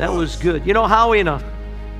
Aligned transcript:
That 0.00 0.14
was 0.14 0.36
good. 0.36 0.66
You 0.66 0.72
know, 0.72 0.86
Howie 0.86 1.20
and 1.20 1.28
a 1.28 1.42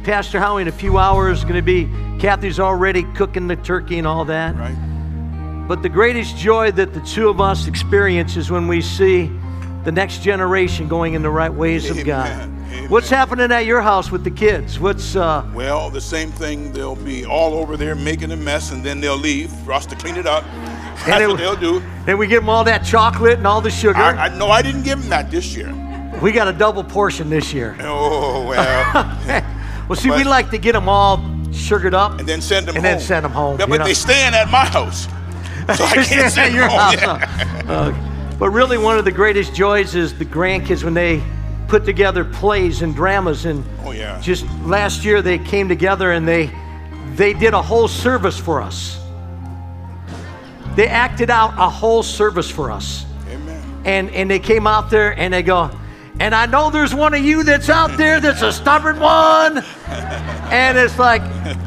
Pastor 0.05 0.41
Howie 0.41 0.63
in 0.63 0.69
a 0.69 0.73
few 0.73 0.97
hours 0.97 1.43
going 1.43 1.57
to 1.57 1.63
be 1.63 1.85
Kathy's 2.19 2.59
already 2.59 3.03
cooking 3.13 3.47
the 3.47 3.57
turkey 3.57 3.99
and 3.99 4.07
all 4.07 4.25
that. 4.25 4.57
Right. 4.57 5.67
But 5.69 5.83
the 5.83 5.91
greatest 5.91 6.35
joy 6.39 6.71
that 6.73 6.95
the 6.95 7.01
two 7.03 7.29
of 7.29 7.43
us 7.43 7.67
experience 7.67 8.39
is 8.39 8.51
when 8.51 8.67
we 8.69 8.81
see 8.81 9.31
the 9.85 9.93
next 9.93 10.23
generation 10.23 10.89
going 10.89 11.13
in 11.13 11.21
the 11.21 11.29
right 11.29 11.53
ways 11.53 11.91
of 11.91 12.03
God. 12.07 12.27
Amen. 12.31 12.89
What's 12.89 13.11
happening 13.11 13.53
at 13.53 13.67
your 13.67 13.83
house 13.83 14.11
with 14.11 14.25
the 14.25 14.31
kids? 14.31 14.81
What's 14.81 15.15
uh 15.15 15.47
Well, 15.55 15.91
the 15.91 16.01
same 16.01 16.33
thing. 16.33 16.73
They'll 16.73 16.97
be 16.97 17.27
all 17.27 17.53
over 17.53 17.77
there 17.77 17.95
making 17.95 18.33
a 18.33 18.37
mess, 18.37 18.73
and 18.73 18.83
then 18.83 19.03
they'll 19.03 19.19
leave 19.19 19.51
for 19.65 19.75
us 19.75 19.85
to 19.85 19.95
clean 19.95 20.17
it 20.17 20.27
up. 20.27 20.45
That's 21.05 21.21
it- 21.23 21.29
what 21.29 21.37
they'll 21.37 21.55
do. 21.55 21.83
and 22.07 22.19
we 22.19 22.27
give 22.27 22.41
them 22.41 22.49
all 22.49 22.65
that 22.65 22.79
chocolate 22.83 23.37
and 23.37 23.47
all 23.47 23.61
the 23.61 23.71
sugar. 23.71 23.99
I, 24.01 24.27
I 24.27 24.39
no, 24.39 24.49
I 24.49 24.63
didn't 24.63 24.85
give 24.85 24.99
them 25.01 25.11
that 25.11 25.31
this 25.31 25.55
year. 25.55 25.69
We 26.23 26.33
got 26.33 26.49
a 26.49 26.53
double 26.53 26.85
portion 26.85 27.31
this 27.31 27.53
year. 27.53 27.77
Oh 27.81 28.47
well, 28.49 29.45
Well, 29.89 29.97
see, 29.97 30.11
we 30.11 30.23
like 30.25 30.51
to 30.51 30.59
get 30.59 30.73
them 30.73 30.89
all 30.89 31.21
sugared 31.53 31.95
up 31.95 32.21
and 32.21 32.29
then 32.29 32.41
send 32.41 32.67
them 32.69 32.77
and 32.77 32.85
home. 32.85 32.93
then 32.99 33.01
send 33.01 33.25
them 33.25 33.33
home. 33.33 33.59
Yeah, 33.59 33.67
but 33.67 33.79
know? 33.79 33.85
they 33.87 33.95
staying 33.95 34.35
at 34.35 34.49
my 34.51 34.65
house, 34.67 35.05
so 35.77 35.85
I 35.85 36.05
can't 36.05 36.33
send 36.33 36.55
your 36.55 36.69
home. 36.69 36.95
Yeah. 36.95 37.47
Uh, 37.71 37.93
but 38.37 38.51
really, 38.51 38.79
one 38.79 38.99
of 38.99 39.05
the 39.05 39.13
greatest 39.13 39.55
joys 39.55 39.95
is 39.95 40.17
the 40.19 40.25
grandkids 40.25 40.83
when 40.83 40.93
they 40.95 41.23
put 41.69 41.85
together 41.85 42.25
plays 42.25 42.83
and 42.83 42.95
dramas. 42.97 43.45
And 43.45 43.65
Oh, 43.85 43.93
yeah. 43.93 44.19
just 44.21 44.45
last 44.65 45.05
year 45.05 45.23
they 45.23 45.39
came 45.39 45.69
together 45.69 46.11
and 46.13 46.27
they 46.27 46.51
they 47.15 47.33
did 47.33 47.55
a 47.55 47.63
whole 47.63 47.87
service 47.87 48.39
for 48.39 48.61
us. 48.61 48.99
They 50.75 50.87
acted 50.89 51.31
out 51.31 51.53
a 51.59 51.69
whole 51.69 52.03
service 52.03 52.51
for 52.51 52.71
us, 52.71 53.05
Amen. 53.29 53.63
and 53.85 54.11
and 54.11 54.31
they 54.31 54.39
came 54.41 54.67
out 54.67 54.91
there 54.91 55.17
and 55.19 55.33
they 55.35 55.43
go. 55.43 55.71
And 56.21 56.35
I 56.35 56.45
know 56.45 56.69
there's 56.71 56.95
one 56.95 57.15
of 57.15 57.25
you 57.25 57.43
that's 57.43 57.71
out 57.71 57.97
there 57.97 58.21
that's 58.21 58.43
a 58.43 58.53
stubborn 58.53 59.01
one. 59.01 59.65
And 60.53 60.77
it's 60.77 60.99
like 60.99 61.23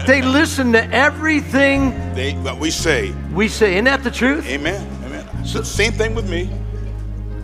they 0.06 0.22
listen 0.22 0.72
to 0.74 0.84
everything 0.94 1.90
They, 2.14 2.34
but 2.36 2.60
we 2.60 2.70
say, 2.70 3.12
we 3.34 3.48
say. 3.48 3.74
Isn't 3.74 3.86
that 3.86 4.04
the 4.04 4.12
truth? 4.12 4.46
Amen, 4.48 4.88
Amen. 5.06 5.46
So, 5.46 5.64
same 5.64 5.92
thing 5.94 6.14
with 6.14 6.30
me. 6.30 6.52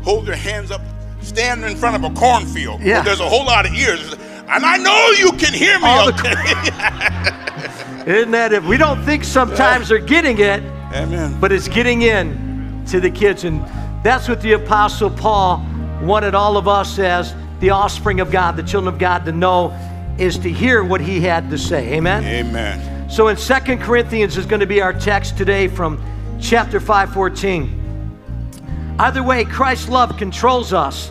Hold 0.04 0.28
your 0.28 0.36
hands 0.36 0.70
up. 0.70 0.82
Stand 1.22 1.64
in 1.66 1.76
front 1.76 1.96
of 1.96 2.10
a 2.10 2.14
cornfield. 2.14 2.82
Yeah. 2.82 3.02
There's 3.02 3.20
a 3.22 3.28
whole 3.28 3.46
lot 3.46 3.66
of 3.66 3.74
ears, 3.74 4.14
and 4.14 4.64
I 4.64 4.78
know 4.78 5.10
you 5.18 5.32
can 5.32 5.54
hear 5.54 5.80
me. 5.80 5.86
All 5.86 6.12
the 6.12 6.14
out 6.14 8.06
there. 8.06 8.18
Isn't 8.18 8.32
that 8.32 8.54
if 8.54 8.64
We 8.66 8.78
don't 8.78 9.04
think 9.04 9.24
sometimes 9.24 9.90
they're 9.90 9.98
getting 10.00 10.38
it, 10.40 10.62
Amen. 10.94 11.40
but 11.40 11.52
it's 11.52 11.68
getting 11.68 12.04
in 12.04 12.84
to 12.88 13.00
the 13.00 13.10
kids. 13.10 13.44
And 13.46 13.66
that's 14.04 14.30
what 14.30 14.42
the 14.42 14.54
Apostle 14.54 15.10
Paul 15.10 15.66
wanted 16.02 16.36
all 16.36 16.58
of 16.58 16.68
us 16.68 17.00
as 17.00 17.34
the 17.60 17.72
offspring 17.72 18.20
of 18.20 18.32
God, 18.32 18.56
the 18.56 18.64
children 18.64 18.94
of 18.94 19.00
God, 19.00 19.26
to 19.26 19.32
know 19.32 19.72
is 20.18 20.38
to 20.40 20.52
hear 20.52 20.84
what 20.84 21.02
he 21.02 21.22
had 21.22 21.50
to 21.50 21.58
say. 21.58 21.94
Amen? 21.94 22.24
Amen. 22.24 23.10
So 23.10 23.30
in 23.30 23.38
Second 23.38 23.80
Corinthians 23.80 24.38
is 24.38 24.46
going 24.46 24.60
to 24.60 24.68
be 24.68 24.82
our 24.82 24.94
text 24.94 25.38
today 25.38 25.68
from 25.68 26.02
chapter 26.40 26.80
514. 26.80 28.96
Either 29.00 29.24
way, 29.24 29.46
Christ's 29.46 29.90
love 29.90 30.18
controls 30.18 30.74
us. 30.74 31.10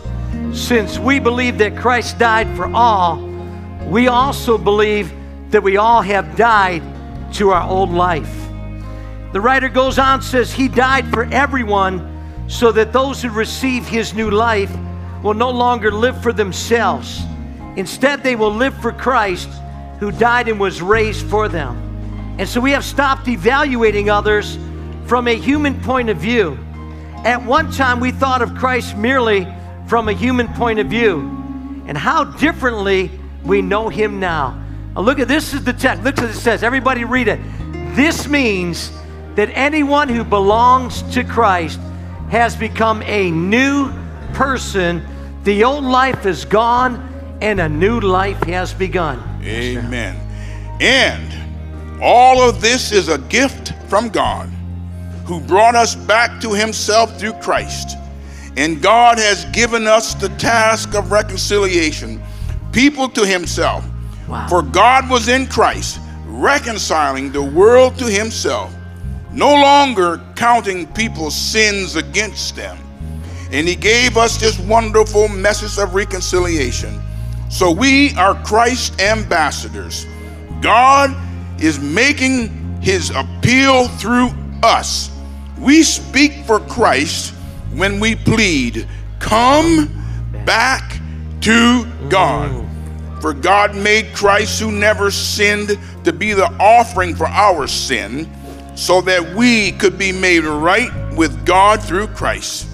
Since 0.53 0.99
we 0.99 1.19
believe 1.19 1.57
that 1.57 1.75
Christ 1.75 2.19
died 2.19 2.55
for 2.55 2.71
all, 2.73 3.17
we 3.87 4.07
also 4.07 4.57
believe 4.57 5.11
that 5.49 5.61
we 5.61 5.77
all 5.77 6.01
have 6.01 6.35
died 6.35 6.83
to 7.33 7.49
our 7.49 7.67
old 7.67 7.89
life. 7.89 8.33
The 9.33 9.41
writer 9.41 9.69
goes 9.69 9.99
on 9.99 10.21
says 10.21 10.51
he 10.51 10.67
died 10.67 11.07
for 11.09 11.25
everyone 11.25 12.08
so 12.49 12.71
that 12.71 12.91
those 12.91 13.21
who 13.21 13.29
receive 13.29 13.87
his 13.87 14.13
new 14.13 14.29
life 14.29 14.75
will 15.23 15.35
no 15.35 15.51
longer 15.51 15.91
live 15.91 16.21
for 16.21 16.33
themselves. 16.33 17.21
Instead, 17.77 18.23
they 18.23 18.35
will 18.35 18.53
live 18.53 18.75
for 18.81 18.91
Christ 18.91 19.47
who 19.99 20.11
died 20.11 20.47
and 20.49 20.59
was 20.59 20.81
raised 20.81 21.25
for 21.27 21.47
them. 21.47 22.35
And 22.39 22.49
so 22.49 22.59
we 22.59 22.71
have 22.71 22.83
stopped 22.83 23.27
evaluating 23.27 24.09
others 24.09 24.57
from 25.05 25.27
a 25.27 25.35
human 25.35 25.79
point 25.81 26.09
of 26.09 26.17
view. 26.17 26.57
At 27.23 27.45
one 27.45 27.71
time, 27.71 27.99
we 27.99 28.11
thought 28.11 28.41
of 28.41 28.55
Christ 28.55 28.97
merely 28.97 29.47
from 29.87 30.09
a 30.09 30.13
human 30.13 30.47
point 30.49 30.79
of 30.79 30.87
view, 30.87 31.19
and 31.85 31.97
how 31.97 32.23
differently 32.23 33.11
we 33.43 33.61
know 33.61 33.89
him 33.89 34.19
now. 34.19 34.59
Now, 34.95 35.01
look 35.01 35.19
at 35.19 35.27
this 35.27 35.53
is 35.53 35.63
the 35.63 35.73
text. 35.73 36.03
Look 36.03 36.17
what 36.17 36.29
it 36.29 36.33
says. 36.33 36.63
Everybody 36.63 37.03
read 37.03 37.27
it. 37.27 37.39
This 37.95 38.27
means 38.27 38.91
that 39.35 39.49
anyone 39.53 40.09
who 40.09 40.23
belongs 40.23 41.01
to 41.13 41.23
Christ 41.23 41.79
has 42.29 42.55
become 42.55 43.01
a 43.03 43.31
new 43.31 43.91
person. 44.33 45.03
The 45.43 45.63
old 45.63 45.83
life 45.83 46.25
is 46.25 46.45
gone, 46.45 47.37
and 47.41 47.59
a 47.59 47.69
new 47.69 47.99
life 47.99 48.41
has 48.43 48.73
begun. 48.73 49.21
Amen. 49.43 50.15
And 50.81 52.01
all 52.01 52.41
of 52.41 52.61
this 52.61 52.91
is 52.91 53.09
a 53.09 53.17
gift 53.17 53.73
from 53.87 54.09
God 54.09 54.47
who 55.25 55.39
brought 55.41 55.75
us 55.75 55.95
back 55.95 56.41
to 56.41 56.53
himself 56.53 57.19
through 57.19 57.33
Christ. 57.33 57.97
And 58.57 58.81
God 58.81 59.17
has 59.17 59.45
given 59.45 59.87
us 59.87 60.13
the 60.15 60.29
task 60.29 60.95
of 60.95 61.11
reconciliation, 61.11 62.21
people 62.71 63.07
to 63.09 63.25
himself. 63.25 63.85
Wow. 64.27 64.47
For 64.47 64.61
God 64.61 65.09
was 65.09 65.27
in 65.27 65.47
Christ, 65.47 65.99
reconciling 66.25 67.31
the 67.31 67.43
world 67.43 67.97
to 67.99 68.05
himself, 68.05 68.73
no 69.31 69.53
longer 69.53 70.21
counting 70.35 70.87
people's 70.93 71.35
sins 71.35 71.95
against 71.95 72.55
them. 72.55 72.77
And 73.51 73.67
he 73.67 73.75
gave 73.75 74.17
us 74.17 74.37
this 74.37 74.59
wonderful 74.59 75.27
message 75.27 75.81
of 75.81 75.95
reconciliation. 75.95 76.99
So 77.49 77.71
we 77.71 78.13
are 78.15 78.35
Christ 78.43 79.01
ambassadors. 79.01 80.05
God 80.61 81.15
is 81.61 81.79
making 81.79 82.81
his 82.81 83.09
appeal 83.09 83.87
through 83.87 84.29
us. 84.61 85.11
We 85.57 85.83
speak 85.83 86.45
for 86.45 86.59
Christ 86.59 87.33
when 87.73 87.99
we 87.99 88.15
plead, 88.15 88.87
Come 89.19 89.89
back 90.45 90.99
to 91.41 91.85
God. 92.09 92.65
For 93.21 93.33
God 93.33 93.75
made 93.75 94.13
Christ, 94.13 94.61
who 94.61 94.71
never 94.71 95.11
sinned, 95.11 95.77
to 96.05 96.13
be 96.13 96.33
the 96.33 96.47
offering 96.59 97.15
for 97.15 97.27
our 97.27 97.67
sin, 97.67 98.29
so 98.79 99.01
that 99.01 99.35
we 99.35 99.73
could 99.73 99.97
be 99.97 100.09
made 100.09 100.45
right 100.45 100.89
with 101.17 101.45
God 101.45 101.83
through 101.83 102.07
Christ. 102.07 102.65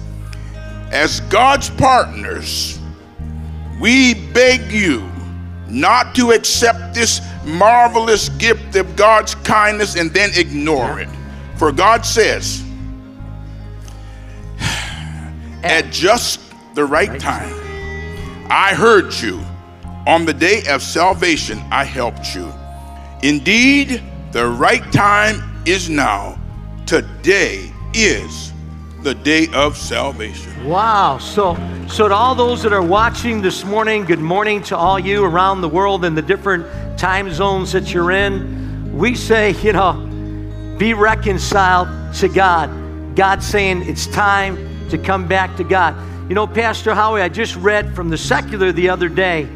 As 0.92 1.18
God's 1.22 1.68
partners, 1.68 2.78
we 3.80 4.14
beg 4.14 4.70
you 4.70 5.10
not 5.66 6.14
to 6.14 6.30
accept 6.30 6.94
this 6.94 7.20
marvelous 7.44 8.28
gift 8.28 8.76
of 8.76 8.94
God's 8.94 9.34
kindness 9.34 9.96
and 9.96 10.12
then 10.12 10.30
ignore 10.36 11.00
it. 11.00 11.08
For 11.56 11.72
God 11.72 12.06
says, 12.06 12.62
at 15.64 15.90
just 15.90 16.38
the 16.76 16.84
right 16.84 17.18
time, 17.18 17.52
I 18.48 18.74
heard 18.74 19.12
you. 19.12 19.40
On 20.06 20.24
the 20.24 20.32
day 20.32 20.62
of 20.68 20.82
salvation, 20.82 21.58
I 21.72 21.82
helped 21.82 22.32
you. 22.32 22.52
Indeed, 23.24 24.00
the 24.30 24.46
right 24.46 24.92
time 24.92 25.55
is 25.66 25.90
now. 25.90 26.40
Today 26.86 27.72
is 27.92 28.52
the 29.02 29.14
day 29.14 29.48
of 29.52 29.76
salvation. 29.76 30.66
Wow. 30.66 31.18
So, 31.18 31.56
so 31.88 32.08
to 32.08 32.14
all 32.14 32.34
those 32.34 32.62
that 32.62 32.72
are 32.72 32.82
watching 32.82 33.42
this 33.42 33.64
morning, 33.64 34.04
good 34.04 34.20
morning 34.20 34.62
to 34.64 34.76
all 34.76 34.98
you 34.98 35.24
around 35.24 35.60
the 35.60 35.68
world 35.68 36.04
in 36.04 36.14
the 36.14 36.22
different 36.22 36.66
time 36.96 37.32
zones 37.32 37.72
that 37.72 37.92
you're 37.92 38.12
in. 38.12 38.96
We 38.96 39.14
say, 39.16 39.50
you 39.62 39.72
know, 39.72 40.76
be 40.78 40.94
reconciled 40.94 42.14
to 42.16 42.28
God. 42.28 42.70
God 43.16 43.42
saying 43.42 43.82
it's 43.82 44.06
time 44.06 44.88
to 44.88 44.98
come 44.98 45.26
back 45.26 45.56
to 45.56 45.64
God. 45.64 45.96
You 46.28 46.34
know, 46.34 46.46
Pastor 46.46 46.94
Howie, 46.94 47.22
I 47.22 47.28
just 47.28 47.56
read 47.56 47.94
from 47.94 48.08
the 48.08 48.18
secular 48.18 48.72
the 48.72 48.88
other 48.88 49.08
day 49.08 49.48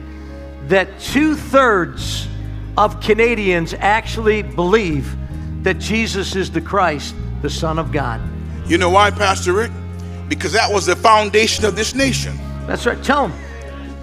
that 0.67 0.89
two 1.01 1.37
thirds 1.37 2.27
of 2.77 3.01
Canadians 3.01 3.75
actually 3.75 4.43
believe 4.43 5.17
that 5.63 5.79
Jesus 5.79 6.37
is 6.37 6.51
the 6.51 6.61
Christ, 6.61 7.15
the 7.43 7.51
Son 7.51 7.79
of 7.79 7.93
God. 7.93 8.21
You 8.67 8.79
know 8.79 8.91
why, 8.91 9.11
Pastor 9.11 9.53
Rick? 9.53 9.73
Because 10.29 10.53
that 10.53 10.73
was 10.73 10.87
the 10.87 10.97
foundation 10.97 11.65
of 11.65 11.75
this 11.77 11.95
nation. 11.95 12.39
That's 12.67 12.87
right. 12.87 13.03
Tell 13.03 13.29
them. 13.29 13.39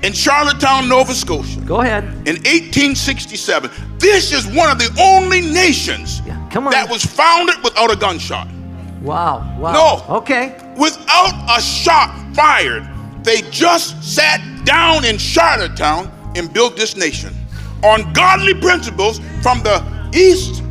in 0.03 0.13
Charlottetown, 0.13 0.87
Nova 0.89 1.13
Scotia. 1.13 1.61
Go 1.61 1.81
ahead. 1.81 2.03
In 2.27 2.35
1867, 2.43 3.71
this 3.97 4.31
is 4.31 4.45
one 4.45 4.69
of 4.69 4.77
the 4.77 4.93
only 4.99 5.41
nations 5.41 6.21
Yeah, 6.25 6.47
that 6.71 6.87
was 6.89 7.03
founded 7.05 7.55
without 7.63 7.91
a 7.91 7.95
gunshot. 7.95 8.47
Wow. 9.01 9.55
Wow. 9.59 10.03
No. 10.07 10.15
Okay. 10.17 10.55
Without 10.77 11.33
a 11.57 11.61
shot 11.61 12.13
fired, 12.35 12.87
they 13.23 13.41
just 13.49 14.03
sat 14.03 14.41
down 14.65 15.05
in 15.05 15.17
Charlottetown 15.17 16.11
and 16.35 16.51
built 16.53 16.75
this 16.75 16.95
nation 16.95 17.33
on 17.83 18.11
godly 18.13 18.53
principles 18.53 19.19
from 19.41 19.61
the 19.63 19.81
east 20.13 20.61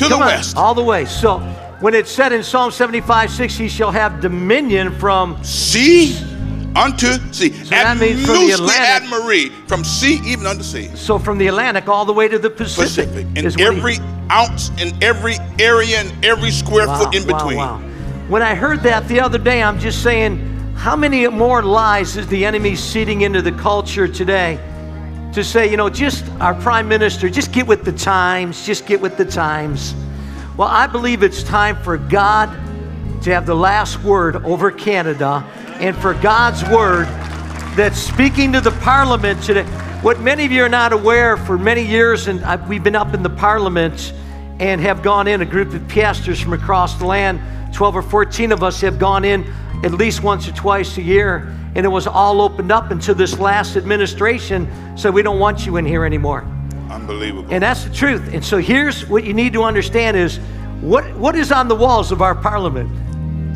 to 0.00 0.08
Come 0.08 0.18
the 0.18 0.24
on. 0.24 0.30
west. 0.32 0.56
All 0.56 0.74
the 0.74 0.82
way. 0.82 1.04
So 1.04 1.38
when 1.80 1.94
it 1.94 2.06
said 2.08 2.32
in 2.32 2.42
Psalm 2.42 2.70
75, 2.70 3.30
6, 3.30 3.56
he 3.56 3.68
shall 3.68 3.90
have 3.90 4.20
dominion 4.20 4.92
from 4.98 5.42
sea 5.44 6.16
unto 6.76 7.12
sea. 7.32 7.52
So 7.52 7.70
that 7.70 7.96
means 7.98 8.24
from 8.24 8.34
the 8.46 8.52
Atlantic- 8.52 9.10
admiree, 9.10 9.52
from 9.68 9.84
sea 9.84 10.20
even 10.24 10.46
unto 10.46 10.62
sea. 10.62 10.90
so 10.94 11.18
from 11.18 11.38
the 11.38 11.48
Atlantic 11.48 11.88
all 11.88 12.04
the 12.04 12.12
way 12.12 12.28
to 12.28 12.38
the 12.38 12.50
Pacific. 12.50 13.08
Pacific. 13.12 13.26
is 13.36 13.56
In 13.56 13.62
what 13.64 13.72
he- 13.72 13.78
every 13.78 13.98
ounce, 14.32 14.70
and 14.80 14.92
every 15.02 15.36
area, 15.58 15.98
and 16.00 16.24
every 16.24 16.50
square 16.52 16.86
Wow, 16.86 16.98
foot 17.04 17.14
in 17.14 17.26
wow, 17.26 17.38
between. 17.38 17.56
wow. 17.58 17.80
When 18.28 18.42
I 18.42 18.54
heard 18.54 18.82
that 18.84 19.08
the 19.08 19.20
other 19.20 19.38
day, 19.38 19.60
I'm 19.62 19.78
just 19.80 20.02
saying, 20.04 20.38
how 20.76 20.94
many 20.94 21.26
more 21.26 21.62
lies 21.62 22.16
is 22.16 22.26
the 22.28 22.46
enemy 22.46 22.76
seeding 22.76 23.22
into 23.22 23.42
the 23.42 23.50
culture 23.52 24.06
today? 24.06 24.58
To 25.34 25.44
say, 25.44 25.70
you 25.70 25.76
know, 25.76 25.88
just 25.88 26.28
our 26.40 26.54
prime 26.54 26.88
minister, 26.88 27.30
just 27.30 27.52
get 27.52 27.66
with 27.66 27.84
the 27.84 27.92
times, 27.92 28.66
just 28.66 28.84
get 28.84 29.00
with 29.00 29.16
the 29.16 29.24
times. 29.24 29.94
Well, 30.56 30.66
I 30.66 30.88
believe 30.88 31.22
it's 31.22 31.44
time 31.44 31.80
for 31.82 31.96
God 31.96 32.48
to 33.22 33.32
have 33.32 33.46
the 33.46 33.54
last 33.54 34.02
word 34.02 34.36
over 34.44 34.72
Canada 34.72 35.44
and 35.78 35.96
for 35.96 36.14
God's 36.14 36.62
word 36.68 37.06
that's 37.76 37.98
speaking 37.98 38.52
to 38.52 38.60
the 38.60 38.72
parliament 38.72 39.40
today. 39.42 39.62
What 40.02 40.18
many 40.20 40.44
of 40.44 40.50
you 40.50 40.64
are 40.64 40.68
not 40.68 40.92
aware, 40.92 41.36
for 41.36 41.56
many 41.56 41.82
years, 41.82 42.26
and 42.26 42.44
I, 42.44 42.56
we've 42.66 42.82
been 42.82 42.96
up 42.96 43.14
in 43.14 43.22
the 43.22 43.30
parliament 43.30 44.12
and 44.58 44.80
have 44.80 45.02
gone 45.02 45.28
in, 45.28 45.42
a 45.42 45.46
group 45.46 45.72
of 45.74 45.86
pastors 45.86 46.40
from 46.40 46.54
across 46.54 46.98
the 46.98 47.06
land, 47.06 47.40
12 47.72 47.96
or 47.96 48.02
14 48.02 48.50
of 48.50 48.64
us 48.64 48.80
have 48.80 48.98
gone 48.98 49.24
in 49.24 49.44
at 49.84 49.92
least 49.92 50.22
once 50.22 50.48
or 50.48 50.52
twice 50.52 50.98
a 50.98 51.02
year, 51.02 51.56
and 51.74 51.84
it 51.86 51.88
was 51.88 52.06
all 52.06 52.40
opened 52.40 52.72
up 52.72 52.90
until 52.90 53.14
this 53.14 53.38
last 53.38 53.76
administration 53.76 54.68
said, 54.96 55.14
We 55.14 55.22
don't 55.22 55.38
want 55.38 55.66
you 55.66 55.76
in 55.76 55.84
here 55.86 56.04
anymore. 56.04 56.44
Unbelievable. 56.90 57.46
And 57.52 57.62
that's 57.62 57.84
the 57.84 57.94
truth. 57.94 58.32
And 58.34 58.44
so 58.44 58.58
here's 58.58 59.06
what 59.08 59.24
you 59.24 59.32
need 59.34 59.52
to 59.52 59.62
understand 59.62 60.16
is 60.16 60.38
what, 60.80 61.04
what 61.16 61.36
is 61.36 61.52
on 61.52 61.68
the 61.68 61.76
walls 61.76 62.10
of 62.12 62.22
our 62.22 62.34
parliament? 62.34 62.90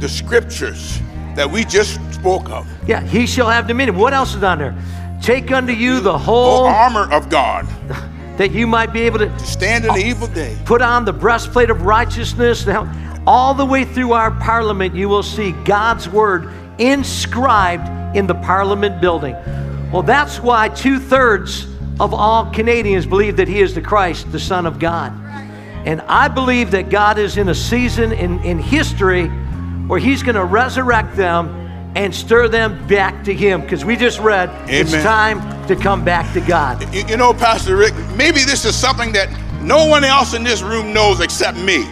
the 0.01 0.09
scriptures 0.09 1.01
that 1.35 1.49
we 1.51 1.65
just 1.65 1.95
spoke 2.13 2.51
of. 2.51 2.67
Yeah, 2.87 3.01
he 3.01 3.27
shall 3.27 3.49
have 3.49 3.67
dominion. 3.67 3.97
What 3.97 4.13
else 4.13 4.35
is 4.35 4.43
on 4.43 4.59
there? 4.59 4.75
Take 5.23 5.51
unto 5.51 5.73
you 5.73 6.01
the 6.01 6.13
Oh, 6.13 6.19
whole 6.19 6.65
armor 6.67 7.11
of 7.11 7.31
God. 7.31 7.67
that 8.37 8.51
you 8.51 8.67
might 8.67 8.93
be 8.93 9.01
able 9.03 9.21
to 9.21 9.39
Stand 9.39 9.85
in 9.87 9.95
the 9.95 10.01
oh, 10.05 10.07
evil 10.07 10.27
day. 10.27 10.59
put 10.67 10.83
on 10.83 11.05
the 11.05 11.13
breastplate 11.13 11.71
of 11.71 11.83
righteousness. 11.83 12.67
Now, 12.67 12.93
all 13.27 13.55
the 13.55 13.65
way 13.65 13.85
through 13.87 14.13
our 14.13 14.33
parliament, 14.33 14.95
you 14.95 15.09
will 15.09 15.23
see 15.23 15.53
God's 15.65 16.09
word 16.09 16.53
inscribed 16.79 17.89
in 18.15 18.27
the 18.27 18.35
parliament 18.35 19.01
building. 19.01 19.35
Well, 19.93 20.03
that's 20.03 20.41
why 20.41 20.69
two 20.69 20.99
thirds 20.99 21.67
of 22.01 22.13
all 22.13 22.51
Canadians 22.53 23.07
believe 23.07 23.37
that 23.37 23.49
he 23.49 23.61
is 23.61 23.75
the 23.75 23.81
Christ, 23.81 24.31
the 24.33 24.41
Son 24.41 24.67
of 24.67 24.79
God. 24.79 25.13
And 25.87 26.01
I 26.03 26.29
believe 26.29 26.71
that 26.71 26.89
God 26.89 27.19
is 27.19 27.37
in 27.37 27.49
a 27.49 27.55
season 27.55 28.13
in, 28.13 28.41
in 28.41 28.59
history 28.59 29.29
where 29.87 30.01
he's 30.01 30.23
going 30.23 30.35
to 30.35 30.45
resurrect 30.45 31.15
them 31.15 31.49
and 31.95 32.13
stir 32.13 32.49
them 32.49 32.87
back 32.87 33.23
to 33.25 33.35
him. 33.35 33.61
Because 33.61 33.85
we 33.85 33.97
just 33.97 34.19
read, 34.19 34.51
it's 34.69 34.93
time 34.93 35.67
to 35.69 35.77
come 35.77 36.05
back 36.05 36.33
to 36.33 36.41
God. 36.41 36.83
You, 36.95 37.05
you 37.07 37.17
know, 37.17 37.33
Pastor 37.33 37.77
Rick, 37.77 37.95
maybe 38.17 38.41
this 38.41 38.65
is 38.65 38.75
something 38.75 39.13
that 39.13 39.29
no 39.63 39.87
one 39.87 40.05
else 40.05 40.35
in 40.35 40.43
this 40.43 40.63
room 40.63 40.93
knows 40.93 41.21
except 41.21 41.59
me. 41.59 41.85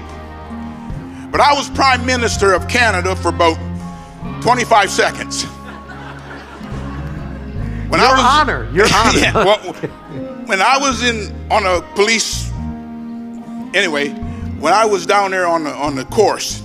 But 1.30 1.40
I 1.40 1.54
was 1.54 1.70
Prime 1.70 2.04
Minister 2.04 2.52
of 2.52 2.68
Canada 2.68 3.14
for 3.14 3.28
about 3.28 3.56
25 4.42 4.90
seconds. 4.90 5.46
When 7.92 8.00
Your 8.00 8.08
honor, 8.16 8.70
your 8.72 8.86
honor. 8.94 9.18
yeah, 9.18 9.34
well, 9.34 9.58
when 10.46 10.62
I 10.62 10.78
was 10.78 11.02
in 11.02 11.30
on 11.50 11.66
a 11.66 11.82
police, 11.94 12.50
anyway, 13.74 14.08
when 14.58 14.72
I 14.72 14.86
was 14.86 15.04
down 15.04 15.30
there 15.32 15.46
on 15.46 15.64
the 15.64 15.74
on 15.74 15.94
the 15.94 16.06
course, 16.06 16.62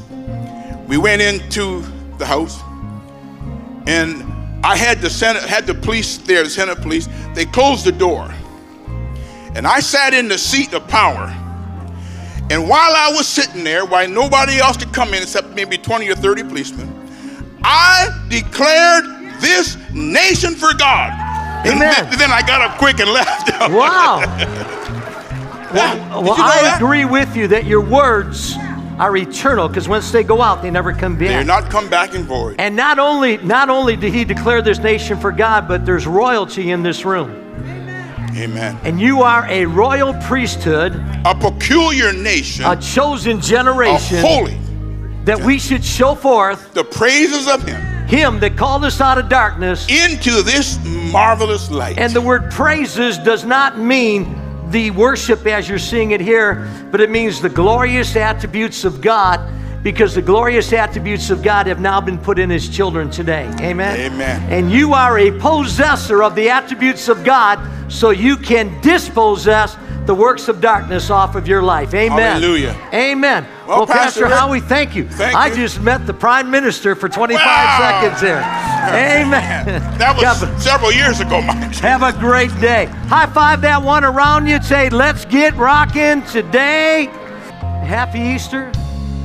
we 0.88 0.98
went 0.98 1.22
into 1.22 1.84
the 2.18 2.26
house, 2.26 2.62
and 3.88 4.24
I 4.66 4.78
had 4.78 5.02
the 5.02 5.10
Senate 5.10 5.44
had 5.44 5.68
the 5.68 5.74
police 5.74 6.18
there, 6.20 6.44
the 6.46 6.50
Senate 6.50 6.82
police. 6.82 7.10
They 7.36 7.44
closed 7.44 7.84
the 7.84 7.92
door, 7.92 8.34
and 9.54 9.68
I 9.68 9.82
sat 9.82 10.14
in 10.14 10.30
the 10.30 10.38
seat 10.38 10.74
of 10.74 10.88
power. 10.88 11.28
And 12.50 12.70
while 12.70 12.96
I 12.96 13.12
was 13.12 13.28
sitting 13.28 13.66
there, 13.66 13.86
while 13.86 14.08
nobody 14.08 14.60
else 14.60 14.78
could 14.78 14.94
come 14.94 15.10
in 15.14 15.22
except 15.22 15.50
maybe 15.50 15.78
20 15.78 16.08
or 16.08 16.16
30 16.16 16.44
policemen, 16.44 16.88
I 17.66 18.08
declared 18.30 19.04
this 19.42 19.78
nation 19.94 20.56
for 20.56 20.74
God. 20.74 21.12
And 21.66 21.76
Amen. 21.76 22.18
then, 22.18 22.32
I 22.32 22.42
got 22.46 22.62
up 22.62 22.78
quick 22.78 23.00
and 23.00 23.10
left. 23.14 23.50
Wow. 23.72 24.20
well, 25.74 26.24
well, 26.24 26.34
I 26.34 26.62
that? 26.62 26.76
agree 26.82 27.06
with 27.06 27.36
you 27.36 27.48
that 27.50 27.66
your 27.66 27.82
words 27.82 28.56
are 29.00 29.16
eternal 29.18 29.68
because 29.68 29.88
once 29.88 30.12
they 30.12 30.24
go 30.24 30.42
out, 30.42 30.62
they 30.62 30.72
never 30.72 30.94
come 30.94 31.18
back. 31.18 31.28
They're 31.28 31.44
not 31.44 31.70
come 31.70 31.90
back 31.90 32.14
in 32.14 32.24
void. 32.24 32.56
and 32.60 32.76
not 32.76 33.00
only 33.00 33.38
not 33.38 33.70
only 33.70 33.96
did 33.96 34.14
he 34.14 34.24
declare 34.24 34.62
this 34.62 34.80
nation 34.80 35.20
for 35.20 35.32
God, 35.32 35.68
but 35.68 35.86
there's 35.86 36.08
royalty 36.08 36.72
in 36.72 36.84
this 36.84 37.06
room. 37.06 37.44
Amen. 38.36 38.78
And 38.84 39.00
you 39.00 39.24
are 39.24 39.48
a 39.50 39.66
royal 39.66 40.14
priesthood, 40.22 40.94
A 41.26 41.34
peculiar 41.34 42.14
nation, 42.14 42.66
a 42.66 42.76
chosen 42.76 43.40
a 43.40 43.42
generation 43.42 44.20
holy, 44.20 44.58
that 45.26 45.40
we 45.40 45.58
should 45.58 45.84
show 45.84 46.14
forth 46.14 46.74
the 46.74 46.84
praises 46.84 47.48
of 47.48 47.64
Him 47.64 47.82
him 48.08 48.40
that 48.40 48.58
called 48.58 48.84
us 48.86 49.02
out 49.02 49.18
of 49.18 49.30
darkness. 49.30 49.88
into 49.90 50.42
this 50.42 50.80
marvelous 51.12 51.70
light. 51.70 51.98
And 51.98 52.14
the 52.14 52.22
word 52.22 52.52
praises 52.52 53.18
does 53.18 53.44
not 53.44 53.78
mean 53.78 54.36
the 54.72 54.92
worship 54.92 55.46
as 55.46 55.70
you're 55.70 55.80
seeing 55.80 56.12
it 56.12 56.22
here, 56.22 56.68
but 56.92 57.02
it 57.02 57.10
means 57.10 57.42
the 57.42 57.50
glorious 57.50 58.16
attributes 58.16 58.84
of 58.84 59.02
God 59.02 59.40
because 59.84 60.16
the 60.16 60.22
glorious 60.22 60.74
attributes 60.74 61.30
of 61.30 61.42
God 61.42 61.68
have 61.68 61.80
now 61.80 62.02
been 62.02 62.18
put 62.18 62.40
in 62.40 62.50
his 62.50 62.68
children 62.68 63.10
today. 63.10 63.46
Amen. 63.62 63.98
Amen. 64.00 64.52
And 64.52 64.72
you 64.72 64.94
are 64.94 65.18
a 65.20 65.32
possessor 65.40 66.24
of 66.24 66.36
the 66.36 66.50
attributes 66.50 67.08
of 67.08 67.24
God 67.24 67.60
so 67.90 68.10
you 68.10 68.36
can 68.36 68.82
dispossess 68.82 69.78
the 70.08 70.16
works 70.16 70.48
of 70.48 70.62
darkness 70.62 71.10
off 71.10 71.36
of 71.36 71.48
your 71.48 71.62
life. 71.62 71.94
Amen. 71.94 72.20
Hallelujah. 72.42 72.76
Amen. 72.94 73.46
Well, 73.68 73.80
Well, 73.80 73.88
Pastor, 73.88 74.22
Pastor 74.22 74.36
Howie, 74.36 74.62
thank 74.62 74.96
you. 74.96 75.08
thank 75.08 75.36
I 75.36 75.48
you. 75.48 75.56
just 75.56 75.82
met 75.82 76.08
the 76.08 76.14
Prime 76.14 76.50
Minister 76.50 76.96
for 76.96 77.10
25 77.10 77.46
Wow. 77.46 78.02
seconds 78.02 78.22
there. 78.22 78.38
Amen. 78.88 79.66
that 79.98 80.16
was 80.16 80.24
God 80.24 80.62
several 80.62 80.94
years 80.94 81.20
ago, 81.20 81.42
Mike. 81.42 81.76
Have 81.76 82.04
a 82.04 82.14
great 82.14 82.58
day. 82.62 82.86
High 83.08 83.26
five 83.28 83.60
that 83.62 83.84
one 83.84 84.06
around 84.06 84.48
you. 84.48 84.62
Say, 84.62 84.90
let's 84.90 85.26
get 85.26 85.56
rocking 85.58 86.24
today. 86.24 87.08
Happy 87.86 88.20
Easter. 88.20 88.72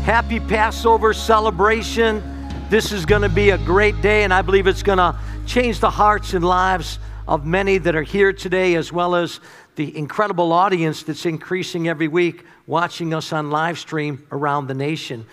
Happy 0.05 0.41
Passover 0.41 1.15
celebration. 1.15 2.23
This 2.71 2.91
is 2.91 3.07
going 3.07 3.23
to 3.23 3.29
be 3.29 3.51
a 3.51 3.59
great 3.59 4.01
day, 4.03 4.25
and 4.25 4.35
I 4.35 4.43
believe 4.43 4.67
it's 4.67 4.83
going 4.83 4.99
to 4.99 5.17
change 5.47 5.79
the 5.79 5.91
hearts 5.91 6.35
and 6.35 6.45
lives 6.45 6.99
of 7.29 7.47
many 7.47 7.79
that 7.79 7.95
are 7.95 8.03
here 8.03 8.33
today, 8.33 8.75
as 8.75 8.93
well 8.93 9.15
as 9.15 9.39
the 9.76 9.97
incredible 9.97 10.52
audience 10.52 11.02
that's 11.02 11.26
increasing 11.26 11.88
every 11.88 12.09
week 12.09 12.45
watching 12.67 13.14
us 13.14 13.33
on 13.33 13.50
live 13.50 13.79
stream 13.79 14.26
around 14.31 14.67
the 14.67 14.75
nation. 14.75 15.26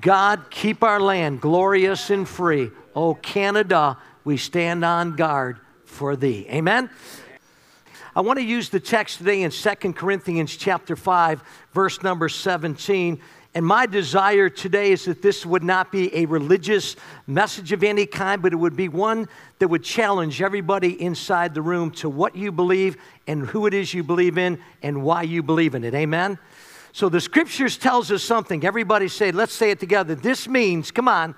God, 0.00 0.50
keep 0.50 0.82
our 0.82 1.00
land 1.00 1.40
glorious 1.40 2.10
and 2.10 2.28
free. 2.28 2.70
Oh, 2.94 3.14
Canada, 3.14 3.98
we 4.24 4.36
stand 4.36 4.84
on 4.84 5.16
guard 5.16 5.58
for 5.84 6.16
thee. 6.16 6.46
Amen. 6.50 6.90
I 8.14 8.20
want 8.20 8.38
to 8.38 8.44
use 8.44 8.68
the 8.68 8.80
text 8.80 9.18
today 9.18 9.42
in 9.42 9.50
2 9.50 9.92
Corinthians 9.94 10.54
chapter 10.54 10.96
5, 10.96 11.42
verse 11.72 12.02
number 12.02 12.28
17. 12.28 13.20
And 13.54 13.66
my 13.66 13.84
desire 13.84 14.48
today 14.48 14.92
is 14.92 15.04
that 15.04 15.20
this 15.20 15.44
would 15.44 15.62
not 15.62 15.92
be 15.92 16.14
a 16.16 16.24
religious 16.24 16.96
message 17.26 17.72
of 17.72 17.82
any 17.82 18.06
kind, 18.06 18.40
but 18.40 18.54
it 18.54 18.56
would 18.56 18.76
be 18.76 18.88
one 18.88 19.28
that 19.58 19.68
would 19.68 19.84
challenge 19.84 20.40
everybody 20.40 21.00
inside 21.00 21.52
the 21.52 21.60
room 21.60 21.90
to 21.92 22.08
what 22.08 22.34
you 22.34 22.50
believe 22.50 22.96
and 23.26 23.46
who 23.46 23.66
it 23.66 23.74
is 23.74 23.92
you 23.92 24.02
believe 24.02 24.38
in 24.38 24.58
and 24.82 25.02
why 25.02 25.22
you 25.22 25.42
believe 25.42 25.74
in 25.74 25.84
it. 25.84 25.94
Amen. 25.94 26.38
So 26.92 27.10
the 27.10 27.20
scriptures 27.20 27.76
tells 27.76 28.10
us 28.10 28.22
something. 28.22 28.64
Everybody 28.64 29.08
say, 29.08 29.32
let's 29.32 29.52
say 29.52 29.70
it 29.70 29.80
together. 29.80 30.14
This 30.14 30.48
means, 30.48 30.90
come 30.90 31.08
on, 31.08 31.34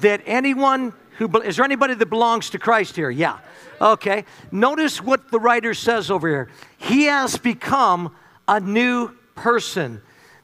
that 0.00 0.20
anyone 0.26 0.92
who 1.16 1.26
is 1.40 1.56
there 1.56 1.64
anybody 1.64 1.94
that 1.94 2.06
belongs 2.06 2.50
to 2.50 2.58
Christ 2.58 2.96
here? 2.96 3.10
Yeah. 3.10 3.38
Okay. 3.80 4.24
Notice 4.52 5.02
what 5.02 5.30
the 5.30 5.40
writer 5.40 5.74
says 5.74 6.10
over 6.10 6.28
here. 6.28 6.48
He 6.76 7.04
has 7.04 7.36
become 7.38 8.14
a 8.46 8.60
new 8.60 9.10
person. 9.34 10.00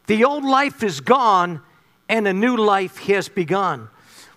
The 0.06 0.24
old 0.24 0.44
life 0.44 0.82
is 0.82 1.00
gone 1.00 1.62
and 2.08 2.28
a 2.28 2.32
new 2.32 2.56
life 2.56 2.98
has 2.98 3.28
begun. 3.28 3.88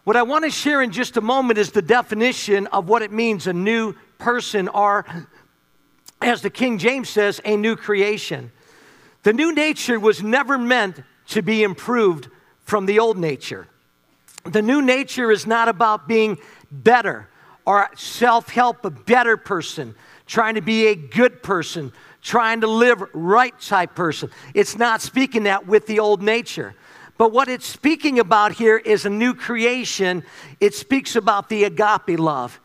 What 0.03 0.15
I 0.15 0.23
want 0.23 0.45
to 0.45 0.51
share 0.51 0.81
in 0.81 0.91
just 0.91 1.17
a 1.17 1.21
moment 1.21 1.59
is 1.59 1.71
the 1.71 1.81
definition 1.81 2.67
of 2.67 2.87
what 2.87 3.01
it 3.01 3.11
means 3.11 3.45
a 3.45 3.53
new 3.53 3.93
person, 4.17 4.69
or 4.69 5.05
as 6.21 6.41
the 6.41 6.49
King 6.49 6.77
James 6.77 7.09
says, 7.09 7.41
a 7.43 7.57
new 7.57 7.75
creation. 7.75 8.51
The 9.23 9.33
new 9.33 9.53
nature 9.53 9.99
was 9.99 10.23
never 10.23 10.57
meant 10.57 11.01
to 11.27 11.41
be 11.41 11.63
improved 11.63 12.29
from 12.63 12.85
the 12.85 12.99
old 12.99 13.17
nature. 13.17 13.67
The 14.45 14.61
new 14.61 14.81
nature 14.81 15.29
is 15.29 15.45
not 15.45 15.67
about 15.67 16.07
being 16.07 16.37
better 16.71 17.27
or 17.65 17.89
self 17.97 18.47
help, 18.47 18.85
a 18.85 18.89
better 18.89 19.35
person, 19.35 19.93
trying 20.25 20.55
to 20.55 20.61
be 20.61 20.87
a 20.87 20.95
good 20.95 21.43
person, 21.43 21.91
trying 22.27 22.61
to 22.61 22.67
live 22.67 23.01
right 23.13 23.57
type 23.59 23.95
person. 23.95 24.29
It's 24.53 24.77
not 24.77 25.01
speaking 25.01 25.43
that 25.43 25.65
with 25.65 25.87
the 25.87 25.99
old 25.99 26.21
nature. 26.21 26.75
But 27.17 27.31
what 27.31 27.47
it's 27.47 27.65
speaking 27.65 28.19
about 28.19 28.51
here 28.51 28.77
is 28.77 29.05
a 29.05 29.09
new 29.09 29.33
creation. 29.33 30.23
It 30.59 30.75
speaks 30.75 31.15
about 31.15 31.47
the 31.47 31.63
agape 31.63 32.19
love. 32.19 32.59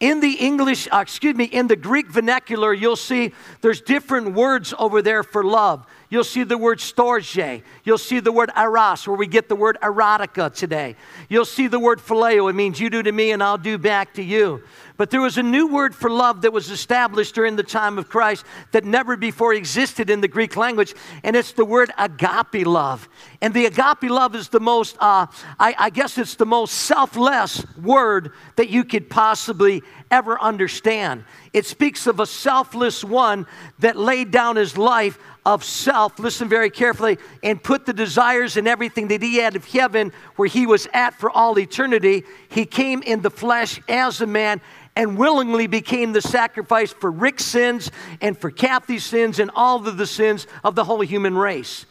In 0.00 0.20
the 0.20 0.32
English, 0.32 0.86
uh, 0.92 0.98
excuse 0.98 1.34
me, 1.34 1.44
in 1.44 1.66
the 1.66 1.76
Greek 1.76 2.10
vernacular, 2.10 2.74
you'll 2.74 2.94
see 2.96 3.32
there's 3.62 3.80
different 3.80 4.34
words 4.34 4.74
over 4.78 5.00
there 5.00 5.22
for 5.22 5.42
love. 5.42 5.86
You'll 6.08 6.24
see 6.24 6.44
the 6.44 6.58
word 6.58 6.78
storge. 6.78 7.62
You'll 7.84 7.98
see 7.98 8.20
the 8.20 8.32
word 8.32 8.50
eros, 8.56 9.06
where 9.08 9.16
we 9.16 9.26
get 9.26 9.48
the 9.48 9.56
word 9.56 9.76
erotica 9.82 10.54
today. 10.54 10.96
You'll 11.28 11.44
see 11.44 11.66
the 11.66 11.80
word 11.80 11.98
phileo. 11.98 12.48
It 12.48 12.54
means 12.54 12.78
you 12.78 12.90
do 12.90 13.02
to 13.02 13.12
me 13.12 13.32
and 13.32 13.42
I'll 13.42 13.58
do 13.58 13.76
back 13.78 14.14
to 14.14 14.22
you. 14.22 14.62
But 14.96 15.10
there 15.10 15.20
was 15.20 15.36
a 15.36 15.42
new 15.42 15.66
word 15.66 15.94
for 15.94 16.08
love 16.08 16.42
that 16.42 16.52
was 16.52 16.70
established 16.70 17.34
during 17.34 17.56
the 17.56 17.62
time 17.62 17.98
of 17.98 18.08
Christ 18.08 18.46
that 18.72 18.84
never 18.84 19.16
before 19.16 19.52
existed 19.52 20.08
in 20.08 20.20
the 20.20 20.28
Greek 20.28 20.56
language, 20.56 20.94
and 21.22 21.36
it's 21.36 21.52
the 21.52 21.64
word 21.64 21.90
agape 21.98 22.66
love. 22.66 23.08
And 23.42 23.52
the 23.52 23.66
agape 23.66 24.10
love 24.10 24.34
is 24.34 24.48
the 24.48 24.60
most, 24.60 24.96
uh, 24.98 25.26
I, 25.58 25.74
I 25.78 25.90
guess 25.90 26.16
it's 26.16 26.36
the 26.36 26.46
most 26.46 26.72
selfless 26.72 27.66
word 27.76 28.32
that 28.56 28.70
you 28.70 28.84
could 28.84 29.10
possibly 29.10 29.82
ever 30.10 30.40
understand. 30.40 31.24
It 31.52 31.66
speaks 31.66 32.06
of 32.06 32.20
a 32.20 32.26
selfless 32.26 33.02
one 33.02 33.46
that 33.78 33.96
laid 33.96 34.30
down 34.30 34.56
his 34.56 34.76
life 34.76 35.18
of 35.44 35.62
self, 35.62 36.18
listen 36.18 36.48
very 36.48 36.70
carefully, 36.70 37.18
and 37.42 37.62
put 37.62 37.86
the 37.86 37.92
desires 37.92 38.56
and 38.56 38.66
everything 38.66 39.08
that 39.08 39.22
he 39.22 39.36
had 39.36 39.56
of 39.56 39.64
heaven 39.64 40.12
where 40.36 40.48
he 40.48 40.66
was 40.66 40.88
at 40.92 41.14
for 41.14 41.30
all 41.30 41.58
eternity. 41.58 42.24
He 42.48 42.66
came 42.66 43.02
in 43.02 43.22
the 43.22 43.30
flesh 43.30 43.80
as 43.88 44.20
a 44.20 44.26
man 44.26 44.60
and 44.96 45.18
willingly 45.18 45.66
became 45.66 46.12
the 46.12 46.22
sacrifice 46.22 46.92
for 46.92 47.10
Rick's 47.10 47.44
sins 47.44 47.90
and 48.20 48.36
for 48.36 48.50
Kathy's 48.50 49.04
sins 49.04 49.38
and 49.38 49.50
all 49.54 49.86
of 49.86 49.96
the 49.96 50.06
sins 50.06 50.46
of 50.64 50.74
the 50.74 50.84
whole 50.84 51.02
human 51.02 51.36
race. 51.36 51.84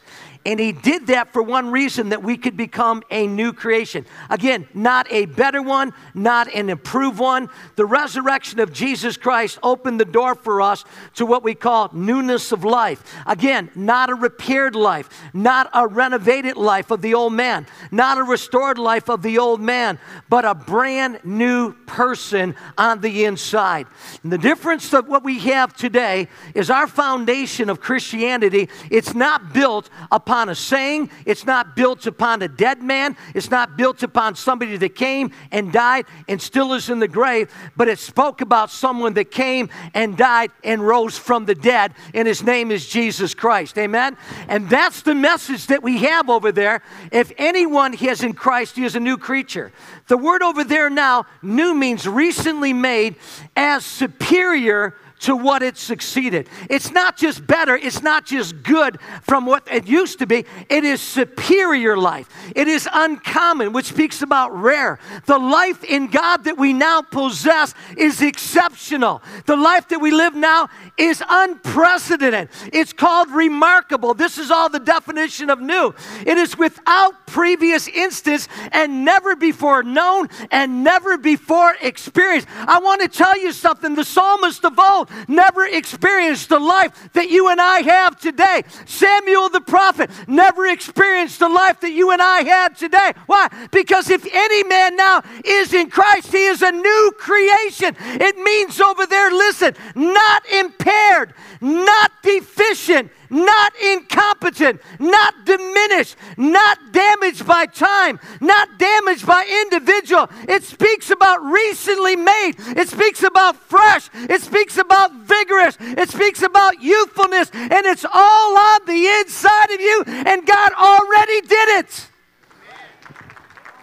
And 0.45 0.59
he 0.59 0.71
did 0.71 1.07
that 1.07 1.33
for 1.33 1.41
one 1.41 1.71
reason 1.71 2.09
that 2.09 2.21
we 2.21 2.37
could 2.37 2.55
become 2.55 3.01
a 3.09 3.25
new 3.25 3.51
creation. 3.51 4.05
Again, 4.29 4.67
not 4.75 5.11
a 5.11 5.25
better 5.25 5.59
one, 5.59 5.91
not 6.13 6.53
an 6.53 6.69
improved 6.69 7.17
one. 7.17 7.49
The 7.77 7.85
resurrection 7.85 8.59
of 8.59 8.71
Jesus 8.71 9.17
Christ 9.17 9.57
opened 9.63 9.99
the 9.99 10.05
door 10.05 10.35
for 10.35 10.61
us 10.61 10.85
to 11.15 11.25
what 11.25 11.41
we 11.41 11.55
call 11.55 11.89
newness 11.93 12.51
of 12.51 12.63
life. 12.63 13.03
Again, 13.25 13.71
not 13.73 14.11
a 14.11 14.15
repaired 14.15 14.75
life, 14.75 15.09
not 15.33 15.67
a 15.73 15.87
renovated 15.87 16.57
life 16.57 16.91
of 16.91 17.01
the 17.01 17.15
old 17.15 17.33
man, 17.33 17.65
not 17.89 18.19
a 18.19 18.23
restored 18.23 18.77
life 18.77 19.09
of 19.09 19.23
the 19.23 19.39
old 19.39 19.61
man, 19.61 19.97
but 20.29 20.45
a 20.45 20.53
brand 20.53 21.21
new 21.23 21.73
person 21.87 22.53
on 22.77 23.01
the 23.01 23.25
inside. 23.25 23.87
And 24.21 24.31
the 24.31 24.37
difference 24.37 24.93
of 24.93 25.07
what 25.07 25.23
we 25.23 25.39
have 25.39 25.75
today 25.75 26.27
is 26.53 26.69
our 26.69 26.85
foundation 26.85 27.67
of 27.67 27.79
Christianity, 27.79 28.69
it's 28.91 29.15
not 29.15 29.51
built 29.51 29.89
upon 30.11 30.34
upon 30.35 30.49
a 30.49 30.55
saying, 30.55 31.09
it's 31.25 31.45
not 31.45 31.77
built 31.77 32.05
upon 32.05 32.41
a 32.41 32.47
dead 32.49 32.83
man, 32.83 33.15
it's 33.33 33.49
not 33.49 33.77
built 33.77 34.03
upon 34.03 34.35
somebody 34.35 34.75
that 34.75 34.93
came 34.93 35.31
and 35.49 35.71
died 35.71 36.03
and 36.27 36.41
still 36.41 36.73
is 36.73 36.89
in 36.89 36.99
the 36.99 37.07
grave, 37.07 37.49
but 37.77 37.87
it 37.87 37.97
spoke 37.97 38.41
about 38.41 38.69
someone 38.69 39.13
that 39.13 39.31
came 39.31 39.69
and 39.93 40.17
died 40.17 40.51
and 40.61 40.85
rose 40.85 41.17
from 41.17 41.45
the 41.45 41.55
dead, 41.55 41.93
and 42.13 42.27
his 42.27 42.43
name 42.43 42.69
is 42.69 42.85
Jesus 42.85 43.33
Christ. 43.33 43.77
Amen? 43.77 44.17
And 44.49 44.69
that's 44.69 45.03
the 45.03 45.15
message 45.15 45.67
that 45.67 45.81
we 45.81 45.99
have 45.99 46.29
over 46.29 46.51
there. 46.51 46.81
If 47.13 47.31
anyone 47.37 47.93
is 47.93 48.21
in 48.21 48.33
Christ, 48.33 48.75
he 48.75 48.83
is 48.83 48.97
a 48.97 48.99
new 48.99 49.17
creature. 49.17 49.71
The 50.07 50.17
word 50.17 50.41
over 50.43 50.65
there 50.65 50.89
now, 50.89 51.27
new 51.41 51.73
means 51.73 52.05
recently 52.05 52.73
made 52.73 53.15
as 53.55 53.85
superior 53.85 54.95
to 55.19 55.35
what 55.35 55.63
it 55.63 55.77
succeeded. 55.77 56.49
It's 56.69 56.91
not 56.91 57.17
just 57.17 57.45
better, 57.45 57.75
it's 57.75 58.01
not 58.01 58.25
just 58.25 58.63
good 58.63 58.99
from 59.23 59.45
what 59.45 59.67
it 59.71 59.87
used 59.87 60.19
to 60.19 60.27
be, 60.27 60.45
it 60.69 60.83
is 60.83 61.01
superior 61.01 61.97
life. 61.97 62.29
It 62.55 62.67
is 62.67 62.87
uncommon, 62.91 63.73
which 63.73 63.87
speaks 63.87 64.21
about 64.21 64.55
rare. 64.55 64.99
The 65.25 65.37
life 65.37 65.83
in 65.83 66.07
God 66.07 66.43
that 66.45 66.57
we 66.57 66.73
now 66.73 67.01
possess 67.01 67.73
is 67.97 68.21
exceptional. 68.21 69.21
The 69.45 69.55
life 69.55 69.87
that 69.89 69.99
we 69.99 70.11
live 70.11 70.35
now 70.35 70.69
is 70.97 71.23
unprecedented. 71.27 72.49
It's 72.73 72.93
called 72.93 73.31
remarkable. 73.31 74.13
This 74.13 74.37
is 74.37 74.51
all 74.51 74.69
the 74.69 74.79
definition 74.79 75.49
of 75.49 75.59
new. 75.59 75.93
It 76.25 76.37
is 76.37 76.57
without 76.57 77.27
previous 77.27 77.87
instance 77.87 78.47
and 78.71 79.05
never 79.05 79.35
before 79.35 79.83
known 79.83 80.29
and 80.51 80.83
never 80.83 81.17
before 81.17 81.75
experienced. 81.81 82.47
I 82.67 82.79
want 82.79 83.01
to 83.01 83.07
tell 83.07 83.37
you 83.37 83.51
something. 83.51 83.95
The 83.95 84.03
psalmist 84.03 84.63
of 84.65 84.79
old 84.79 85.04
never 85.27 85.65
experienced 85.65 86.49
the 86.49 86.59
life 86.59 87.09
that 87.13 87.29
you 87.29 87.49
and 87.49 87.59
I 87.59 87.81
have 87.81 88.19
today. 88.19 88.63
Samuel 88.85 89.49
the 89.49 89.61
prophet 89.61 90.09
never 90.27 90.67
experienced 90.67 91.39
the 91.39 91.49
life 91.49 91.79
that 91.81 91.91
you 91.91 92.11
and 92.11 92.21
I 92.21 92.43
had 92.43 92.75
today. 92.77 93.13
Why? 93.25 93.47
Because 93.71 94.09
if 94.09 94.25
any 94.33 94.63
man 94.63 94.95
now 94.95 95.23
is 95.43 95.73
in 95.73 95.89
Christ, 95.89 96.31
he 96.31 96.45
is 96.45 96.61
a 96.61 96.71
new 96.71 97.11
creation. 97.17 97.95
It 97.99 98.37
means 98.37 98.79
over 98.81 99.05
there, 99.05 99.31
listen, 99.31 99.75
not 99.95 100.45
impaired, 100.51 101.33
not 101.61 102.11
deficient, 102.23 103.11
not 103.29 103.73
incompetent, 103.81 104.81
not 104.99 105.45
diminished, 105.45 106.15
not 106.37 106.77
damaged 106.91 107.45
by 107.45 107.65
time, 107.65 108.19
not 108.39 108.77
damaged 108.77 109.25
by 109.25 109.45
individual. 109.63 110.29
It 110.47 110.63
speaks 110.63 111.11
about 111.11 111.43
recently 111.43 112.15
made, 112.15 112.53
it 112.75 112.87
speaks 112.87 113.23
about 113.23 113.55
fresh, 113.55 114.09
it 114.13 114.41
speaks 114.41 114.77
about 114.77 114.94
vigorous, 115.25 115.77
it 115.79 116.09
speaks 116.09 116.41
about 116.41 116.81
youthfulness, 116.81 117.49
and 117.53 117.85
it's 117.85 118.05
all 118.11 118.57
on 118.57 118.85
the 118.85 119.07
inside 119.19 119.71
of 119.71 119.81
you, 119.81 120.03
and 120.07 120.45
God 120.45 120.71
already 120.73 121.41
did 121.41 121.79
it. 121.79 122.09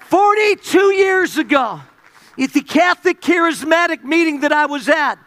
42 0.09 0.93
years 0.95 1.39
ago, 1.39 1.81
at 2.39 2.53
the 2.53 2.61
Catholic 2.61 3.21
Charismatic 3.21 4.05
meeting 4.05 4.41
that 4.41 4.53
I 4.53 4.67
was 4.67 4.89
at, 4.89 5.19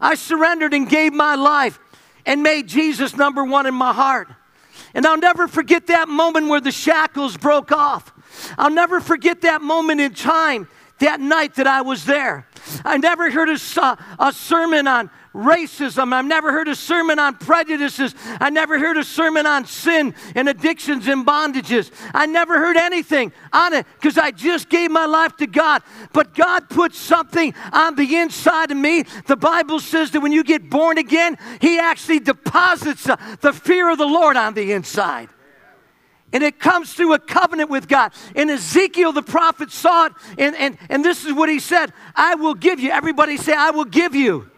I 0.00 0.14
surrendered 0.14 0.74
and 0.74 0.88
gave 0.88 1.12
my 1.12 1.34
life 1.34 1.78
and 2.26 2.42
made 2.42 2.68
Jesus 2.68 3.16
number 3.16 3.44
one 3.44 3.66
in 3.66 3.74
my 3.74 3.92
heart. 3.92 4.28
And 4.94 5.06
I'll 5.06 5.18
never 5.18 5.48
forget 5.48 5.88
that 5.88 6.08
moment 6.08 6.48
where 6.48 6.60
the 6.60 6.72
shackles 6.72 7.36
broke 7.36 7.72
off. 7.72 8.12
I'll 8.56 8.70
never 8.70 9.00
forget 9.00 9.42
that 9.42 9.60
moment 9.60 10.00
in 10.00 10.14
time, 10.14 10.68
that 11.00 11.20
night 11.20 11.56
that 11.56 11.66
I 11.66 11.82
was 11.82 12.04
there. 12.04 12.46
I 12.84 12.98
never 12.98 13.30
heard 13.30 13.48
a, 13.48 13.98
a 14.18 14.32
sermon 14.32 14.86
on 14.86 15.10
racism. 15.34 16.12
I've 16.12 16.24
never 16.24 16.52
heard 16.52 16.68
a 16.68 16.76
sermon 16.76 17.18
on 17.18 17.34
prejudices. 17.36 18.14
I 18.40 18.50
never 18.50 18.78
heard 18.78 18.96
a 18.96 19.04
sermon 19.04 19.46
on 19.46 19.66
sin 19.66 20.14
and 20.34 20.48
addictions 20.48 21.08
and 21.08 21.26
bondages. 21.26 21.90
I 22.14 22.26
never 22.26 22.58
heard 22.58 22.76
anything 22.76 23.32
on 23.52 23.72
it 23.72 23.86
because 23.94 24.16
I 24.16 24.30
just 24.30 24.68
gave 24.68 24.90
my 24.90 25.06
life 25.06 25.36
to 25.38 25.46
God. 25.46 25.82
But 26.12 26.34
God 26.34 26.68
put 26.70 26.94
something 26.94 27.54
on 27.72 27.96
the 27.96 28.16
inside 28.16 28.70
of 28.70 28.76
me. 28.76 29.04
The 29.26 29.36
Bible 29.36 29.80
says 29.80 30.12
that 30.12 30.20
when 30.20 30.32
you 30.32 30.44
get 30.44 30.70
born 30.70 30.98
again, 30.98 31.36
He 31.60 31.78
actually 31.78 32.20
deposits 32.20 33.08
uh, 33.08 33.16
the 33.40 33.52
fear 33.52 33.90
of 33.90 33.98
the 33.98 34.06
Lord 34.06 34.36
on 34.36 34.54
the 34.54 34.72
inside. 34.72 35.28
And 36.34 36.42
it 36.42 36.58
comes 36.58 36.92
through 36.92 37.14
a 37.14 37.18
covenant 37.18 37.70
with 37.70 37.88
God. 37.88 38.12
And 38.34 38.50
Ezekiel 38.50 39.12
the 39.12 39.22
prophet 39.22 39.70
saw 39.70 40.06
it, 40.06 40.12
and, 40.36 40.54
and, 40.56 40.76
and 40.90 41.04
this 41.04 41.24
is 41.24 41.32
what 41.32 41.48
he 41.48 41.60
said 41.60 41.92
I 42.14 42.34
will 42.34 42.54
give 42.54 42.80
you. 42.80 42.90
Everybody 42.90 43.38
say, 43.38 43.54
I 43.54 43.70
will 43.70 43.86
give 43.86 44.14
you. 44.14 44.50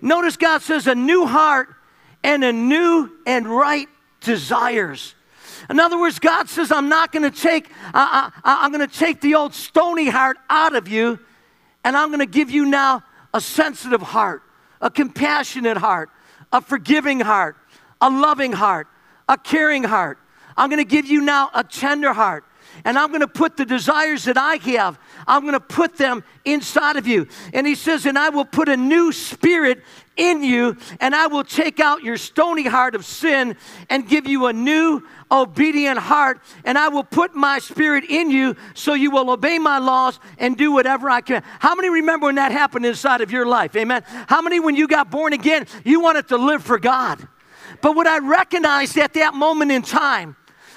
Notice 0.00 0.36
God 0.36 0.62
says 0.62 0.86
a 0.86 0.94
new 0.94 1.26
heart 1.26 1.68
and 2.22 2.44
a 2.44 2.52
new 2.52 3.10
and 3.26 3.46
right 3.46 3.88
desires. 4.20 5.14
In 5.68 5.80
other 5.80 5.98
words, 5.98 6.18
God 6.18 6.48
says, 6.48 6.70
I'm 6.70 6.88
not 6.88 7.10
going 7.10 7.30
to 7.30 7.36
take, 7.36 7.70
uh, 7.92 8.30
I'm 8.44 8.70
going 8.72 8.86
to 8.86 8.98
take 8.98 9.20
the 9.20 9.34
old 9.34 9.54
stony 9.54 10.08
heart 10.08 10.36
out 10.48 10.74
of 10.74 10.88
you, 10.88 11.18
and 11.82 11.96
I'm 11.96 12.08
going 12.08 12.20
to 12.20 12.26
give 12.26 12.50
you 12.50 12.66
now 12.66 13.02
a 13.32 13.40
sensitive 13.40 14.02
heart, 14.02 14.42
a 14.80 14.90
compassionate 14.90 15.76
heart, 15.76 16.10
a 16.52 16.60
forgiving 16.60 17.20
heart, 17.20 17.56
a 18.00 18.10
loving 18.10 18.52
heart, 18.52 18.86
a 19.28 19.36
caring 19.36 19.84
heart. 19.84 20.18
I'm 20.56 20.70
going 20.70 20.82
to 20.82 20.88
give 20.88 21.06
you 21.06 21.20
now 21.20 21.50
a 21.54 21.64
tender 21.64 22.12
heart. 22.12 22.44
and 22.84 22.98
I'm 22.98 23.08
going 23.08 23.20
to 23.20 23.28
put 23.28 23.56
the 23.56 23.64
desires 23.64 24.24
that 24.24 24.36
I 24.36 24.56
have, 24.56 24.98
I'm 25.26 25.42
going 25.42 25.52
to 25.52 25.60
put 25.60 25.96
them 25.96 26.24
inside 26.44 26.96
of 26.96 27.06
you. 27.06 27.28
And 27.52 27.66
he 27.66 27.74
says, 27.74 28.06
and 28.06 28.18
I 28.18 28.30
will 28.30 28.44
put 28.44 28.68
a 28.68 28.76
new 28.76 29.12
spirit 29.12 29.82
in 30.16 30.44
you, 30.44 30.76
and 31.00 31.14
I 31.14 31.26
will 31.26 31.44
take 31.44 31.80
out 31.80 32.02
your 32.02 32.16
stony 32.16 32.64
heart 32.64 32.94
of 32.94 33.04
sin 33.04 33.56
and 33.90 34.08
give 34.08 34.26
you 34.26 34.46
a 34.46 34.52
new 34.52 35.02
obedient 35.30 35.98
heart, 35.98 36.40
and 36.64 36.78
I 36.78 36.88
will 36.88 37.02
put 37.02 37.34
my 37.34 37.58
spirit 37.58 38.04
in 38.08 38.30
you 38.30 38.54
so 38.74 38.94
you 38.94 39.10
will 39.10 39.30
obey 39.30 39.58
my 39.58 39.78
laws 39.78 40.20
and 40.38 40.56
do 40.56 40.70
whatever 40.70 41.10
I 41.10 41.20
can. 41.20 41.42
How 41.58 41.74
many 41.74 41.90
remember 41.90 42.26
when 42.26 42.36
that 42.36 42.52
happened 42.52 42.86
inside 42.86 43.22
of 43.22 43.32
your 43.32 43.46
life? 43.46 43.74
Amen. 43.74 44.04
How 44.28 44.40
many, 44.40 44.60
when 44.60 44.76
you 44.76 44.86
got 44.86 45.10
born 45.10 45.32
again, 45.32 45.66
you 45.84 46.00
wanted 46.00 46.28
to 46.28 46.36
live 46.36 46.62
for 46.62 46.78
God? 46.78 47.26
But 47.80 47.96
what 47.96 48.06
I 48.06 48.18
recognized 48.18 48.96
at 48.96 49.14
that 49.14 49.34
moment 49.34 49.72
in 49.72 49.82
time 49.82 50.36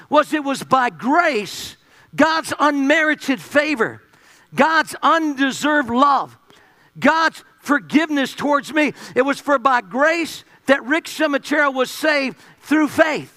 was 0.10 0.34
it 0.34 0.44
was 0.44 0.64
by 0.64 0.90
grace, 0.90 1.78
God's 2.16 2.54
unmerited 2.60 3.42
favor, 3.42 4.02
God's 4.56 4.96
undeserved 5.02 5.90
love, 5.90 6.38
God's 6.98 7.44
forgiveness 7.60 8.34
towards 8.34 8.74
me. 8.74 8.94
It 9.16 9.24
was 9.24 9.40
for 9.40 9.60
by 9.60 9.82
grace 9.82 10.44
that 10.68 10.84
Rick 10.86 11.06
Ciaramitaro 11.06 11.74
was 11.74 11.92
saved 11.92 12.38
through 12.62 12.88
faith. 12.88 13.34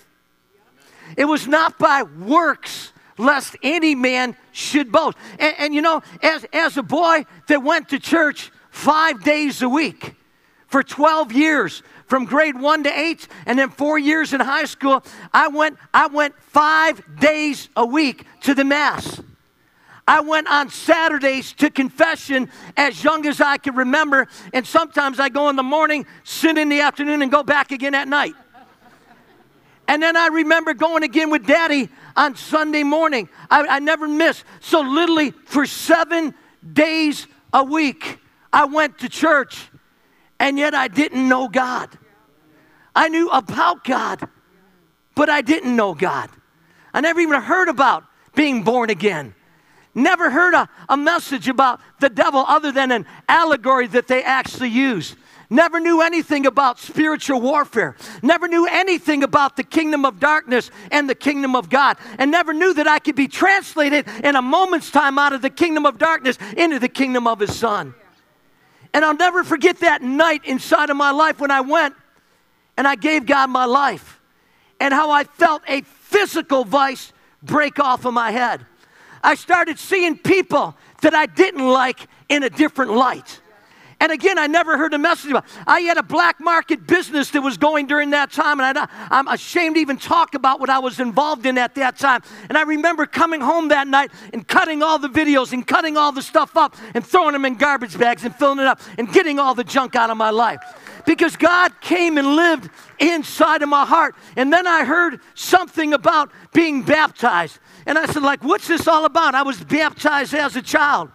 It 1.16 1.24
was 1.24 1.46
not 1.46 1.78
by 1.78 2.02
works, 2.02 2.92
lest 3.18 3.56
any 3.62 3.94
man 3.94 4.36
should 4.52 4.92
boast. 4.92 5.16
And, 5.38 5.54
and, 5.58 5.74
you 5.74 5.82
know, 5.82 6.02
as, 6.22 6.46
as 6.52 6.76
a 6.76 6.82
boy 6.82 7.24
that 7.48 7.62
went 7.62 7.88
to 7.90 7.98
church 7.98 8.50
five 8.70 9.22
days 9.24 9.62
a 9.62 9.68
week 9.68 10.14
for 10.68 10.82
12 10.82 11.32
years, 11.32 11.82
from 12.10 12.24
grade 12.24 12.60
one 12.60 12.82
to 12.82 12.90
eight, 12.90 13.28
and 13.46 13.56
then 13.56 13.70
four 13.70 13.96
years 13.96 14.32
in 14.32 14.40
high 14.40 14.64
school, 14.64 15.02
I 15.32 15.46
went, 15.46 15.78
I 15.94 16.08
went 16.08 16.34
five 16.42 17.00
days 17.20 17.68
a 17.76 17.86
week 17.86 18.26
to 18.42 18.52
the 18.52 18.64
Mass. 18.64 19.22
I 20.08 20.20
went 20.22 20.48
on 20.48 20.70
Saturdays 20.70 21.52
to 21.54 21.70
confession 21.70 22.50
as 22.76 23.02
young 23.04 23.24
as 23.26 23.40
I 23.40 23.58
can 23.58 23.76
remember, 23.76 24.26
and 24.52 24.66
sometimes 24.66 25.20
I 25.20 25.28
go 25.28 25.50
in 25.50 25.56
the 25.56 25.62
morning, 25.62 26.04
sit 26.24 26.58
in 26.58 26.68
the 26.68 26.80
afternoon, 26.80 27.22
and 27.22 27.30
go 27.30 27.44
back 27.44 27.70
again 27.70 27.94
at 27.94 28.08
night. 28.08 28.34
And 29.86 30.02
then 30.02 30.16
I 30.16 30.26
remember 30.26 30.74
going 30.74 31.04
again 31.04 31.30
with 31.30 31.46
daddy 31.46 31.90
on 32.16 32.34
Sunday 32.34 32.82
morning. 32.82 33.28
I, 33.48 33.64
I 33.68 33.78
never 33.78 34.08
missed. 34.08 34.42
So, 34.58 34.80
literally, 34.80 35.30
for 35.30 35.64
seven 35.64 36.34
days 36.72 37.28
a 37.52 37.62
week, 37.62 38.18
I 38.52 38.64
went 38.64 38.98
to 38.98 39.08
church, 39.08 39.68
and 40.40 40.58
yet 40.58 40.74
I 40.74 40.88
didn't 40.88 41.28
know 41.28 41.46
God. 41.46 41.96
I 42.94 43.08
knew 43.08 43.28
about 43.30 43.84
God, 43.84 44.28
but 45.14 45.30
I 45.30 45.42
didn't 45.42 45.74
know 45.74 45.94
God. 45.94 46.30
I 46.92 47.00
never 47.00 47.20
even 47.20 47.40
heard 47.40 47.68
about 47.68 48.04
being 48.34 48.62
born 48.62 48.90
again. 48.90 49.34
Never 49.94 50.30
heard 50.30 50.54
a, 50.54 50.68
a 50.88 50.96
message 50.96 51.48
about 51.48 51.80
the 52.00 52.08
devil 52.08 52.44
other 52.46 52.72
than 52.72 52.92
an 52.92 53.06
allegory 53.28 53.86
that 53.88 54.06
they 54.06 54.22
actually 54.22 54.68
used. 54.68 55.16
Never 55.52 55.80
knew 55.80 56.00
anything 56.00 56.46
about 56.46 56.78
spiritual 56.78 57.40
warfare. 57.40 57.96
Never 58.22 58.46
knew 58.46 58.68
anything 58.68 59.24
about 59.24 59.56
the 59.56 59.64
kingdom 59.64 60.04
of 60.04 60.20
darkness 60.20 60.70
and 60.92 61.10
the 61.10 61.14
kingdom 61.16 61.56
of 61.56 61.68
God. 61.68 61.96
And 62.18 62.30
never 62.30 62.54
knew 62.54 62.72
that 62.74 62.86
I 62.86 63.00
could 63.00 63.16
be 63.16 63.26
translated 63.26 64.06
in 64.22 64.36
a 64.36 64.42
moment's 64.42 64.92
time 64.92 65.18
out 65.18 65.32
of 65.32 65.42
the 65.42 65.50
kingdom 65.50 65.86
of 65.86 65.98
darkness 65.98 66.38
into 66.56 66.78
the 66.78 66.88
kingdom 66.88 67.26
of 67.26 67.40
His 67.40 67.54
Son. 67.54 67.94
And 68.94 69.04
I'll 69.04 69.16
never 69.16 69.42
forget 69.42 69.80
that 69.80 70.02
night 70.02 70.44
inside 70.44 70.88
of 70.88 70.96
my 70.96 71.10
life 71.10 71.40
when 71.40 71.50
I 71.50 71.62
went 71.62 71.96
and 72.80 72.88
I 72.88 72.94
gave 72.94 73.26
God 73.26 73.50
my 73.50 73.66
life 73.66 74.22
and 74.80 74.94
how 74.94 75.10
I 75.10 75.24
felt 75.24 75.60
a 75.68 75.82
physical 75.82 76.64
vice 76.64 77.12
break 77.42 77.78
off 77.78 78.06
of 78.06 78.14
my 78.14 78.30
head. 78.30 78.64
I 79.22 79.34
started 79.34 79.78
seeing 79.78 80.16
people 80.16 80.74
that 81.02 81.12
I 81.12 81.26
didn't 81.26 81.68
like 81.68 82.06
in 82.30 82.42
a 82.42 82.48
different 82.48 82.92
light. 82.92 83.42
And 84.00 84.10
again, 84.10 84.38
I 84.38 84.46
never 84.46 84.78
heard 84.78 84.94
a 84.94 84.98
message 84.98 85.30
about. 85.30 85.44
I 85.66 85.80
had 85.80 85.98
a 85.98 86.02
black 86.02 86.40
market 86.40 86.86
business 86.86 87.28
that 87.32 87.42
was 87.42 87.58
going 87.58 87.86
during 87.86 88.10
that 88.10 88.32
time, 88.32 88.58
and 88.58 88.78
I, 88.78 88.88
I'm 89.10 89.28
ashamed 89.28 89.74
to 89.74 89.80
even 89.82 89.98
talk 89.98 90.34
about 90.34 90.58
what 90.58 90.70
I 90.70 90.78
was 90.78 91.00
involved 91.00 91.44
in 91.44 91.58
at 91.58 91.74
that 91.74 91.98
time. 91.98 92.22
And 92.48 92.56
I 92.56 92.62
remember 92.62 93.04
coming 93.04 93.42
home 93.42 93.68
that 93.68 93.88
night 93.88 94.10
and 94.32 94.48
cutting 94.48 94.82
all 94.82 94.98
the 94.98 95.10
videos 95.10 95.52
and 95.52 95.66
cutting 95.66 95.98
all 95.98 96.12
the 96.12 96.22
stuff 96.22 96.56
up 96.56 96.74
and 96.94 97.04
throwing 97.04 97.34
them 97.34 97.44
in 97.44 97.56
garbage 97.56 97.98
bags 97.98 98.24
and 98.24 98.34
filling 98.34 98.58
it 98.58 98.66
up 98.66 98.80
and 98.96 99.12
getting 99.12 99.38
all 99.38 99.54
the 99.54 99.64
junk 99.64 99.96
out 99.96 100.08
of 100.08 100.16
my 100.16 100.30
life. 100.30 100.62
Because 101.10 101.34
God 101.34 101.72
came 101.80 102.18
and 102.18 102.36
lived 102.36 102.70
inside 103.00 103.62
of 103.62 103.68
my 103.68 103.84
heart. 103.84 104.14
And 104.36 104.52
then 104.52 104.64
I 104.68 104.84
heard 104.84 105.18
something 105.34 105.92
about 105.92 106.30
being 106.52 106.84
baptized. 106.84 107.58
And 107.84 107.98
I 107.98 108.06
said, 108.06 108.22
like, 108.22 108.44
what's 108.44 108.68
this 108.68 108.86
all 108.86 109.04
about? 109.04 109.34
I 109.34 109.42
was 109.42 109.60
baptized 109.60 110.34
as 110.34 110.54
a 110.54 110.62
child 110.62 111.10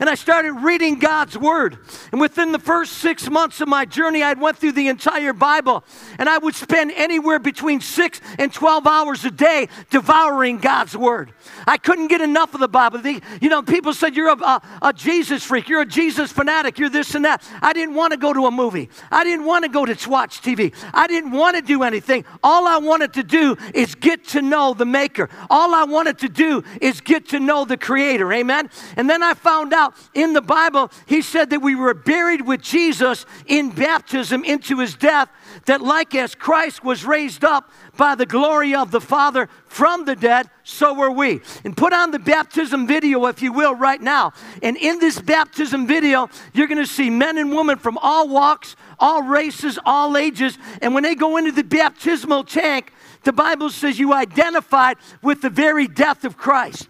and 0.00 0.08
I 0.08 0.14
started 0.14 0.52
reading 0.52 0.98
God's 0.98 1.36
word. 1.36 1.78
And 2.12 2.20
within 2.20 2.52
the 2.52 2.58
first 2.58 2.94
six 2.94 3.28
months 3.28 3.60
of 3.60 3.68
my 3.68 3.84
journey, 3.84 4.22
I 4.22 4.32
went 4.34 4.56
through 4.56 4.72
the 4.72 4.88
entire 4.88 5.32
Bible, 5.32 5.84
and 6.18 6.28
I 6.28 6.38
would 6.38 6.54
spend 6.54 6.92
anywhere 6.92 7.38
between 7.38 7.80
six 7.80 8.20
and 8.38 8.52
12 8.52 8.86
hours 8.86 9.24
a 9.24 9.30
day 9.30 9.68
devouring 9.90 10.58
God's 10.58 10.96
word. 10.96 11.32
I 11.66 11.78
couldn't 11.78 12.08
get 12.08 12.20
enough 12.20 12.54
of 12.54 12.60
the 12.60 12.68
Bible. 12.68 13.00
The, 13.00 13.20
you 13.40 13.48
know, 13.48 13.62
people 13.62 13.92
said, 13.92 14.14
You're 14.14 14.30
a, 14.30 14.40
a, 14.40 14.62
a 14.82 14.92
Jesus 14.92 15.42
freak, 15.44 15.68
you're 15.68 15.82
a 15.82 15.86
Jesus 15.86 16.30
fanatic, 16.30 16.78
you're 16.78 16.90
this 16.90 17.14
and 17.14 17.24
that. 17.24 17.42
I 17.60 17.72
didn't 17.72 17.94
want 17.94 18.12
to 18.12 18.16
go 18.18 18.32
to 18.32 18.46
a 18.46 18.50
movie, 18.50 18.90
I 19.10 19.24
didn't 19.24 19.46
want 19.46 19.64
to 19.64 19.68
go 19.68 19.84
to 19.84 20.08
watch 20.08 20.42
TV, 20.42 20.74
I 20.94 21.06
didn't 21.08 21.32
want 21.32 21.56
to 21.56 21.62
do 21.62 21.82
anything. 21.82 22.24
All 22.42 22.66
I 22.66 22.78
wanted 22.78 23.14
to 23.14 23.24
do 23.24 23.56
is 23.74 23.94
get 23.94 24.28
to 24.28 24.42
know 24.42 24.74
the 24.74 24.86
Maker. 24.86 25.28
All 25.50 25.74
I 25.74 25.84
wanted 25.84 26.18
to 26.18 26.28
do 26.28 26.62
is 26.80 27.00
get 27.00 27.28
to 27.30 27.40
know 27.40 27.64
the 27.64 27.76
Creator. 27.76 28.32
Amen. 28.32 28.70
And 28.96 29.10
then 29.10 29.22
I 29.22 29.34
found 29.34 29.72
out 29.72 29.87
in 30.14 30.32
the 30.32 30.42
Bible, 30.42 30.90
he 31.06 31.22
said 31.22 31.50
that 31.50 31.60
we 31.60 31.74
were 31.74 31.94
buried 31.94 32.46
with 32.46 32.62
Jesus 32.62 33.26
in 33.46 33.70
baptism 33.70 34.44
into 34.44 34.78
his 34.78 34.94
death, 34.94 35.28
that 35.66 35.80
like 35.80 36.14
as 36.14 36.34
Christ 36.34 36.84
was 36.84 37.04
raised 37.04 37.44
up 37.44 37.70
by 37.96 38.14
the 38.14 38.26
glory 38.26 38.74
of 38.74 38.90
the 38.90 39.00
Father 39.00 39.48
from 39.66 40.04
the 40.04 40.16
dead, 40.16 40.48
so 40.64 40.94
were 40.94 41.10
we. 41.10 41.40
And 41.64 41.76
put 41.76 41.92
on 41.92 42.10
the 42.10 42.18
baptism 42.18 42.86
video, 42.86 43.26
if 43.26 43.42
you 43.42 43.52
will, 43.52 43.74
right 43.74 44.00
now. 44.00 44.32
And 44.62 44.76
in 44.76 44.98
this 44.98 45.20
baptism 45.20 45.86
video, 45.86 46.28
you're 46.52 46.66
going 46.66 46.78
to 46.78 46.86
see 46.86 47.10
men 47.10 47.38
and 47.38 47.52
women 47.52 47.78
from 47.78 47.98
all 47.98 48.28
walks, 48.28 48.76
all 48.98 49.22
races, 49.22 49.78
all 49.84 50.16
ages. 50.16 50.58
And 50.80 50.94
when 50.94 51.02
they 51.02 51.14
go 51.14 51.36
into 51.36 51.52
the 51.52 51.64
baptismal 51.64 52.44
tank, 52.44 52.92
the 53.24 53.32
Bible 53.32 53.70
says 53.70 53.98
you 53.98 54.12
identified 54.12 54.96
with 55.22 55.42
the 55.42 55.50
very 55.50 55.86
death 55.86 56.24
of 56.24 56.36
Christ. 56.36 56.88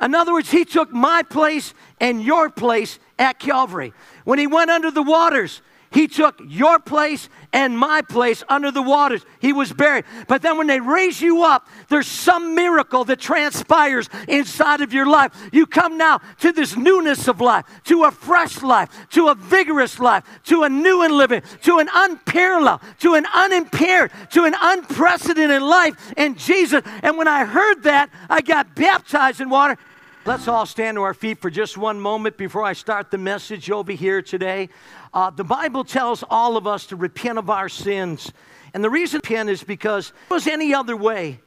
In 0.00 0.14
other 0.14 0.32
words, 0.32 0.50
he 0.50 0.64
took 0.64 0.92
my 0.92 1.22
place 1.22 1.74
and 2.00 2.22
your 2.22 2.50
place 2.50 2.98
at 3.18 3.38
Calvary. 3.38 3.92
When 4.24 4.38
he 4.38 4.46
went 4.46 4.70
under 4.70 4.90
the 4.90 5.02
waters, 5.02 5.62
he 5.90 6.08
took 6.08 6.40
your 6.46 6.78
place 6.78 7.28
and 7.52 7.78
my 7.78 8.02
place 8.02 8.42
under 8.48 8.70
the 8.70 8.82
waters. 8.82 9.24
He 9.40 9.52
was 9.52 9.72
buried. 9.72 10.04
But 10.28 10.42
then 10.42 10.58
when 10.58 10.66
they 10.66 10.80
raise 10.80 11.20
you 11.20 11.42
up, 11.42 11.66
there's 11.88 12.06
some 12.06 12.54
miracle 12.54 13.04
that 13.04 13.18
transpires 13.18 14.08
inside 14.28 14.80
of 14.80 14.92
your 14.92 15.06
life. 15.06 15.32
You 15.52 15.66
come 15.66 15.96
now 15.96 16.20
to 16.40 16.52
this 16.52 16.76
newness 16.76 17.28
of 17.28 17.40
life, 17.40 17.64
to 17.84 18.04
a 18.04 18.10
fresh 18.10 18.62
life, 18.62 18.90
to 19.10 19.28
a 19.28 19.34
vigorous 19.34 19.98
life, 19.98 20.24
to 20.44 20.64
a 20.64 20.68
new 20.68 21.02
and 21.02 21.14
living, 21.14 21.42
to 21.62 21.78
an 21.78 21.88
unparalleled, 21.92 22.80
to 23.00 23.14
an 23.14 23.26
unimpaired, 23.34 24.10
to 24.32 24.44
an 24.44 24.54
unprecedented 24.60 25.62
life 25.62 26.12
in 26.16 26.34
Jesus. 26.34 26.82
And 27.02 27.16
when 27.16 27.28
I 27.28 27.44
heard 27.44 27.84
that, 27.84 28.10
I 28.28 28.40
got 28.40 28.74
baptized 28.74 29.40
in 29.40 29.48
water. 29.48 29.78
Let's 30.26 30.48
all 30.48 30.66
stand 30.66 30.96
to 30.96 31.02
our 31.02 31.14
feet 31.14 31.40
for 31.40 31.50
just 31.50 31.78
one 31.78 32.00
moment 32.00 32.36
before 32.36 32.64
I 32.64 32.72
start 32.72 33.12
the 33.12 33.18
message 33.18 33.70
over 33.70 33.92
here 33.92 34.22
today. 34.22 34.70
Uh, 35.16 35.30
the 35.30 35.42
Bible 35.42 35.82
tells 35.82 36.22
all 36.28 36.58
of 36.58 36.66
us 36.66 36.84
to 36.84 36.94
repent 36.94 37.38
of 37.38 37.48
our 37.48 37.70
sins. 37.70 38.30
And 38.74 38.84
the 38.84 38.90
reason 38.90 39.22
repent 39.24 39.48
is 39.48 39.64
because 39.64 40.10
there 40.28 40.36
was 40.36 40.46
any 40.46 40.74
other 40.74 40.94
way, 40.94 41.40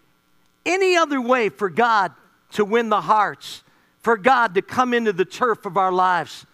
any 0.65 0.97
other 0.97 1.21
way 1.21 1.49
for 1.49 1.69
God 1.69 2.11
to 2.53 2.65
win 2.65 2.89
the 2.89 3.01
hearts, 3.01 3.61
for 3.99 4.17
God 4.17 4.55
to 4.55 4.63
come 4.63 4.91
into 4.91 5.13
the 5.13 5.23
turf 5.23 5.67
of 5.67 5.77
our 5.77 5.91
lives, 5.91 6.47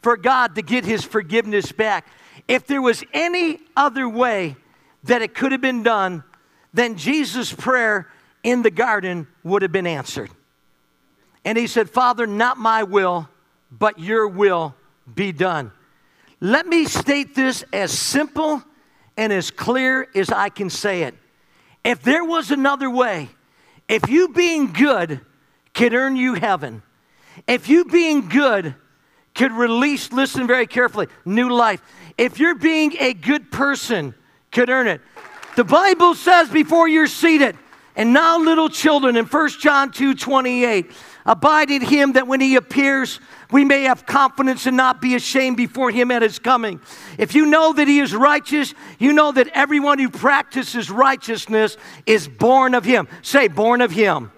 for 0.00 0.16
God 0.16 0.54
to 0.54 0.62
get 0.62 0.86
his 0.86 1.04
forgiveness 1.04 1.70
back. 1.70 2.06
If 2.48 2.66
there 2.66 2.80
was 2.80 3.04
any 3.12 3.58
other 3.76 4.08
way 4.08 4.56
that 5.02 5.20
it 5.20 5.34
could 5.34 5.52
have 5.52 5.60
been 5.60 5.82
done, 5.82 6.24
then 6.72 6.96
Jesus' 6.96 7.52
prayer 7.52 8.08
in 8.42 8.62
the 8.62 8.70
garden 8.70 9.26
would 9.42 9.60
have 9.60 9.72
been 9.72 9.86
answered. 9.86 10.30
And 11.44 11.58
he 11.58 11.66
said, 11.66 11.90
Father, 11.90 12.26
not 12.26 12.56
my 12.56 12.84
will, 12.84 13.28
but 13.70 13.98
your 13.98 14.26
will 14.26 14.74
be 15.14 15.30
done. 15.30 15.70
Let 16.44 16.66
me 16.66 16.84
state 16.84 17.34
this 17.34 17.64
as 17.72 17.90
simple 17.90 18.62
and 19.16 19.32
as 19.32 19.50
clear 19.50 20.06
as 20.14 20.28
I 20.28 20.50
can 20.50 20.68
say 20.68 21.04
it. 21.04 21.14
If 21.82 22.02
there 22.02 22.22
was 22.22 22.50
another 22.50 22.90
way, 22.90 23.30
if 23.88 24.10
you 24.10 24.28
being 24.28 24.74
good 24.74 25.22
could 25.72 25.94
earn 25.94 26.16
you 26.16 26.34
heaven, 26.34 26.82
if 27.48 27.70
you 27.70 27.86
being 27.86 28.28
good 28.28 28.74
could 29.34 29.52
release, 29.52 30.12
listen 30.12 30.46
very 30.46 30.66
carefully, 30.66 31.06
new 31.24 31.48
life, 31.48 31.80
if 32.18 32.38
you're 32.38 32.56
being 32.56 32.94
a 33.00 33.14
good 33.14 33.50
person 33.50 34.14
could 34.52 34.68
earn 34.68 34.86
it. 34.86 35.00
The 35.56 35.64
Bible 35.64 36.14
says 36.14 36.50
before 36.50 36.88
you're 36.88 37.06
seated, 37.06 37.56
And 37.96 38.12
now, 38.12 38.38
little 38.38 38.68
children, 38.68 39.16
in 39.16 39.24
1 39.24 39.48
John 39.60 39.92
2 39.92 40.14
28, 40.14 40.90
abide 41.24 41.70
in 41.70 41.80
him 41.80 42.12
that 42.12 42.26
when 42.26 42.42
he 42.42 42.56
appears, 42.56 43.18
we 43.54 43.64
may 43.64 43.84
have 43.84 44.04
confidence 44.04 44.66
and 44.66 44.76
not 44.76 45.00
be 45.00 45.14
ashamed 45.14 45.56
before 45.56 45.92
him 45.92 46.10
at 46.10 46.22
his 46.22 46.40
coming. 46.40 46.80
If 47.18 47.36
you 47.36 47.46
know 47.46 47.72
that 47.72 47.86
he 47.86 48.00
is 48.00 48.12
righteous, 48.12 48.74
you 48.98 49.12
know 49.12 49.30
that 49.30 49.46
everyone 49.54 50.00
who 50.00 50.10
practices 50.10 50.90
righteousness 50.90 51.76
is 52.04 52.26
born 52.26 52.74
of 52.74 52.84
him. 52.84 53.06
Say, 53.22 53.46
born 53.46 53.80
of 53.80 53.92
him. 53.92 54.32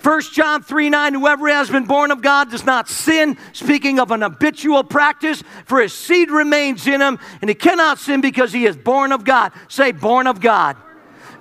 1 0.00 0.20
John 0.32 0.62
3 0.62 0.90
9, 0.90 1.14
whoever 1.14 1.48
has 1.48 1.70
been 1.70 1.86
born 1.86 2.12
of 2.12 2.22
God 2.22 2.48
does 2.48 2.64
not 2.64 2.88
sin, 2.88 3.36
speaking 3.52 3.98
of 3.98 4.12
an 4.12 4.22
habitual 4.22 4.84
practice, 4.84 5.42
for 5.64 5.80
his 5.80 5.92
seed 5.92 6.30
remains 6.30 6.86
in 6.86 7.00
him, 7.00 7.18
and 7.40 7.50
he 7.50 7.54
cannot 7.54 7.98
sin 7.98 8.20
because 8.20 8.52
he 8.52 8.64
is 8.64 8.76
born 8.76 9.10
of 9.10 9.24
God. 9.24 9.50
Say, 9.66 9.90
born 9.90 10.28
of 10.28 10.40
God. 10.40 10.76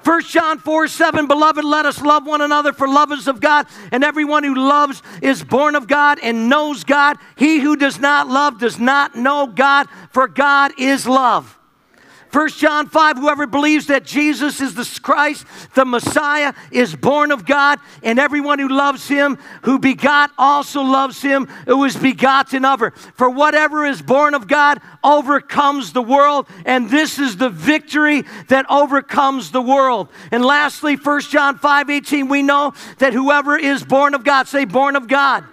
1 0.06 0.22
John 0.22 0.60
4 0.60 0.88
7, 0.88 1.26
beloved, 1.26 1.66
let 1.66 1.88
us 1.88 2.00
love 2.00 2.28
one 2.28 2.42
another, 2.42 2.74
for 2.74 2.88
love 2.88 3.12
is 3.12 3.28
of 3.28 3.40
God, 3.42 3.66
and 3.92 4.04
everyone 4.04 4.44
who 4.44 4.54
loves 4.54 5.02
is 5.20 5.44
born 5.44 5.76
of 5.76 5.88
God 5.88 6.20
and 6.22 6.48
knows 6.48 6.84
God. 6.84 7.18
He 7.36 7.60
who 7.60 7.76
does 7.76 8.00
not 8.00 8.28
love 8.28 8.60
does 8.60 8.78
not 8.78 9.16
know 9.16 9.48
God, 9.48 9.88
for 10.12 10.28
God 10.28 10.74
is 10.78 11.08
love. 11.08 11.58
1 12.32 12.50
John 12.50 12.88
5 12.88 13.18
Whoever 13.18 13.48
believes 13.48 13.88
that 13.88 14.04
Jesus 14.04 14.60
is 14.60 14.76
the 14.76 15.00
Christ, 15.02 15.46
the 15.74 15.86
Messiah, 15.86 16.54
is 16.72 16.96
born 16.96 17.32
of 17.32 17.46
God, 17.46 17.80
and 18.04 18.20
everyone 18.20 18.60
who 18.60 18.68
loves 18.68 19.08
him, 19.08 19.38
who 19.64 19.80
begot, 19.80 20.32
also 20.38 20.82
loves 20.82 21.22
him 21.22 21.46
who 21.66 21.84
is 21.86 21.96
begotten 21.96 22.66
of 22.66 22.80
her. 22.80 22.92
For 23.16 23.30
whatever 23.30 23.86
is 23.86 24.02
born 24.02 24.34
of 24.34 24.48
God 24.48 24.82
overcomes 25.04 25.94
the 25.94 26.02
world, 26.02 26.48
and 26.66 26.90
this 26.90 27.20
is 27.20 27.38
the 27.38 27.50
victory 27.50 28.24
that 28.48 28.66
overcomes 28.70 29.52
the 29.52 29.62
world. 29.62 30.10
And 30.32 30.44
lastly, 30.44 30.96
1 30.96 31.22
John 31.22 31.58
5 31.58 31.90
18, 31.90 32.28
we 32.28 32.44
know 32.44 32.74
that 32.98 33.14
whoever 33.14 33.58
is 33.58 33.84
born 33.84 34.14
of 34.14 34.24
God, 34.24 34.48
say, 34.48 34.66
born 34.66 34.96
of 34.96 35.08
God. 35.08 35.46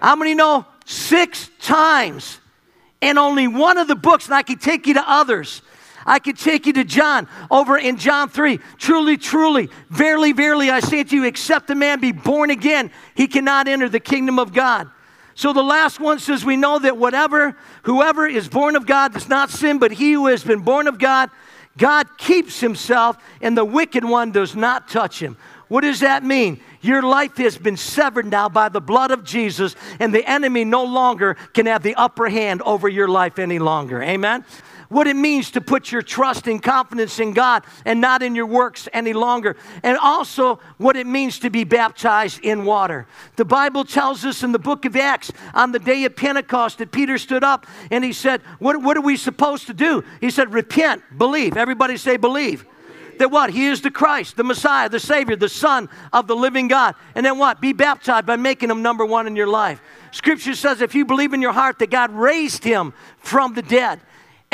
How 0.00 0.16
many 0.16 0.34
know 0.34 0.66
six 0.84 1.50
times? 1.60 2.40
And 3.02 3.18
only 3.18 3.48
one 3.48 3.76
of 3.76 3.86
the 3.88 3.96
books, 3.96 4.26
and 4.26 4.34
I 4.34 4.42
can 4.42 4.56
take 4.56 4.86
you 4.86 4.94
to 4.94 5.04
others 5.06 5.60
I 6.06 6.18
could 6.18 6.38
take 6.38 6.66
you 6.66 6.72
to 6.74 6.84
John 6.84 7.28
over 7.50 7.78
in 7.78 7.96
John 7.96 8.28
3. 8.28 8.58
Truly, 8.78 9.16
truly, 9.16 9.70
verily, 9.90 10.32
verily, 10.32 10.70
I 10.70 10.80
say 10.80 11.04
to 11.04 11.16
you, 11.16 11.24
except 11.24 11.70
a 11.70 11.74
man 11.74 12.00
be 12.00 12.12
born 12.12 12.50
again, 12.50 12.90
he 13.14 13.26
cannot 13.26 13.68
enter 13.68 13.88
the 13.88 14.00
kingdom 14.00 14.38
of 14.38 14.52
God. 14.52 14.90
So 15.34 15.52
the 15.52 15.62
last 15.62 15.98
one 15.98 16.18
says, 16.18 16.44
We 16.44 16.56
know 16.56 16.78
that 16.78 16.96
whatever, 16.96 17.56
whoever 17.82 18.26
is 18.26 18.48
born 18.48 18.76
of 18.76 18.86
God 18.86 19.12
does 19.12 19.28
not 19.28 19.50
sin, 19.50 19.78
but 19.78 19.92
he 19.92 20.12
who 20.12 20.26
has 20.26 20.44
been 20.44 20.60
born 20.60 20.86
of 20.86 20.98
God, 20.98 21.30
God 21.76 22.06
keeps 22.18 22.60
himself, 22.60 23.16
and 23.40 23.56
the 23.56 23.64
wicked 23.64 24.04
one 24.04 24.30
does 24.30 24.54
not 24.54 24.88
touch 24.88 25.20
him. 25.20 25.36
What 25.68 25.80
does 25.80 26.00
that 26.00 26.22
mean? 26.22 26.60
Your 26.82 27.02
life 27.02 27.36
has 27.38 27.58
been 27.58 27.76
severed 27.76 28.26
now 28.26 28.48
by 28.48 28.68
the 28.68 28.80
blood 28.80 29.10
of 29.10 29.24
Jesus, 29.24 29.74
and 29.98 30.14
the 30.14 30.28
enemy 30.28 30.64
no 30.64 30.84
longer 30.84 31.34
can 31.52 31.66
have 31.66 31.82
the 31.82 31.94
upper 31.96 32.28
hand 32.28 32.62
over 32.62 32.88
your 32.88 33.08
life 33.08 33.38
any 33.38 33.58
longer. 33.58 34.02
Amen? 34.02 34.44
What 34.88 35.06
it 35.06 35.16
means 35.16 35.50
to 35.52 35.60
put 35.60 35.92
your 35.92 36.02
trust 36.02 36.46
and 36.46 36.62
confidence 36.62 37.18
in 37.18 37.32
God 37.32 37.64
and 37.84 38.00
not 38.00 38.22
in 38.22 38.34
your 38.34 38.46
works 38.46 38.88
any 38.92 39.12
longer, 39.12 39.56
and 39.82 39.96
also 39.98 40.60
what 40.78 40.96
it 40.96 41.06
means 41.06 41.38
to 41.40 41.50
be 41.50 41.64
baptized 41.64 42.40
in 42.44 42.64
water. 42.64 43.06
The 43.36 43.44
Bible 43.44 43.84
tells 43.84 44.24
us 44.24 44.42
in 44.42 44.52
the 44.52 44.58
book 44.58 44.84
of 44.84 44.96
Acts 44.96 45.32
on 45.54 45.72
the 45.72 45.78
day 45.78 46.04
of 46.04 46.16
Pentecost 46.16 46.78
that 46.78 46.92
Peter 46.92 47.18
stood 47.18 47.44
up 47.44 47.66
and 47.90 48.04
he 48.04 48.12
said, 48.12 48.40
What, 48.58 48.80
what 48.82 48.96
are 48.96 49.02
we 49.02 49.16
supposed 49.16 49.66
to 49.66 49.74
do? 49.74 50.04
He 50.20 50.30
said, 50.30 50.52
Repent, 50.52 51.02
believe. 51.16 51.56
Everybody 51.56 51.96
say, 51.96 52.16
Believe 52.16 52.64
that 53.18 53.30
what? 53.30 53.50
He 53.50 53.66
is 53.66 53.80
the 53.80 53.90
Christ, 53.90 54.36
the 54.36 54.44
Messiah, 54.44 54.88
the 54.88 55.00
Savior, 55.00 55.36
the 55.36 55.48
Son 55.48 55.88
of 56.12 56.26
the 56.26 56.36
living 56.36 56.68
God. 56.68 56.94
And 57.14 57.24
then 57.24 57.38
what? 57.38 57.60
Be 57.60 57.72
baptized 57.72 58.26
by 58.26 58.36
making 58.36 58.70
him 58.70 58.82
number 58.82 59.04
one 59.04 59.26
in 59.26 59.36
your 59.36 59.46
life. 59.46 59.80
Scripture 60.10 60.54
says 60.54 60.80
if 60.80 60.94
you 60.94 61.04
believe 61.04 61.32
in 61.32 61.42
your 61.42 61.52
heart 61.52 61.78
that 61.80 61.90
God 61.90 62.10
raised 62.12 62.64
him 62.64 62.92
from 63.18 63.54
the 63.54 63.62
dead, 63.62 64.00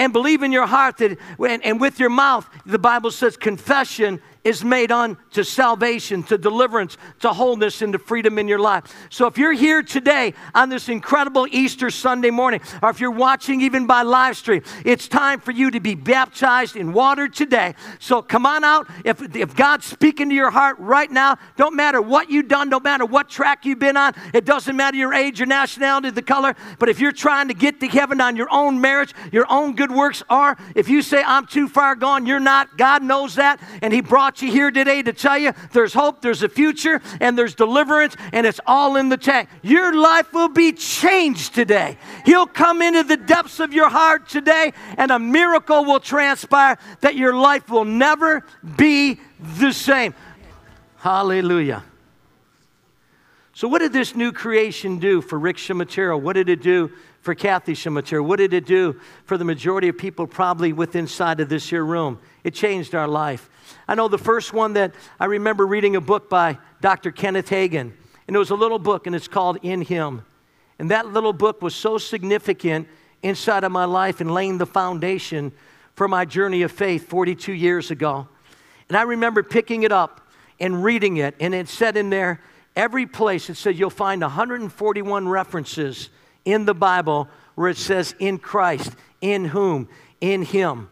and 0.01 0.15
believe 0.15 0.43
in 0.43 0.51
your 0.51 0.67
heart 0.67 0.97
that, 0.97 1.19
and, 1.39 1.63
and 1.63 1.79
with 1.79 2.01
your 2.01 2.09
mouth, 2.09 2.49
the 2.65 2.79
Bible 2.79 3.11
says 3.11 3.37
confession 3.37 4.19
is 4.45 4.65
made 4.65 4.91
unto 4.91 5.43
salvation, 5.43 6.23
to 6.23 6.39
deliverance, 6.39 6.97
to 7.21 7.31
wholeness, 7.33 7.83
and 7.83 7.93
to 7.93 7.99
freedom 7.99 8.39
in 8.39 8.49
your 8.49 8.59
life. 8.59 8.85
So 9.11 9.27
if 9.27 9.37
you're 9.37 9.53
here 9.53 9.83
today 9.83 10.35
on 10.55 10.71
this 10.71 10.89
incredible 10.89 11.47
Easter 11.51 11.91
Sunday 11.91 12.31
morning, 12.31 12.61
or 12.83 12.89
if 12.91 13.01
you're 13.01 13.11
watching 13.11 13.61
even 13.61 13.87
by 13.87 14.03
live 14.03 14.37
stream, 14.37 14.63
it's 14.85 15.09
time 15.09 15.41
for 15.41 15.51
you 15.51 15.71
to 15.71 15.81
be 15.81 15.95
baptized 15.95 16.77
in 16.77 16.93
water 16.93 17.29
today. 17.29 17.75
So 17.99 18.23
come 18.23 18.47
on 18.47 18.65
out. 18.65 18.89
If, 19.05 19.37
if 19.37 19.55
God's 19.55 19.85
speaking 19.85 20.31
to 20.31 20.35
your 20.35 20.51
heart 20.51 20.79
right 20.79 21.11
now, 21.11 21.37
don't 21.57 21.77
matter 21.77 22.01
what 22.01 22.31
you've 22.31 22.49
done, 22.49 22.71
don't 22.71 22.85
matter 22.85 23.05
what 23.05 23.29
track 23.29 23.67
you've 23.67 23.79
been 23.79 23.97
on, 23.97 24.15
it 24.33 24.47
doesn't 24.47 24.75
matter 24.75 24.97
your 24.97 25.13
age, 25.13 25.39
your 25.39 25.47
nationality, 25.49 26.11
the 26.11 26.23
color, 26.23 26.57
but 26.79 26.89
if 26.89 26.99
you're 26.99 27.13
trying 27.13 27.49
to 27.49 27.55
get 27.55 27.81
to 27.81 27.89
heaven 27.89 28.21
on 28.21 28.37
your 28.37 28.49
own 28.51 28.81
marriage, 28.81 29.13
your 29.33 29.47
own 29.51 29.77
good 29.77 29.90
works, 29.91 30.23
are. 30.31 30.57
if 30.75 30.89
you 30.89 31.03
say, 31.03 31.23
I'm 31.23 31.47
too 31.47 31.69
far 31.69 31.95
gone, 31.95 32.27
you're 32.27 32.41
not, 32.41 32.79
God 32.79 33.03
knows 33.03 33.35
that, 33.35 33.61
and 33.83 33.93
He 33.93 34.01
brought 34.01 34.21
brought 34.21 34.43
you 34.43 34.53
here 34.53 34.71
today 34.71 35.03
to 35.03 35.13
tell 35.13 35.39
you 35.39 35.53
there's 35.73 35.95
hope, 35.95 36.21
there's 36.21 36.43
a 36.43 36.49
future, 36.49 37.01
and 37.21 37.37
there's 37.39 37.55
deliverance, 37.55 38.15
and 38.33 38.47
it's 38.47 38.61
all 38.67 38.97
in 38.97 39.09
the 39.09 39.17
tank. 39.17 39.49
Your 39.63 39.99
life 39.99 40.33
will 40.33 40.51
be 40.51 40.73
changed 40.73 41.55
today. 41.55 41.97
He'll 42.27 42.47
come 42.47 42.83
into 42.83 43.03
the 43.03 43.17
depths 43.17 43.61
of 43.61 43.73
your 43.73 43.89
heart 43.89 44.29
today, 44.29 44.73
and 44.99 45.11
a 45.11 45.19
miracle 45.19 45.85
will 45.85 46.01
transpire 46.01 46.79
that 47.01 47.17
your 47.17 47.35
life 47.35 47.71
will 47.71 47.87
never 47.87 48.45
be 48.77 49.19
the 49.59 49.73
same. 49.73 50.15
Hallelujah. 50.99 51.83
So, 53.55 53.69
what 53.69 53.81
did 53.81 53.93
this 53.93 54.15
new 54.15 54.33
creation 54.33 54.99
do 54.99 55.23
for 55.23 55.39
Rick 55.39 55.57
Ciaramitaro? 55.57 56.21
What 56.21 56.35
did 56.35 56.49
it 56.49 56.63
do 56.63 56.93
for 57.31 57.37
Kathy 57.37 57.75
Ciaramitaro? 57.75 58.25
What 58.25 58.41
did 58.41 58.53
it 58.53 58.67
do 58.67 58.99
for 59.25 59.39
the 59.39 59.45
majority 59.45 59.87
of 59.87 59.97
people 59.97 60.27
probably 60.27 60.73
within 60.73 61.03
inside 61.03 61.39
of 61.39 61.49
this 61.49 61.71
here 61.71 61.85
room? 61.85 62.19
It 62.43 62.55
changed 62.55 62.93
our 62.93 63.07
life. 63.07 63.49
I 63.87 63.95
know 63.95 64.09
the 64.09 64.19
first 64.19 64.53
one 64.53 64.73
that 64.73 64.97
I 65.21 65.27
remember 65.27 65.65
reading 65.65 65.95
a 65.95 66.01
book 66.01 66.29
by 66.29 66.59
Dr. 66.81 67.13
Kenneth 67.13 67.49
Hagin, 67.49 67.93
and 68.27 68.35
it 68.35 68.39
was 68.41 68.51
a 68.51 68.57
little 68.57 68.81
book, 68.81 69.07
and 69.07 69.15
it's 69.15 69.29
called 69.29 69.59
In 69.63 69.83
Him. 69.83 70.25
And 70.81 70.91
that 70.91 71.07
little 71.07 71.33
book 71.33 71.63
was 71.63 71.73
so 71.73 71.99
significant 71.99 72.89
inside 73.23 73.63
of 73.63 73.71
my 73.71 73.85
life 73.85 74.21
and 74.21 74.35
laying 74.35 74.59
the 74.59 74.67
foundation 74.67 75.53
for 75.95 76.09
my 76.09 76.25
journey 76.25 76.63
of 76.63 76.73
faith 76.73 77.07
42 77.07 77.53
years 77.53 77.93
ago. 77.93 78.27
And 78.89 78.99
I 78.99 79.03
remember 79.03 79.45
picking 79.45 79.85
it 79.85 79.93
up 79.93 80.33
and 80.59 80.83
reading 80.83 81.19
it, 81.19 81.37
and 81.39 81.55
it 81.55 81.69
said 81.69 81.97
in 81.97 82.11
there, 82.11 82.41
every 82.75 83.07
place, 83.07 83.49
it 83.49 83.55
said 83.55 83.79
you'll 83.79 83.89
find 83.89 84.21
141 84.21 85.29
references 85.29 86.11
in 86.45 86.65
the 86.65 86.75
Bible 86.75 87.29
where 87.55 87.69
it 87.69 87.77
says 87.77 88.15
in 88.19 88.39
Christ, 88.39 88.93
in 89.21 89.45
whom, 89.47 89.89
in 90.21 90.43
Him. 90.43 90.89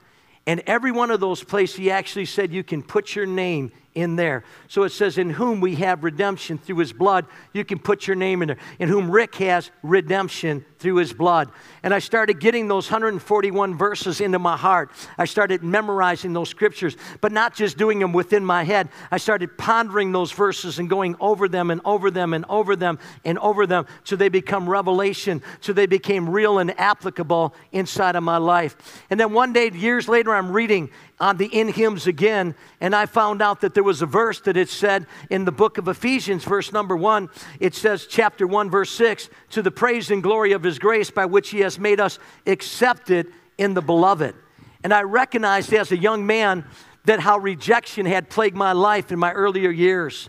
And 0.47 0.61
every 0.67 0.93
one 0.93 1.11
of 1.11 1.21
those 1.21 1.45
places, 1.45 1.77
he 1.77 1.91
actually 1.91 2.25
said 2.25 2.53
you 2.53 2.65
can 2.65 2.83
put 2.83 3.15
your 3.15 3.27
name 3.27 3.71
in 3.95 4.17
there. 4.17 4.45
So 4.69 4.83
it 4.85 4.91
says, 4.91 5.19
In 5.19 5.31
whom 5.31 5.61
we 5.61 5.77
have 5.77 6.05
redemption 6.05 6.59
through 6.59 6.79
his 6.79 6.93
blood. 6.93 7.27
You 7.53 7.65
can 7.65 7.79
put 7.79 8.07
your 8.07 8.17
name 8.17 8.43
in 8.43 8.49
there. 8.49 8.59
In 8.79 8.89
whom 8.89 9.11
Rick 9.11 9.37
has 9.37 9.71
redemption 9.83 10.65
through 10.79 10.97
his 10.97 11.13
blood. 11.13 11.51
And 11.83 11.93
I 11.93 11.99
started 11.99 12.41
getting 12.41 12.69
those 12.69 12.91
141 12.91 13.77
verses 13.77 14.21
into 14.21 14.39
my 14.39 14.57
heart. 14.57 14.91
I 15.17 15.25
started 15.25 15.63
memorizing 15.63 16.33
those 16.33 16.49
scriptures, 16.49 16.97
but 17.21 17.33
not 17.33 17.55
just 17.55 17.77
doing 17.77 17.99
them 17.99 18.13
within 18.13 18.45
my 18.45 18.63
head. 18.63 18.89
I 19.11 19.19
started 19.19 19.59
pondering 19.59 20.13
those 20.13 20.31
verses 20.31 20.79
and 20.79 20.89
going 20.89 21.17
over 21.21 21.49
them 21.49 21.71
and 21.71 21.81
over 21.85 22.11
them 22.11 22.33
and 22.33 22.45
over 22.49 22.77
them 22.77 22.99
and 23.25 23.39
over 23.39 23.67
them 23.67 23.87
so 24.05 24.17
they 24.17 24.29
become 24.29 24.69
revelation, 24.69 25.43
so 25.61 25.73
they 25.73 25.87
became 25.87 26.29
real 26.29 26.59
and 26.59 26.79
applicable 26.79 27.55
inside 27.73 28.17
of 28.17 28.23
my 28.23 28.37
life. 28.37 28.77
And 29.11 29.19
then 29.19 29.33
one 29.33 29.53
day, 29.53 29.71
years 29.71 30.09
later, 30.09 30.35
I'm 30.35 30.53
reading 30.53 30.91
on 31.21 31.37
the 31.37 31.47
in 31.47 31.69
hymns 31.69 32.07
again, 32.07 32.55
and 32.81 32.95
I 32.95 33.07
found 33.07 33.43
out 33.43 33.61
that 33.63 33.75
there 33.75 33.83
was 33.83 34.03
a 34.03 34.07
verse 34.07 34.41
that 34.43 34.57
it 34.57 34.69
said 34.69 35.07
in 35.31 35.45
the 35.45 35.53
book 35.53 35.77
of 35.77 35.89
Ephesians, 35.89 36.45
verse 36.45 36.73
number 36.73 36.97
one. 36.97 37.29
It 37.59 37.75
says, 37.75 38.07
chapter 38.07 38.47
one, 38.47 38.71
verse 38.71 38.91
six, 38.91 39.29
to 39.51 39.61
the 39.61 39.71
praise 39.71 40.11
and 40.11 40.23
glory 40.23 40.53
of 40.53 40.63
his 40.63 40.79
grace 40.79 41.11
by 41.11 41.27
which 41.27 41.51
he 41.51 41.61
has 41.61 41.79
made 41.79 41.99
us 41.99 42.21
accepted 42.47 43.33
in 43.57 43.75
the 43.75 43.83
beloved. 43.83 44.37
And 44.85 44.95
I 44.95 45.03
recognized 45.03 45.73
as 45.73 45.91
a 45.91 45.97
young 45.97 46.25
man 46.25 46.65
that 47.05 47.19
how 47.21 47.39
rejection 47.39 48.07
had 48.07 48.31
plagued 48.31 48.57
my 48.57 48.73
life 48.73 49.11
in 49.11 49.19
my 49.19 49.33
earlier 49.33 49.71
years. 49.71 50.29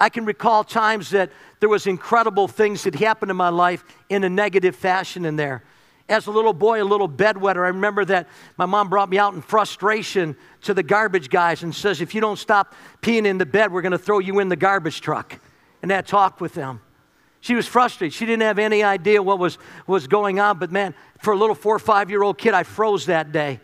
I 0.00 0.08
can 0.08 0.24
recall 0.24 0.64
times 0.64 1.10
that 1.10 1.30
there 1.60 1.68
was 1.68 1.86
incredible 1.86 2.48
things 2.48 2.82
that 2.82 2.96
happened 2.96 3.30
in 3.30 3.36
my 3.36 3.48
life 3.50 3.84
in 4.08 4.24
a 4.24 4.28
negative 4.28 4.74
fashion 4.74 5.24
in 5.24 5.36
there. 5.36 5.62
As 6.08 6.28
a 6.28 6.30
little 6.30 6.52
boy, 6.52 6.82
a 6.82 6.84
little 6.84 7.08
bedwetter, 7.08 7.64
I 7.64 7.68
remember 7.68 8.04
that 8.04 8.28
my 8.56 8.66
mom 8.66 8.88
brought 8.88 9.08
me 9.08 9.18
out 9.18 9.34
in 9.34 9.42
frustration 9.42 10.36
to 10.62 10.72
the 10.72 10.82
garbage 10.82 11.30
guys 11.30 11.64
and 11.64 11.74
says, 11.74 12.00
If 12.00 12.14
you 12.14 12.20
don't 12.20 12.38
stop 12.38 12.74
peeing 13.02 13.26
in 13.26 13.38
the 13.38 13.46
bed, 13.46 13.72
we're 13.72 13.82
going 13.82 13.92
to 13.92 13.98
throw 13.98 14.20
you 14.20 14.38
in 14.38 14.48
the 14.48 14.56
garbage 14.56 15.00
truck. 15.00 15.40
And 15.82 15.90
that 15.90 16.06
talk 16.06 16.40
with 16.40 16.54
them. 16.54 16.80
She 17.40 17.54
was 17.54 17.66
frustrated. 17.66 18.14
She 18.14 18.24
didn't 18.26 18.42
have 18.42 18.58
any 18.58 18.82
idea 18.82 19.22
what 19.22 19.38
was, 19.38 19.58
was 19.86 20.06
going 20.06 20.40
on. 20.40 20.58
But 20.58 20.72
man, 20.72 20.94
for 21.18 21.32
a 21.32 21.36
little 21.36 21.54
four 21.54 21.76
or 21.76 21.80
five 21.80 22.08
year 22.10 22.22
old 22.22 22.38
kid, 22.38 22.54
I 22.54 22.62
froze 22.62 23.06
that 23.06 23.32
day. 23.32 23.60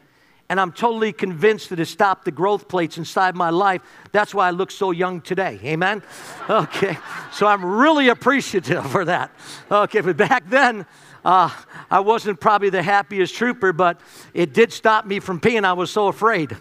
And 0.52 0.60
I'm 0.60 0.70
totally 0.70 1.14
convinced 1.14 1.70
that 1.70 1.80
it 1.80 1.86
stopped 1.86 2.26
the 2.26 2.30
growth 2.30 2.68
plates 2.68 2.98
inside 2.98 3.34
my 3.34 3.48
life. 3.48 3.80
That's 4.12 4.34
why 4.34 4.48
I 4.48 4.50
look 4.50 4.70
so 4.70 4.90
young 4.90 5.22
today. 5.22 5.58
Amen? 5.64 6.02
Okay, 6.50 6.98
so 7.32 7.46
I'm 7.46 7.64
really 7.64 8.08
appreciative 8.10 8.84
for 8.90 9.06
that. 9.06 9.30
Okay, 9.70 10.02
but 10.02 10.18
back 10.18 10.50
then, 10.50 10.84
uh, 11.24 11.48
I 11.90 12.00
wasn't 12.00 12.38
probably 12.38 12.68
the 12.68 12.82
happiest 12.82 13.34
trooper, 13.34 13.72
but 13.72 13.98
it 14.34 14.52
did 14.52 14.74
stop 14.74 15.06
me 15.06 15.20
from 15.20 15.40
peeing. 15.40 15.64
I 15.64 15.72
was 15.72 15.90
so 15.90 16.08
afraid. 16.08 16.54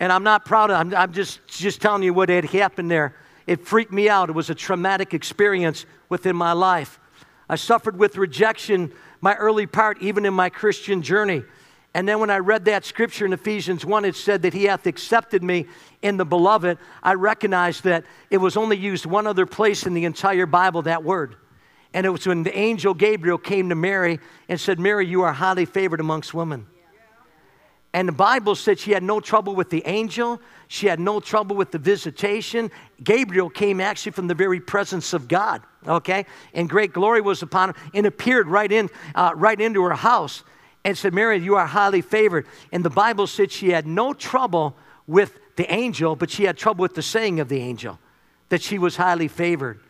And 0.00 0.10
I'm 0.10 0.22
not 0.22 0.46
proud 0.46 0.70
of 0.70 0.76
it. 0.76 0.80
I'm, 0.80 0.94
I'm 0.94 1.12
just, 1.12 1.46
just 1.46 1.82
telling 1.82 2.02
you 2.02 2.14
what 2.14 2.30
had 2.30 2.46
happened 2.46 2.90
there. 2.90 3.14
It 3.46 3.66
freaked 3.66 3.92
me 3.92 4.08
out. 4.08 4.30
It 4.30 4.34
was 4.34 4.48
a 4.48 4.54
traumatic 4.54 5.12
experience 5.12 5.84
within 6.08 6.34
my 6.34 6.52
life. 6.52 6.98
I 7.46 7.56
suffered 7.56 7.98
with 7.98 8.16
rejection 8.16 8.90
my 9.20 9.34
early 9.34 9.66
part, 9.66 10.00
even 10.00 10.24
in 10.24 10.32
my 10.32 10.48
Christian 10.48 11.02
journey. 11.02 11.42
And 11.96 12.06
then 12.06 12.20
when 12.20 12.28
I 12.28 12.40
read 12.40 12.66
that 12.66 12.84
scripture 12.84 13.24
in 13.24 13.32
Ephesians 13.32 13.82
1, 13.82 14.04
it 14.04 14.16
said 14.16 14.42
that 14.42 14.52
he 14.52 14.64
hath 14.64 14.86
accepted 14.86 15.42
me 15.42 15.64
in 16.02 16.18
the 16.18 16.26
beloved. 16.26 16.76
I 17.02 17.14
recognized 17.14 17.84
that 17.84 18.04
it 18.28 18.36
was 18.36 18.58
only 18.58 18.76
used 18.76 19.06
one 19.06 19.26
other 19.26 19.46
place 19.46 19.86
in 19.86 19.94
the 19.94 20.04
entire 20.04 20.44
Bible, 20.44 20.82
that 20.82 21.04
word. 21.04 21.36
And 21.94 22.04
it 22.04 22.10
was 22.10 22.26
when 22.26 22.42
the 22.42 22.54
angel 22.54 22.92
Gabriel 22.92 23.38
came 23.38 23.70
to 23.70 23.74
Mary 23.74 24.20
and 24.46 24.60
said, 24.60 24.78
Mary, 24.78 25.06
you 25.06 25.22
are 25.22 25.32
highly 25.32 25.64
favored 25.64 26.00
amongst 26.00 26.34
women. 26.34 26.66
And 27.94 28.06
the 28.06 28.12
Bible 28.12 28.56
said 28.56 28.78
she 28.78 28.90
had 28.90 29.02
no 29.02 29.18
trouble 29.18 29.54
with 29.54 29.70
the 29.70 29.82
angel. 29.86 30.38
She 30.68 30.88
had 30.88 31.00
no 31.00 31.18
trouble 31.18 31.56
with 31.56 31.70
the 31.70 31.78
visitation. 31.78 32.70
Gabriel 33.02 33.48
came 33.48 33.80
actually 33.80 34.12
from 34.12 34.26
the 34.26 34.34
very 34.34 34.60
presence 34.60 35.14
of 35.14 35.28
God, 35.28 35.62
okay? 35.88 36.26
And 36.52 36.68
great 36.68 36.92
glory 36.92 37.22
was 37.22 37.40
upon 37.40 37.70
her 37.70 37.74
and 37.94 38.04
appeared 38.04 38.48
right, 38.48 38.70
in, 38.70 38.90
uh, 39.14 39.32
right 39.34 39.58
into 39.58 39.82
her 39.84 39.94
house 39.94 40.44
and 40.86 40.96
said, 40.96 41.12
Mary, 41.12 41.36
you 41.38 41.56
are 41.56 41.66
highly 41.66 42.00
favored. 42.00 42.46
And 42.70 42.84
the 42.84 42.90
Bible 42.90 43.26
said 43.26 43.50
she 43.50 43.70
had 43.70 43.88
no 43.88 44.14
trouble 44.14 44.76
with 45.08 45.36
the 45.56 45.68
angel, 45.72 46.14
but 46.14 46.30
she 46.30 46.44
had 46.44 46.56
trouble 46.56 46.82
with 46.82 46.94
the 46.94 47.02
saying 47.02 47.40
of 47.40 47.48
the 47.48 47.60
angel, 47.60 47.98
that 48.50 48.62
she 48.62 48.78
was 48.78 48.94
highly 48.94 49.26
favored. 49.26 49.80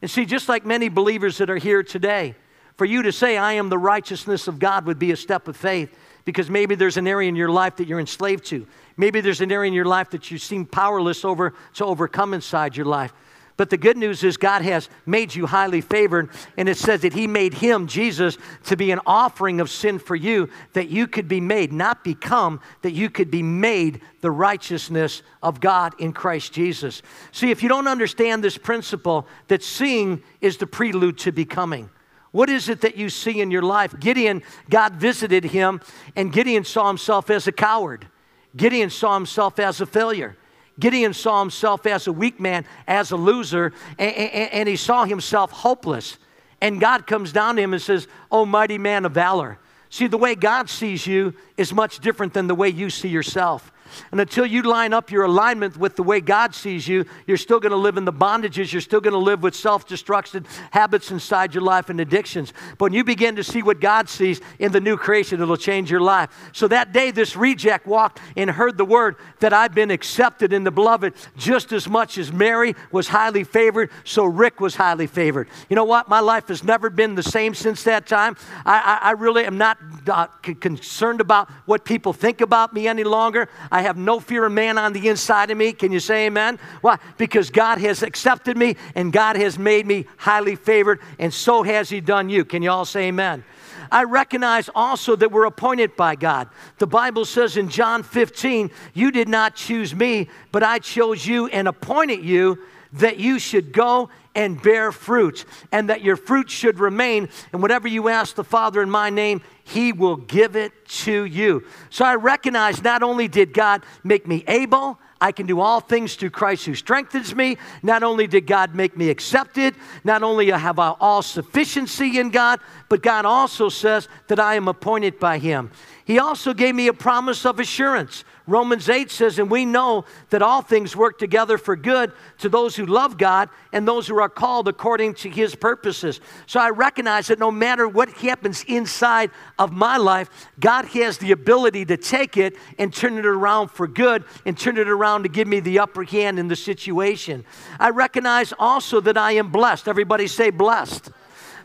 And 0.00 0.10
see, 0.10 0.24
just 0.24 0.48
like 0.48 0.64
many 0.64 0.88
believers 0.88 1.36
that 1.38 1.50
are 1.50 1.58
here 1.58 1.82
today, 1.82 2.36
for 2.76 2.86
you 2.86 3.02
to 3.02 3.12
say, 3.12 3.36
I 3.36 3.52
am 3.52 3.68
the 3.68 3.76
righteousness 3.76 4.48
of 4.48 4.58
God, 4.58 4.86
would 4.86 4.98
be 4.98 5.12
a 5.12 5.16
step 5.16 5.46
of 5.46 5.58
faith 5.58 5.94
because 6.24 6.48
maybe 6.48 6.74
there's 6.74 6.96
an 6.96 7.06
area 7.06 7.28
in 7.28 7.36
your 7.36 7.50
life 7.50 7.76
that 7.76 7.86
you're 7.86 8.00
enslaved 8.00 8.46
to. 8.46 8.66
Maybe 8.96 9.20
there's 9.20 9.42
an 9.42 9.52
area 9.52 9.68
in 9.68 9.74
your 9.74 9.84
life 9.84 10.08
that 10.10 10.30
you 10.30 10.38
seem 10.38 10.64
powerless 10.64 11.22
over 11.22 11.52
to 11.74 11.84
overcome 11.84 12.32
inside 12.32 12.78
your 12.78 12.86
life. 12.86 13.12
But 13.56 13.70
the 13.70 13.78
good 13.78 13.96
news 13.96 14.22
is 14.22 14.36
God 14.36 14.62
has 14.62 14.90
made 15.06 15.34
you 15.34 15.46
highly 15.46 15.80
favored, 15.80 16.30
and 16.58 16.68
it 16.68 16.76
says 16.76 17.00
that 17.02 17.14
He 17.14 17.26
made 17.26 17.54
Him, 17.54 17.86
Jesus, 17.86 18.36
to 18.64 18.76
be 18.76 18.90
an 18.90 19.00
offering 19.06 19.60
of 19.60 19.70
sin 19.70 19.98
for 19.98 20.14
you, 20.14 20.50
that 20.74 20.88
you 20.90 21.06
could 21.06 21.26
be 21.26 21.40
made, 21.40 21.72
not 21.72 22.04
become, 22.04 22.60
that 22.82 22.92
you 22.92 23.08
could 23.08 23.30
be 23.30 23.42
made 23.42 24.02
the 24.20 24.30
righteousness 24.30 25.22
of 25.42 25.60
God 25.60 25.94
in 25.98 26.12
Christ 26.12 26.52
Jesus. 26.52 27.00
See, 27.32 27.50
if 27.50 27.62
you 27.62 27.68
don't 27.70 27.88
understand 27.88 28.44
this 28.44 28.58
principle, 28.58 29.26
that 29.48 29.62
seeing 29.62 30.22
is 30.42 30.58
the 30.58 30.66
prelude 30.66 31.16
to 31.18 31.32
becoming. 31.32 31.88
What 32.32 32.50
is 32.50 32.68
it 32.68 32.82
that 32.82 32.98
you 32.98 33.08
see 33.08 33.40
in 33.40 33.50
your 33.50 33.62
life? 33.62 33.98
Gideon, 33.98 34.42
God 34.68 34.96
visited 34.96 35.44
him, 35.44 35.80
and 36.14 36.30
Gideon 36.30 36.64
saw 36.64 36.88
himself 36.88 37.30
as 37.30 37.46
a 37.46 37.52
coward. 37.52 38.06
Gideon 38.54 38.90
saw 38.90 39.14
himself 39.14 39.58
as 39.58 39.80
a 39.80 39.86
failure. 39.86 40.36
Gideon 40.78 41.14
saw 41.14 41.40
himself 41.40 41.86
as 41.86 42.06
a 42.06 42.12
weak 42.12 42.38
man, 42.38 42.66
as 42.86 43.10
a 43.10 43.16
loser, 43.16 43.72
and, 43.98 44.14
and, 44.14 44.52
and, 44.52 44.68
he 44.68 44.76
saw 44.76 45.04
himself 45.04 45.50
hopeless. 45.50 46.18
And 46.60 46.80
God 46.80 47.06
comes 47.06 47.32
down 47.32 47.56
to 47.56 47.62
him 47.62 47.72
and 47.72 47.82
says, 47.82 48.06
Oh, 48.30 48.44
mighty 48.44 48.78
man 48.78 49.04
of 49.04 49.12
valor. 49.12 49.58
See, 49.88 50.06
the 50.06 50.18
way 50.18 50.34
God 50.34 50.68
sees 50.68 51.06
you 51.06 51.34
is 51.56 51.72
much 51.72 52.00
different 52.00 52.34
than 52.34 52.46
the 52.46 52.54
way 52.54 52.68
you 52.68 52.90
see 52.90 53.08
yourself. 53.08 53.72
And 54.10 54.20
until 54.20 54.46
you 54.46 54.62
line 54.62 54.92
up 54.92 55.10
your 55.10 55.24
alignment 55.24 55.76
with 55.76 55.96
the 55.96 56.02
way 56.02 56.20
God 56.20 56.54
sees 56.54 56.86
you, 56.86 57.04
you're 57.26 57.36
still 57.36 57.60
going 57.60 57.70
to 57.70 57.76
live 57.76 57.96
in 57.96 58.04
the 58.04 58.12
bondages. 58.12 58.72
You're 58.72 58.80
still 58.80 59.00
going 59.00 59.12
to 59.12 59.18
live 59.18 59.42
with 59.42 59.54
self 59.54 59.86
destruction 59.86 60.46
habits 60.70 61.10
inside 61.10 61.54
your 61.54 61.62
life 61.62 61.90
and 61.90 62.00
addictions. 62.00 62.52
But 62.78 62.86
when 62.86 62.92
you 62.92 63.04
begin 63.04 63.36
to 63.36 63.44
see 63.44 63.62
what 63.62 63.80
God 63.80 64.08
sees 64.08 64.40
in 64.58 64.72
the 64.72 64.80
new 64.80 64.96
creation, 64.96 65.40
it'll 65.40 65.56
change 65.56 65.90
your 65.90 66.00
life. 66.00 66.30
So 66.52 66.68
that 66.68 66.92
day, 66.92 67.10
this 67.10 67.36
reject 67.36 67.86
walked 67.86 68.20
and 68.36 68.50
heard 68.50 68.76
the 68.76 68.84
word 68.84 69.16
that 69.40 69.52
I've 69.52 69.74
been 69.74 69.90
accepted 69.90 70.52
in 70.52 70.64
the 70.64 70.70
beloved 70.70 71.14
just 71.36 71.72
as 71.72 71.88
much 71.88 72.18
as 72.18 72.32
Mary 72.32 72.74
was 72.92 73.08
highly 73.08 73.44
favored, 73.44 73.90
so 74.04 74.24
Rick 74.24 74.60
was 74.60 74.76
highly 74.76 75.06
favored. 75.06 75.48
You 75.68 75.76
know 75.76 75.84
what? 75.84 76.08
My 76.08 76.20
life 76.20 76.48
has 76.48 76.62
never 76.62 76.90
been 76.90 77.14
the 77.14 77.22
same 77.22 77.54
since 77.54 77.82
that 77.84 78.06
time. 78.06 78.36
I, 78.64 79.00
I, 79.02 79.08
I 79.08 79.10
really 79.12 79.44
am 79.44 79.58
not 79.58 79.78
uh, 80.08 80.26
concerned 80.60 81.20
about 81.20 81.50
what 81.66 81.84
people 81.84 82.12
think 82.12 82.40
about 82.40 82.72
me 82.72 82.86
any 82.88 83.04
longer. 83.04 83.48
I 83.70 83.75
have 83.82 83.96
no 83.96 84.20
fear 84.20 84.46
of 84.46 84.52
man 84.52 84.78
on 84.78 84.92
the 84.92 85.08
inside 85.08 85.50
of 85.50 85.58
me. 85.58 85.72
Can 85.72 85.92
you 85.92 86.00
say 86.00 86.26
amen? 86.26 86.58
Why? 86.80 86.98
Because 87.16 87.50
God 87.50 87.78
has 87.78 88.02
accepted 88.02 88.56
me 88.56 88.76
and 88.94 89.12
God 89.12 89.36
has 89.36 89.58
made 89.58 89.86
me 89.86 90.06
highly 90.16 90.56
favored, 90.56 91.00
and 91.18 91.32
so 91.32 91.62
has 91.62 91.88
He 91.88 92.00
done 92.00 92.28
you. 92.28 92.44
Can 92.44 92.62
you 92.62 92.70
all 92.70 92.84
say 92.84 93.08
amen? 93.08 93.44
I 93.90 94.04
recognize 94.04 94.68
also 94.74 95.16
that 95.16 95.30
we're 95.30 95.46
appointed 95.46 95.96
by 95.96 96.16
God. 96.16 96.48
The 96.78 96.86
Bible 96.86 97.24
says 97.24 97.56
in 97.56 97.68
John 97.68 98.02
15, 98.02 98.70
You 98.94 99.10
did 99.10 99.28
not 99.28 99.54
choose 99.54 99.94
me, 99.94 100.28
but 100.52 100.62
I 100.62 100.78
chose 100.78 101.26
you 101.26 101.46
and 101.46 101.68
appointed 101.68 102.24
you 102.24 102.58
that 102.94 103.18
you 103.18 103.38
should 103.38 103.72
go 103.72 104.10
and 104.36 104.62
bear 104.62 104.92
fruit, 104.92 105.44
and 105.72 105.88
that 105.90 106.02
your 106.02 106.16
fruit 106.16 106.48
should 106.50 106.78
remain. 106.78 107.28
And 107.52 107.62
whatever 107.62 107.88
you 107.88 108.08
ask 108.08 108.36
the 108.36 108.44
Father 108.44 108.82
in 108.82 108.90
my 108.90 109.10
name, 109.10 109.40
he 109.64 109.92
will 109.92 110.16
give 110.16 110.54
it 110.54 110.86
to 110.86 111.24
you. 111.24 111.64
So 111.90 112.04
I 112.04 112.14
recognize 112.14 112.84
not 112.84 113.02
only 113.02 113.26
did 113.26 113.52
God 113.52 113.82
make 114.04 114.28
me 114.28 114.44
able, 114.46 115.00
I 115.20 115.32
can 115.32 115.46
do 115.46 115.60
all 115.60 115.80
things 115.80 116.14
through 116.14 116.30
Christ 116.30 116.66
who 116.66 116.74
strengthens 116.74 117.34
me. 117.34 117.56
Not 117.82 118.02
only 118.02 118.26
did 118.26 118.46
God 118.46 118.74
make 118.74 118.96
me 118.96 119.08
accepted, 119.08 119.74
not 120.04 120.22
only 120.22 120.50
have 120.50 120.78
I 120.78 120.94
all 121.00 121.22
sufficiency 121.22 122.20
in 122.20 122.30
God, 122.30 122.60
but 122.90 123.02
God 123.02 123.24
also 123.24 123.70
says 123.70 124.08
that 124.28 124.38
I 124.38 124.56
am 124.56 124.68
appointed 124.68 125.18
by 125.18 125.38
Him. 125.38 125.70
He 126.04 126.18
also 126.18 126.52
gave 126.52 126.74
me 126.74 126.86
a 126.88 126.92
promise 126.92 127.46
of 127.46 127.58
assurance. 127.58 128.24
Romans 128.46 128.88
8 128.88 129.10
says, 129.10 129.38
And 129.38 129.50
we 129.50 129.64
know 129.64 130.04
that 130.30 130.40
all 130.40 130.62
things 130.62 130.94
work 130.94 131.18
together 131.18 131.58
for 131.58 131.74
good 131.74 132.12
to 132.38 132.48
those 132.48 132.76
who 132.76 132.86
love 132.86 133.18
God 133.18 133.48
and 133.72 133.86
those 133.86 134.06
who 134.06 134.20
are 134.20 134.28
called 134.28 134.68
according 134.68 135.14
to 135.14 135.30
his 135.30 135.54
purposes. 135.54 136.20
So 136.46 136.60
I 136.60 136.70
recognize 136.70 137.26
that 137.26 137.38
no 137.38 137.50
matter 137.50 137.88
what 137.88 138.08
happens 138.10 138.62
inside 138.64 139.30
of 139.58 139.72
my 139.72 139.96
life, 139.96 140.30
God 140.60 140.84
has 140.86 141.18
the 141.18 141.32
ability 141.32 141.84
to 141.86 141.96
take 141.96 142.36
it 142.36 142.56
and 142.78 142.94
turn 142.94 143.18
it 143.18 143.26
around 143.26 143.68
for 143.68 143.88
good 143.88 144.24
and 144.44 144.56
turn 144.56 144.78
it 144.78 144.88
around 144.88 145.24
to 145.24 145.28
give 145.28 145.48
me 145.48 145.58
the 145.58 145.80
upper 145.80 146.04
hand 146.04 146.38
in 146.38 146.46
the 146.46 146.56
situation. 146.56 147.44
I 147.80 147.90
recognize 147.90 148.52
also 148.58 149.00
that 149.00 149.18
I 149.18 149.32
am 149.32 149.50
blessed. 149.50 149.88
Everybody 149.88 150.28
say 150.28 150.50
blessed. 150.50 151.10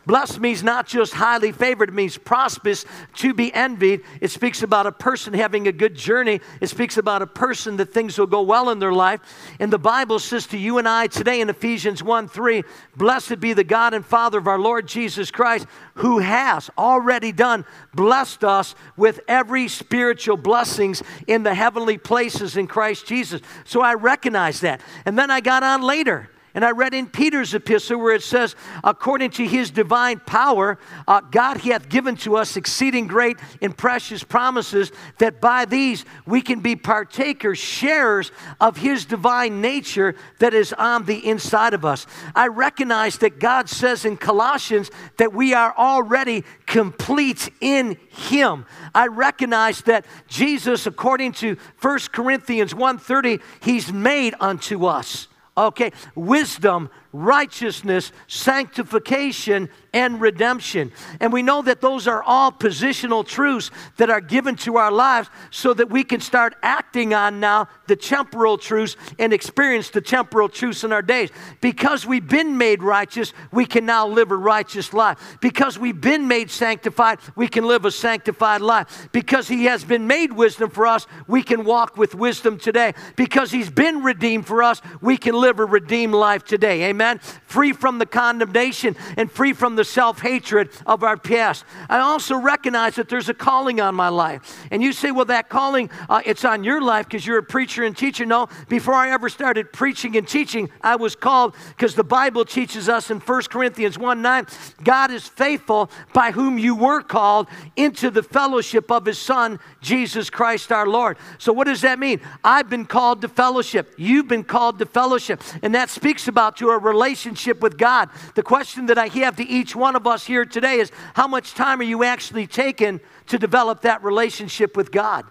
Blessed 0.05 0.39
means 0.39 0.63
not 0.63 0.87
just 0.87 1.13
highly 1.13 1.51
favored, 1.51 1.89
it 1.89 1.95
means 1.95 2.17
prosperous, 2.17 2.85
to 3.15 3.33
be 3.33 3.53
envied. 3.53 4.01
It 4.19 4.31
speaks 4.31 4.63
about 4.63 4.87
a 4.87 4.91
person 4.91 5.33
having 5.33 5.67
a 5.67 5.71
good 5.71 5.95
journey. 5.95 6.41
It 6.59 6.67
speaks 6.67 6.97
about 6.97 7.21
a 7.21 7.27
person 7.27 7.77
that 7.77 7.93
things 7.93 8.17
will 8.17 8.27
go 8.27 8.41
well 8.41 8.71
in 8.71 8.79
their 8.79 8.93
life. 8.93 9.21
And 9.59 9.71
the 9.71 9.77
Bible 9.77 10.17
says 10.17 10.47
to 10.47 10.57
you 10.57 10.79
and 10.79 10.89
I 10.89 11.05
today 11.07 11.39
in 11.39 11.49
Ephesians 11.49 12.01
1 12.01 12.27
3, 12.27 12.63
Blessed 12.95 13.39
be 13.39 13.53
the 13.53 13.63
God 13.63 13.93
and 13.93 14.03
Father 14.03 14.39
of 14.39 14.47
our 14.47 14.59
Lord 14.59 14.87
Jesus 14.87 15.29
Christ, 15.29 15.67
who 15.95 16.19
has 16.19 16.69
already 16.77 17.31
done 17.31 17.63
blessed 17.93 18.43
us 18.43 18.73
with 18.97 19.19
every 19.27 19.67
spiritual 19.67 20.37
blessings 20.37 21.03
in 21.27 21.43
the 21.43 21.53
heavenly 21.53 21.99
places 21.99 22.57
in 22.57 22.65
Christ 22.65 23.05
Jesus. 23.05 23.41
So 23.65 23.81
I 23.81 23.93
recognize 23.93 24.61
that. 24.61 24.81
And 25.05 25.17
then 25.17 25.29
I 25.29 25.41
got 25.41 25.61
on 25.61 25.83
later. 25.83 26.29
And 26.53 26.65
I 26.65 26.71
read 26.71 26.93
in 26.93 27.07
Peter's 27.07 27.53
epistle 27.53 27.99
where 27.99 28.13
it 28.13 28.23
says, 28.23 28.55
according 28.83 29.31
to 29.31 29.47
his 29.47 29.71
divine 29.71 30.19
power, 30.19 30.77
uh, 31.07 31.21
God 31.21 31.57
he 31.57 31.69
hath 31.69 31.87
given 31.87 32.17
to 32.17 32.35
us 32.35 32.57
exceeding 32.57 33.07
great 33.07 33.37
and 33.61 33.75
precious 33.75 34.23
promises, 34.23 34.91
that 35.19 35.39
by 35.39 35.63
these 35.63 36.03
we 36.25 36.41
can 36.41 36.59
be 36.59 36.75
partakers, 36.75 37.57
sharers 37.57 38.31
of 38.59 38.77
his 38.77 39.05
divine 39.05 39.61
nature 39.61 40.15
that 40.39 40.53
is 40.53 40.73
on 40.73 41.05
the 41.05 41.25
inside 41.25 41.73
of 41.73 41.85
us. 41.85 42.05
I 42.35 42.47
recognize 42.47 43.17
that 43.19 43.39
God 43.39 43.69
says 43.69 44.03
in 44.03 44.17
Colossians 44.17 44.91
that 45.17 45.31
we 45.33 45.53
are 45.53 45.73
already 45.77 46.43
complete 46.65 47.49
in 47.61 47.97
him. 48.09 48.65
I 48.93 49.07
recognize 49.07 49.81
that 49.83 50.05
Jesus, 50.27 50.85
according 50.85 51.31
to 51.33 51.55
1 51.79 52.11
Corinthians 52.11 52.73
1:30, 52.73 53.39
he's 53.61 53.93
made 53.93 54.35
unto 54.39 54.85
us 54.85 55.29
Okay, 55.57 55.91
wisdom, 56.15 56.89
righteousness, 57.13 58.11
sanctification, 58.27 59.69
and 59.93 60.21
redemption. 60.21 60.91
And 61.19 61.33
we 61.33 61.41
know 61.41 61.61
that 61.63 61.81
those 61.81 62.07
are 62.07 62.23
all 62.23 62.51
positional 62.51 63.25
truths 63.25 63.71
that 63.97 64.09
are 64.09 64.21
given 64.21 64.55
to 64.57 64.77
our 64.77 64.91
lives 64.91 65.29
so 65.49 65.73
that 65.73 65.89
we 65.89 66.03
can 66.03 66.21
start 66.21 66.55
acting 66.63 67.13
on 67.13 67.39
now 67.39 67.67
the 67.87 67.97
temporal 67.97 68.57
truths 68.57 68.95
and 69.19 69.33
experience 69.33 69.89
the 69.89 69.99
temporal 69.99 70.47
truths 70.47 70.83
in 70.85 70.93
our 70.93 71.01
days. 71.01 71.29
Because 71.59 72.05
we've 72.05 72.27
been 72.27 72.57
made 72.57 72.81
righteous, 72.81 73.33
we 73.51 73.65
can 73.65 73.85
now 73.85 74.07
live 74.07 74.31
a 74.31 74.37
righteous 74.37 74.93
life. 74.93 75.37
Because 75.41 75.77
we've 75.77 75.99
been 75.99 76.27
made 76.27 76.49
sanctified, 76.49 77.19
we 77.35 77.47
can 77.47 77.65
live 77.65 77.83
a 77.83 77.91
sanctified 77.91 78.61
life. 78.61 79.09
Because 79.11 79.49
He 79.49 79.65
has 79.65 79.83
been 79.83 80.07
made 80.07 80.31
wisdom 80.31 80.69
for 80.69 80.87
us, 80.87 81.05
we 81.27 81.43
can 81.43 81.65
walk 81.65 81.97
with 81.97 82.15
wisdom 82.15 82.57
today. 82.57 82.93
Because 83.17 83.51
He's 83.51 83.69
been 83.69 84.03
redeemed 84.03 84.47
for 84.47 84.63
us, 84.63 84.81
we 85.01 85.17
can 85.17 85.35
live 85.35 85.59
a 85.59 85.65
redeemed 85.65 86.13
life 86.13 86.45
today. 86.45 86.83
Amen. 86.83 87.00
Free 87.45 87.73
from 87.73 87.99
the 87.99 88.05
condemnation 88.05 88.95
and 89.17 89.29
free 89.29 89.51
from 89.51 89.75
the 89.75 89.81
the 89.81 89.85
self 89.85 90.21
hatred 90.21 90.69
of 90.85 91.03
our 91.03 91.17
past. 91.17 91.65
I 91.89 92.01
also 92.01 92.35
recognize 92.35 92.97
that 92.97 93.09
there's 93.09 93.29
a 93.29 93.33
calling 93.33 93.81
on 93.81 93.95
my 93.95 94.09
life. 94.09 94.63
And 94.69 94.83
you 94.83 94.93
say, 94.93 95.09
well, 95.09 95.25
that 95.25 95.49
calling, 95.49 95.89
uh, 96.07 96.21
it's 96.23 96.45
on 96.45 96.63
your 96.63 96.83
life 96.83 97.07
because 97.07 97.25
you're 97.25 97.39
a 97.39 97.43
preacher 97.43 97.83
and 97.83 97.97
teacher. 97.97 98.27
No, 98.27 98.47
before 98.69 98.93
I 98.93 99.09
ever 99.09 99.27
started 99.27 99.73
preaching 99.73 100.15
and 100.17 100.27
teaching, 100.27 100.69
I 100.81 100.97
was 100.97 101.15
called 101.15 101.55
because 101.69 101.95
the 101.95 102.03
Bible 102.03 102.45
teaches 102.45 102.87
us 102.89 103.09
in 103.09 103.19
1 103.19 103.41
Corinthians 103.49 103.97
1 103.97 104.21
9, 104.21 104.45
God 104.83 105.09
is 105.09 105.27
faithful 105.27 105.89
by 106.13 106.29
whom 106.29 106.59
you 106.59 106.75
were 106.75 107.01
called 107.01 107.47
into 107.75 108.11
the 108.11 108.21
fellowship 108.21 108.91
of 108.91 109.07
his 109.07 109.17
Son, 109.17 109.59
Jesus 109.81 110.29
Christ 110.29 110.71
our 110.71 110.85
Lord. 110.85 111.17
So, 111.39 111.51
what 111.53 111.65
does 111.65 111.81
that 111.81 111.97
mean? 111.97 112.21
I've 112.43 112.69
been 112.69 112.85
called 112.85 113.21
to 113.21 113.27
fellowship. 113.27 113.95
You've 113.97 114.27
been 114.27 114.43
called 114.43 114.77
to 114.77 114.85
fellowship. 114.85 115.41
And 115.63 115.73
that 115.73 115.89
speaks 115.89 116.27
about 116.27 116.57
to 116.57 116.69
a 116.69 116.77
relationship 116.91 117.61
with 117.61 117.77
God. 117.77 118.09
The 118.35 118.43
question 118.43 118.87
that 118.87 118.97
I 118.97 119.07
have 119.07 119.37
to 119.37 119.43
each 119.43 119.75
one 119.75 119.95
of 119.95 120.05
us 120.05 120.25
here 120.25 120.45
today 120.45 120.79
is 120.79 120.91
how 121.13 121.27
much 121.27 121.53
time 121.53 121.79
are 121.79 121.83
you 121.93 122.03
actually 122.03 122.47
taking 122.47 122.99
to 123.27 123.37
develop 123.37 123.81
that 123.81 124.03
relationship 124.03 124.75
with 124.75 124.91
God? 124.91 125.25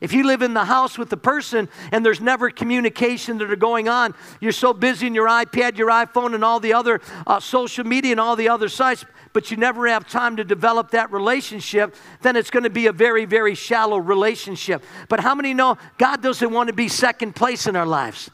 If 0.00 0.12
you 0.12 0.26
live 0.26 0.42
in 0.42 0.52
the 0.52 0.64
house 0.64 0.98
with 0.98 1.08
the 1.08 1.16
person 1.16 1.68
and 1.92 2.04
there's 2.04 2.20
never 2.20 2.50
communication 2.50 3.38
that 3.38 3.50
are 3.50 3.56
going 3.56 3.88
on, 3.88 4.14
you're 4.40 4.52
so 4.52 4.74
busy 4.74 5.06
in 5.06 5.14
your 5.14 5.28
iPad, 5.28 5.78
your 5.78 5.88
iPhone, 5.88 6.34
and 6.34 6.44
all 6.44 6.60
the 6.60 6.74
other 6.74 7.00
uh, 7.26 7.40
social 7.40 7.84
media 7.86 8.10
and 8.10 8.20
all 8.20 8.36
the 8.36 8.48
other 8.48 8.68
sites, 8.68 9.04
but 9.32 9.50
you 9.50 9.56
never 9.56 9.86
have 9.86 10.06
time 10.06 10.36
to 10.36 10.44
develop 10.44 10.90
that 10.90 11.10
relationship, 11.10 11.94
then 12.22 12.36
it's 12.36 12.50
going 12.50 12.64
to 12.64 12.70
be 12.70 12.86
a 12.86 12.92
very, 12.92 13.24
very 13.24 13.54
shallow 13.54 13.96
relationship. 13.96 14.82
But 15.08 15.20
how 15.20 15.34
many 15.34 15.54
know 15.54 15.78
God 15.96 16.22
doesn't 16.22 16.50
want 16.50 16.66
to 16.68 16.74
be 16.74 16.88
second 16.88 17.34
place 17.34 17.66
in 17.66 17.74
our 17.74 17.86
lives? 17.86 18.30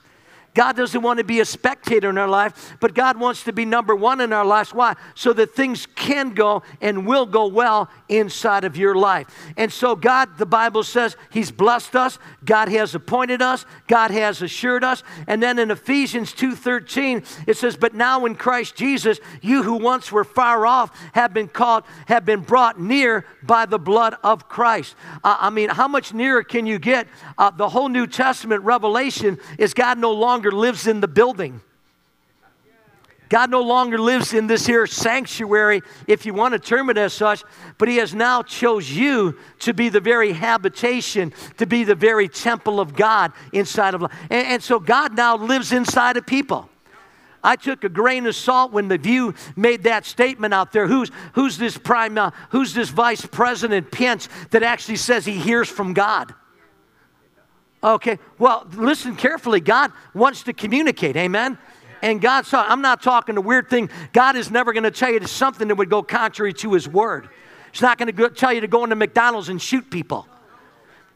God 0.54 0.76
doesn't 0.76 1.02
want 1.02 1.18
to 1.18 1.24
be 1.24 1.38
a 1.38 1.44
spectator 1.44 2.10
in 2.10 2.18
our 2.18 2.28
life, 2.28 2.76
but 2.80 2.92
God 2.92 3.18
wants 3.18 3.44
to 3.44 3.52
be 3.52 3.64
number 3.64 3.94
one 3.94 4.20
in 4.20 4.32
our 4.32 4.44
lives. 4.44 4.74
Why? 4.74 4.96
So 5.14 5.32
that 5.34 5.54
things 5.54 5.86
can 5.94 6.30
go 6.30 6.64
and 6.80 7.06
will 7.06 7.26
go 7.26 7.46
well 7.46 7.88
inside 8.08 8.64
of 8.64 8.76
your 8.76 8.96
life. 8.96 9.28
And 9.56 9.72
so, 9.72 9.94
God, 9.94 10.38
the 10.38 10.46
Bible 10.46 10.82
says, 10.82 11.16
He's 11.30 11.52
blessed 11.52 11.94
us, 11.94 12.18
God 12.44 12.68
has 12.68 12.96
appointed 12.96 13.40
us, 13.42 13.64
God 13.86 14.10
has 14.10 14.42
assured 14.42 14.82
us. 14.82 15.04
And 15.28 15.40
then 15.40 15.58
in 15.58 15.70
Ephesians 15.70 16.32
2:13, 16.32 17.24
it 17.46 17.56
says, 17.56 17.76
But 17.76 17.94
now 17.94 18.26
in 18.26 18.34
Christ 18.34 18.74
Jesus, 18.74 19.20
you 19.40 19.62
who 19.62 19.74
once 19.74 20.10
were 20.10 20.24
far 20.24 20.66
off 20.66 20.90
have 21.12 21.32
been 21.32 21.48
called, 21.48 21.84
have 22.06 22.24
been 22.24 22.40
brought 22.40 22.80
near 22.80 23.24
by 23.44 23.66
the 23.66 23.78
blood 23.78 24.16
of 24.24 24.48
Christ. 24.48 24.96
Uh, 25.22 25.36
I 25.38 25.50
mean, 25.50 25.68
how 25.68 25.86
much 25.86 26.12
nearer 26.12 26.42
can 26.42 26.66
you 26.66 26.80
get? 26.80 27.06
Uh, 27.38 27.50
the 27.50 27.68
whole 27.68 27.88
New 27.88 28.08
Testament 28.08 28.64
revelation 28.64 29.38
is 29.56 29.74
God 29.74 29.98
no 29.98 30.12
longer 30.12 30.39
longer 30.40 30.52
lives 30.52 30.86
in 30.86 31.00
the 31.00 31.08
building. 31.08 31.60
God 33.28 33.50
no 33.50 33.60
longer 33.60 33.98
lives 33.98 34.32
in 34.32 34.46
this 34.46 34.66
here 34.66 34.86
sanctuary, 34.86 35.82
if 36.06 36.24
you 36.24 36.32
want 36.32 36.54
to 36.54 36.58
term 36.58 36.88
it 36.88 36.96
as 36.96 37.12
such, 37.12 37.44
but 37.76 37.88
He 37.88 37.98
has 37.98 38.14
now 38.14 38.42
chose 38.42 38.90
you 38.90 39.38
to 39.60 39.74
be 39.74 39.90
the 39.90 40.00
very 40.00 40.32
habitation, 40.32 41.34
to 41.58 41.66
be 41.66 41.84
the 41.84 41.94
very 41.94 42.26
temple 42.26 42.80
of 42.80 42.96
God 42.96 43.32
inside 43.52 43.92
of 43.92 44.00
life. 44.00 44.12
And, 44.30 44.46
and 44.46 44.62
so 44.62 44.80
God 44.80 45.14
now 45.14 45.36
lives 45.36 45.72
inside 45.72 46.16
of 46.16 46.26
people. 46.26 46.70
I 47.44 47.56
took 47.56 47.84
a 47.84 47.90
grain 47.90 48.26
of 48.26 48.34
salt 48.34 48.72
when 48.72 48.88
the 48.88 48.98
View 48.98 49.34
made 49.56 49.82
that 49.82 50.06
statement 50.06 50.54
out 50.54 50.72
there. 50.72 50.86
Who's, 50.86 51.10
who's 51.34 51.58
this 51.58 51.76
prime, 51.76 52.16
uh, 52.16 52.30
who's 52.48 52.72
this 52.72 52.88
vice 52.88 53.26
president 53.26 53.92
Pence 53.92 54.30
that 54.50 54.62
actually 54.62 54.96
says 54.96 55.26
he 55.26 55.38
hears 55.38 55.68
from 55.68 55.92
God? 55.92 56.34
Okay, 57.82 58.18
well, 58.38 58.66
listen 58.74 59.16
carefully. 59.16 59.60
God 59.60 59.92
wants 60.12 60.42
to 60.44 60.52
communicate, 60.52 61.16
amen? 61.16 61.58
And 62.02 62.20
God 62.20 62.46
saw, 62.46 62.64
I'm 62.66 62.82
not 62.82 63.02
talking 63.02 63.36
a 63.36 63.40
weird 63.40 63.70
thing. 63.70 63.90
God 64.12 64.36
is 64.36 64.50
never 64.50 64.72
going 64.72 64.84
to 64.84 64.90
tell 64.90 65.10
you 65.10 65.20
to 65.20 65.28
something 65.28 65.68
that 65.68 65.74
would 65.76 65.90
go 65.90 66.02
contrary 66.02 66.52
to 66.54 66.72
His 66.72 66.88
word. 66.88 67.28
He's 67.72 67.82
not 67.82 67.98
going 67.98 68.14
to 68.14 68.30
tell 68.30 68.52
you 68.52 68.60
to 68.62 68.68
go 68.68 68.84
into 68.84 68.96
McDonald's 68.96 69.48
and 69.48 69.60
shoot 69.60 69.90
people. 69.90 70.26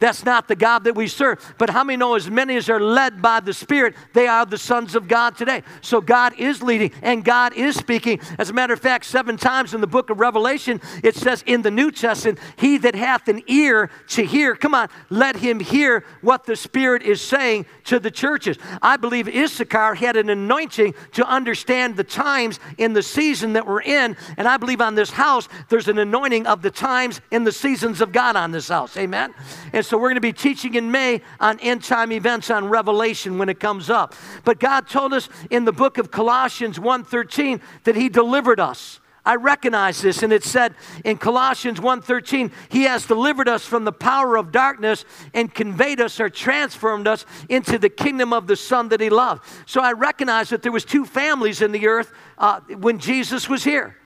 That's 0.05 0.23
not 0.23 0.49
the 0.49 0.55
God 0.55 0.85
that 0.85 0.95
we 0.95 1.07
serve. 1.09 1.55
But 1.57 1.71
how 1.71 1.83
many 1.83 1.97
know 1.97 2.15
as 2.15 2.29
many 2.29 2.57
as 2.57 2.69
are 2.69 2.79
led 2.79 3.23
by 3.23 3.41
the 3.41 3.55
Spirit, 3.55 3.95
they 4.13 4.27
are 4.27 4.45
the 4.45 4.59
sons 4.59 4.95
of 4.95 5.09
God 5.09 5.35
today? 5.35 5.63
So 5.81 6.03
God 6.03 6.35
is 6.39 6.63
leading 6.63 6.91
and 7.01 7.25
God 7.25 7.55
is 7.55 7.75
speaking. 7.75 8.21
As 8.37 8.51
a 8.51 8.53
matter 8.53 8.75
of 8.75 8.81
fact, 8.81 9.07
seven 9.07 9.39
times 9.39 9.73
in 9.73 9.81
the 9.81 9.87
book 9.87 10.11
of 10.11 10.21
Revelation, 10.21 10.83
it 11.03 11.17
says 11.17 11.43
in 11.47 11.63
the 11.63 11.71
New 11.71 11.91
Testament, 11.91 12.39
He 12.59 12.77
that 12.77 12.95
hath 12.95 13.29
an 13.29 13.45
ear 13.47 13.89
to 14.09 14.27
hear, 14.27 14.55
come 14.55 14.75
on, 14.75 14.91
let 15.09 15.37
him 15.37 15.59
hear 15.59 16.05
what 16.21 16.45
the 16.45 16.55
Spirit 16.55 17.01
is 17.01 17.23
saying 17.23 17.65
to 17.85 17.99
the 17.99 18.11
churches. 18.11 18.59
I 18.83 18.99
believe 18.99 19.27
Issachar 19.27 19.95
had 19.95 20.19
an 20.19 20.29
anointing 20.29 20.93
to 21.13 21.27
understand 21.27 21.97
the 21.97 22.05
times 22.05 22.61
in 22.77 22.93
the 22.93 23.03
season 23.03 23.55
that 23.55 23.67
we're 23.67 23.81
in. 23.81 24.19
And 24.37 24.47
I 24.47 24.59
believe 24.59 24.83
on 24.83 24.97
this 24.97 25.13
house, 25.13 25.49
there's 25.71 25.89
an 25.89 25.99
anointing 25.99 26.47
of 26.47 26.61
the 26.61 26.71
times 26.71 27.23
and 27.33 27.47
the 27.47 27.53
seasons 27.53 28.03
of 28.03 28.13
God 28.13 28.37
on 28.37 28.51
this 28.51 28.69
house. 28.69 28.99
Amen. 28.99 29.33
And 29.73 29.94
and 29.94 29.94
so 29.95 29.99
we're 29.99 30.09
going 30.09 30.17
to 30.17 30.21
be 30.21 30.33
teaching 30.33 30.75
in 30.75 30.91
May 30.91 31.23
on 31.39 31.61
end 31.61 31.85
time 31.85 32.11
events 32.11 32.51
on 32.51 32.67
Revelation 32.67 33.39
when 33.39 33.49
it 33.49 33.61
comes 33.61 33.89
up. 33.89 34.13
But 34.43 34.59
God 34.59 34.89
told 34.89 35.15
us 35.15 35.29
in 35.51 35.67
the 35.67 35.73
book 35.73 35.99
of 35.99 36.11
Colossians 36.11 36.81
1:13 36.81 37.61
that 37.85 37.95
he 37.95 38.09
delivered 38.09 38.59
us. 38.59 38.99
I 39.25 39.37
recognize 39.37 40.03
this 40.03 40.25
and 40.25 40.33
it 40.33 40.43
said 40.43 40.75
in 41.05 41.17
Colossians 41.17 41.79
1:13 41.79 42.51
he 42.71 42.83
has 42.83 43.07
delivered 43.07 43.49
us 43.49 43.65
from 43.65 43.85
the 43.85 43.93
power 43.93 44.37
of 44.37 44.51
darkness 44.51 45.05
and 45.33 45.55
conveyed 45.55 46.01
us 46.01 46.19
or 46.19 46.29
transformed 46.29 47.07
us 47.07 47.25
into 47.49 47.79
the 47.79 47.89
kingdom 47.89 48.33
of 48.33 48.49
the 48.49 48.57
son 48.57 48.89
that 48.89 49.01
he 49.01 49.11
loved. 49.11 49.45
So 49.65 49.81
I 49.81 49.93
recognize 49.93 50.49
that 50.49 50.63
there 50.63 50.73
was 50.73 50.85
two 50.85 51.05
families 51.05 51.63
in 51.63 51.71
the 51.71 51.87
earth 51.87 52.13
uh, 52.37 52.59
when 52.79 52.99
Jesus 52.99 53.49
was 53.49 53.63
here. 53.63 53.97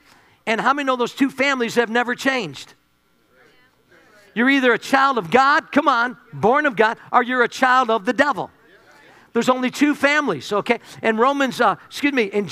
And 0.45 0.61
how 0.61 0.71
many 0.75 0.85
know 0.85 0.97
those 0.97 1.15
two 1.15 1.31
families 1.31 1.73
have 1.73 1.89
never 1.89 2.13
changed? 2.13 2.75
You're 4.39 4.51
either 4.51 4.71
a 4.71 4.79
child 4.79 5.17
of 5.17 5.29
God, 5.29 5.69
come 5.69 5.89
on, 5.89 6.15
born 6.31 6.65
of 6.65 6.77
God, 6.77 6.97
or 7.11 7.21
you're 7.21 7.43
a 7.43 7.49
child 7.49 7.89
of 7.89 8.05
the 8.05 8.13
devil. 8.13 8.49
There's 9.33 9.49
only 9.49 9.69
two 9.69 9.93
families, 9.93 10.53
okay? 10.53 10.79
And 11.01 11.19
Romans, 11.19 11.59
uh, 11.59 11.75
excuse 11.87 12.13
me, 12.13 12.23
in 12.23 12.47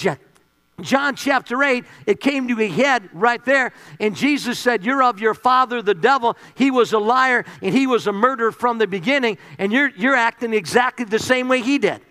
John 0.82 1.16
chapter 1.16 1.64
8, 1.64 1.86
it 2.06 2.20
came 2.20 2.50
to 2.50 2.60
a 2.62 2.68
head 2.68 3.10
right 3.14 3.42
there, 3.46 3.72
and 4.02 4.18
Jesus 4.18 4.60
said, 4.60 4.84
You're 4.84 5.02
of 5.02 5.22
your 5.22 5.34
father, 5.34 5.82
the 5.82 5.94
devil. 5.94 6.36
He 6.56 6.72
was 6.72 6.92
a 6.92 7.00
liar, 7.00 7.46
and 7.62 7.74
he 7.74 7.88
was 7.88 8.06
a 8.06 8.12
murderer 8.12 8.52
from 8.52 8.80
the 8.80 8.88
beginning, 8.88 9.38
and 9.58 9.72
you're, 9.72 9.92
you're 9.96 10.14
acting 10.14 10.54
exactly 10.54 11.06
the 11.06 11.20
same 11.20 11.48
way 11.48 11.62
he 11.62 11.78
did. 11.78 12.02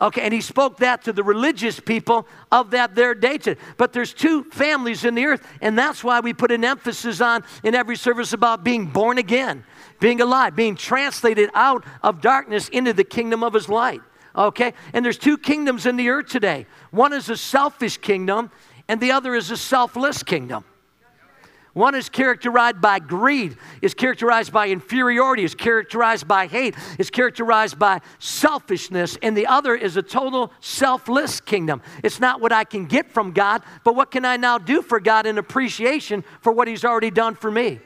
Okay, 0.00 0.22
and 0.22 0.32
he 0.32 0.40
spoke 0.40 0.78
that 0.78 1.04
to 1.04 1.12
the 1.12 1.22
religious 1.22 1.78
people 1.78 2.26
of 2.50 2.70
that 2.70 2.94
their 2.94 3.14
day. 3.14 3.38
But 3.76 3.92
there's 3.92 4.14
two 4.14 4.44
families 4.44 5.04
in 5.04 5.14
the 5.14 5.26
earth, 5.26 5.46
and 5.60 5.78
that's 5.78 6.02
why 6.02 6.20
we 6.20 6.32
put 6.32 6.50
an 6.50 6.64
emphasis 6.64 7.20
on 7.20 7.44
in 7.62 7.74
every 7.74 7.96
service 7.96 8.32
about 8.32 8.64
being 8.64 8.86
born 8.86 9.18
again, 9.18 9.62
being 9.98 10.22
alive, 10.22 10.56
being 10.56 10.74
translated 10.74 11.50
out 11.54 11.84
of 12.02 12.22
darkness 12.22 12.70
into 12.70 12.94
the 12.94 13.04
kingdom 13.04 13.44
of 13.44 13.52
his 13.52 13.68
light. 13.68 14.00
Okay, 14.34 14.72
and 14.94 15.04
there's 15.04 15.18
two 15.18 15.36
kingdoms 15.36 15.84
in 15.84 15.96
the 15.96 16.08
earth 16.08 16.28
today. 16.28 16.66
One 16.92 17.12
is 17.12 17.28
a 17.28 17.36
selfish 17.36 17.98
kingdom, 17.98 18.50
and 18.88 19.00
the 19.00 19.12
other 19.12 19.34
is 19.34 19.50
a 19.50 19.56
selfless 19.56 20.22
kingdom. 20.22 20.64
One 21.72 21.94
is 21.94 22.08
characterized 22.08 22.80
by 22.80 22.98
greed, 22.98 23.56
is 23.80 23.94
characterized 23.94 24.52
by 24.52 24.68
inferiority, 24.68 25.44
is 25.44 25.54
characterized 25.54 26.26
by 26.26 26.48
hate, 26.48 26.74
is 26.98 27.10
characterized 27.10 27.78
by 27.78 28.00
selfishness, 28.18 29.16
and 29.22 29.36
the 29.36 29.46
other 29.46 29.76
is 29.76 29.96
a 29.96 30.02
total 30.02 30.52
selfless 30.60 31.40
kingdom. 31.40 31.80
It's 32.02 32.18
not 32.18 32.40
what 32.40 32.52
I 32.52 32.64
can 32.64 32.86
get 32.86 33.12
from 33.12 33.32
God, 33.32 33.62
but 33.84 33.94
what 33.94 34.10
can 34.10 34.24
I 34.24 34.36
now 34.36 34.58
do 34.58 34.82
for 34.82 34.98
God 34.98 35.26
in 35.26 35.38
appreciation 35.38 36.24
for 36.40 36.52
what 36.52 36.66
He's 36.66 36.84
already 36.84 37.10
done 37.10 37.36
for 37.36 37.50
me. 37.50 37.78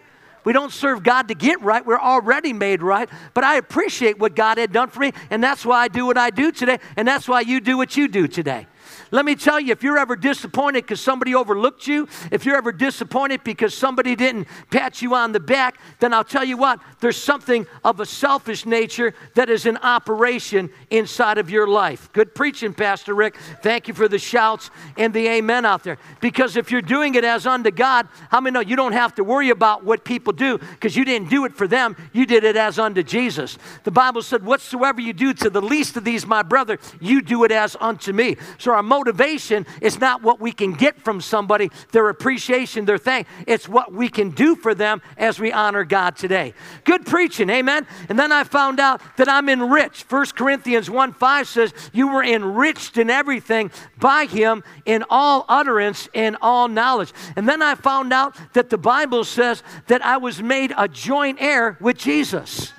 We 0.44 0.53
don't 0.53 0.73
serve 0.73 1.03
God 1.03 1.29
to 1.29 1.35
get 1.35 1.61
right. 1.62 1.85
We're 1.85 1.99
already 1.99 2.53
made 2.53 2.83
right. 2.83 3.09
But 3.33 3.44
I 3.44 3.57
appreciate 3.57 4.18
what 4.18 4.37
God 4.37 4.59
had 4.59 4.73
done 4.73 4.88
for 4.88 5.01
me, 5.01 5.12
and 5.31 5.42
that's 5.42 5.64
why 5.64 5.83
I 5.83 5.88
do 5.88 6.07
what 6.07 6.18
I 6.18 6.31
do 6.31 6.53
today, 6.53 6.79
and 6.97 7.09
that's 7.09 7.29
why 7.29 7.40
you 7.40 7.61
do 7.61 7.77
what 7.77 7.97
you 7.97 8.09
do 8.09 8.29
today. 8.29 8.66
Let 9.11 9.25
me 9.25 9.35
tell 9.35 9.61
you, 9.61 9.73
if 9.73 9.83
you're 9.83 9.99
ever 9.99 10.17
disappointed 10.17 10.85
because 10.85 11.01
somebody 11.01 11.35
overlooked 11.35 11.87
you, 11.87 12.09
if 12.31 12.47
you're 12.47 12.57
ever 12.57 12.73
disappointed 12.73 13.45
because 13.45 13.75
somebody 13.75 14.17
didn't 14.17 14.49
pat 14.71 15.03
you 15.03 15.14
on 15.14 15.33
the 15.33 15.40
back, 15.40 15.79
then 16.01 16.14
I'll 16.14 16.25
tell 16.25 16.45
you 16.45 16.57
what, 16.57 16.81
there's 17.01 17.21
something 17.21 17.67
of 17.85 18.01
a 18.01 18.07
selfish 18.07 18.64
nature 18.64 19.14
that 19.35 19.51
is 19.51 19.67
in 19.67 19.77
operation 19.79 20.71
inside 20.90 21.37
of 21.38 21.51
your 21.51 21.67
life. 21.67 22.11
Good 22.12 22.35
preaching, 22.35 22.73
Pastor 22.73 23.14
Rick. 23.14 23.37
Thank 23.62 23.88
you 23.88 23.94
for 23.94 24.09
the 24.09 24.19
shouts 24.19 24.71
and 24.96 25.13
the 25.13 25.29
amen 25.29 25.67
out 25.67 25.85
there. 25.85 25.98
Because 26.21 26.57
if 26.57 26.71
you're 26.71 26.83
doing 26.83 27.15
it 27.15 27.25
as 27.25 27.46
unto 27.46 27.71
God, 27.71 28.09
how 28.31 28.40
many 28.40 28.55
know 28.55 28.61
you 28.61 28.77
don't 28.77 28.92
have 28.92 29.15
to 29.17 29.25
worry 29.25 29.50
about 29.50 29.85
what 29.85 30.05
people 30.05 30.33
do 30.33 30.57
because 30.57 30.96
you 30.96 31.05
didn't 31.05 31.29
do 31.29 31.44
it 31.44 31.52
for 31.52 31.69
them, 31.69 31.94
you 32.15 32.25
did 32.25 32.44
it 32.44 32.57
as 32.57 32.79
unto 32.79 33.02
Jesus. 33.02 33.59
The 33.83 33.90
Bible 33.90 34.23
said, 34.23 34.46
Whatsoever 34.46 35.02
you 35.02 35.13
do 35.13 35.35
to 35.35 35.50
the 35.50 35.61
least 35.61 35.98
of 35.98 36.05
these, 36.05 36.25
my 36.25 36.42
brother, 36.42 36.79
you 37.00 37.21
do 37.21 37.44
it 37.44 37.52
as 37.52 37.77
unto 37.79 38.13
me. 38.15 38.37
So 38.57 38.73
our 38.73 38.83
motivation 38.95 39.67
is 39.81 39.99
not 39.99 40.23
what 40.23 40.40
we 40.40 40.53
can 40.53 40.73
get 40.73 41.01
from 41.03 41.21
somebody, 41.21 41.69
their 41.90 42.09
appreciation, 42.09 42.85
their 42.85 42.99
thank. 42.99 43.27
It's 43.45 43.69
what 43.69 43.92
we 43.92 44.09
can 44.09 44.31
do 44.31 44.55
for 44.55 44.73
them 44.73 45.03
as 45.17 45.40
we 45.40 45.51
honor 45.53 45.85
God 45.85 46.17
today. 46.17 46.55
Good 46.85 47.05
preaching, 47.05 47.51
amen. 47.51 47.87
And 48.09 48.17
then 48.17 48.31
I 48.31 48.45
found 48.45 48.79
out 48.79 49.01
that 49.17 49.29
I'm 49.29 49.49
enriched. 49.49 50.11
1 50.11 50.27
Corinthians 50.37 50.88
1 50.88 51.13
5 51.13 51.49
says, 51.49 51.75
You 51.92 52.07
were 52.07 52.23
enriched 52.23 52.97
in 52.97 53.11
everything 53.11 53.73
by 53.99 54.27
him 54.27 54.63
in 54.85 55.05
all 55.11 55.45
utterance 55.49 56.09
and 56.15 56.37
all 56.40 56.69
knowledge. 56.69 57.13
And 57.35 57.49
then 57.49 57.63
I 57.63 57.75
found 57.75 58.13
out 58.13 58.37
that 58.53 58.71
the 58.71 58.79
Bible 58.79 59.25
says 59.25 59.65
that 59.88 60.05
I 60.05 60.19
was 60.19 60.40
made 60.40 60.73
a 60.79 60.87
joint 60.87 61.38
heir 61.40 61.77
with 61.81 61.99
Jesus. 61.99 62.73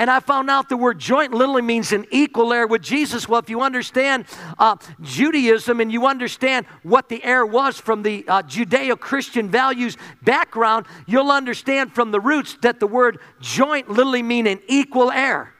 And 0.00 0.10
I 0.10 0.18
found 0.18 0.48
out 0.48 0.70
the 0.70 0.78
word 0.78 0.98
joint 0.98 1.34
literally 1.34 1.60
means 1.60 1.92
an 1.92 2.06
equal 2.10 2.54
heir 2.54 2.66
with 2.66 2.80
Jesus. 2.80 3.28
Well, 3.28 3.38
if 3.38 3.50
you 3.50 3.60
understand 3.60 4.24
uh, 4.58 4.76
Judaism 5.02 5.78
and 5.78 5.92
you 5.92 6.06
understand 6.06 6.64
what 6.82 7.10
the 7.10 7.22
heir 7.22 7.44
was 7.44 7.78
from 7.78 8.02
the 8.02 8.24
uh, 8.26 8.40
Judeo 8.40 8.98
Christian 8.98 9.50
values 9.50 9.98
background, 10.22 10.86
you'll 11.06 11.30
understand 11.30 11.92
from 11.92 12.12
the 12.12 12.18
roots 12.18 12.56
that 12.62 12.80
the 12.80 12.86
word 12.86 13.18
joint 13.42 13.90
literally 13.90 14.22
mean 14.22 14.46
an 14.46 14.60
equal 14.68 15.10
heir. 15.10 15.52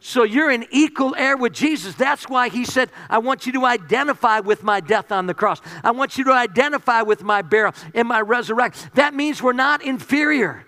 So 0.00 0.22
you're 0.22 0.50
an 0.50 0.64
equal 0.70 1.14
heir 1.14 1.36
with 1.36 1.52
Jesus. 1.52 1.94
That's 1.96 2.26
why 2.26 2.48
he 2.48 2.64
said, 2.64 2.88
I 3.10 3.18
want 3.18 3.44
you 3.44 3.52
to 3.52 3.66
identify 3.66 4.40
with 4.40 4.62
my 4.62 4.80
death 4.80 5.12
on 5.12 5.26
the 5.26 5.34
cross. 5.34 5.60
I 5.82 5.90
want 5.90 6.16
you 6.16 6.24
to 6.24 6.32
identify 6.32 7.02
with 7.02 7.22
my 7.22 7.42
burial 7.42 7.74
and 7.92 8.08
my 8.08 8.22
resurrection. 8.22 8.90
That 8.94 9.12
means 9.12 9.42
we're 9.42 9.52
not 9.52 9.84
inferior. 9.84 10.64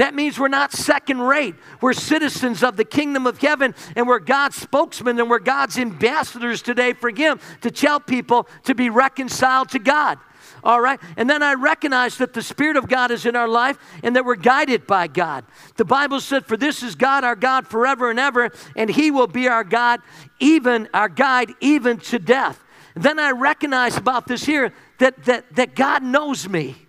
That 0.00 0.14
means 0.14 0.38
we're 0.38 0.48
not 0.48 0.72
second 0.72 1.20
rate. 1.20 1.56
We're 1.82 1.92
citizens 1.92 2.62
of 2.62 2.78
the 2.78 2.86
kingdom 2.86 3.26
of 3.26 3.36
heaven, 3.36 3.74
and 3.94 4.06
we're 4.06 4.18
God's 4.18 4.56
spokesmen 4.56 5.20
and 5.20 5.28
we're 5.28 5.40
God's 5.40 5.76
ambassadors 5.76 6.62
today 6.62 6.94
for 6.94 7.10
Him 7.10 7.38
to 7.60 7.70
tell 7.70 8.00
people 8.00 8.48
to 8.64 8.74
be 8.74 8.88
reconciled 8.88 9.68
to 9.72 9.78
God. 9.78 10.18
All 10.64 10.80
right? 10.80 10.98
And 11.18 11.28
then 11.28 11.42
I 11.42 11.52
recognize 11.52 12.16
that 12.16 12.32
the 12.32 12.40
Spirit 12.40 12.78
of 12.78 12.88
God 12.88 13.10
is 13.10 13.26
in 13.26 13.36
our 13.36 13.46
life 13.46 13.76
and 14.02 14.16
that 14.16 14.24
we're 14.24 14.36
guided 14.36 14.86
by 14.86 15.06
God. 15.06 15.44
The 15.76 15.84
Bible 15.84 16.20
said, 16.20 16.46
For 16.46 16.56
this 16.56 16.82
is 16.82 16.94
God, 16.94 17.22
our 17.22 17.36
God, 17.36 17.66
forever 17.66 18.08
and 18.08 18.18
ever, 18.18 18.52
and 18.76 18.88
He 18.88 19.10
will 19.10 19.26
be 19.26 19.48
our 19.48 19.64
God, 19.64 20.00
even 20.38 20.88
our 20.94 21.10
guide, 21.10 21.52
even 21.60 21.98
to 21.98 22.18
death. 22.18 22.64
then 22.94 23.18
I 23.18 23.32
recognize 23.32 23.98
about 23.98 24.26
this 24.26 24.46
here 24.46 24.72
that, 24.96 25.24
that, 25.24 25.54
that 25.56 25.74
God 25.74 26.02
knows 26.02 26.48
me 26.48 26.86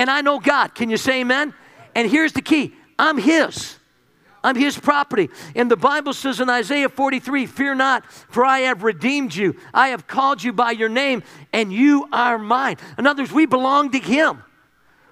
and 0.00 0.10
I 0.10 0.22
know 0.22 0.40
God. 0.40 0.74
Can 0.74 0.88
you 0.88 0.96
say 0.96 1.20
amen? 1.20 1.52
And 1.94 2.10
here's 2.10 2.32
the 2.32 2.40
key 2.40 2.72
I'm 2.98 3.18
His. 3.18 3.76
I'm 4.42 4.56
his 4.56 4.78
property. 4.78 5.28
And 5.54 5.70
the 5.70 5.76
Bible 5.76 6.14
says 6.14 6.40
in 6.40 6.48
Isaiah 6.48 6.88
43 6.88 7.44
Fear 7.44 7.74
not, 7.74 8.10
for 8.10 8.42
I 8.42 8.60
have 8.60 8.82
redeemed 8.82 9.34
you. 9.34 9.54
I 9.74 9.88
have 9.88 10.06
called 10.06 10.42
you 10.42 10.54
by 10.54 10.70
your 10.70 10.88
name, 10.88 11.22
and 11.52 11.70
you 11.70 12.08
are 12.10 12.38
mine. 12.38 12.78
In 12.96 13.06
other 13.06 13.22
words, 13.22 13.34
we 13.34 13.44
belong 13.44 13.90
to 13.90 13.98
him. 13.98 14.42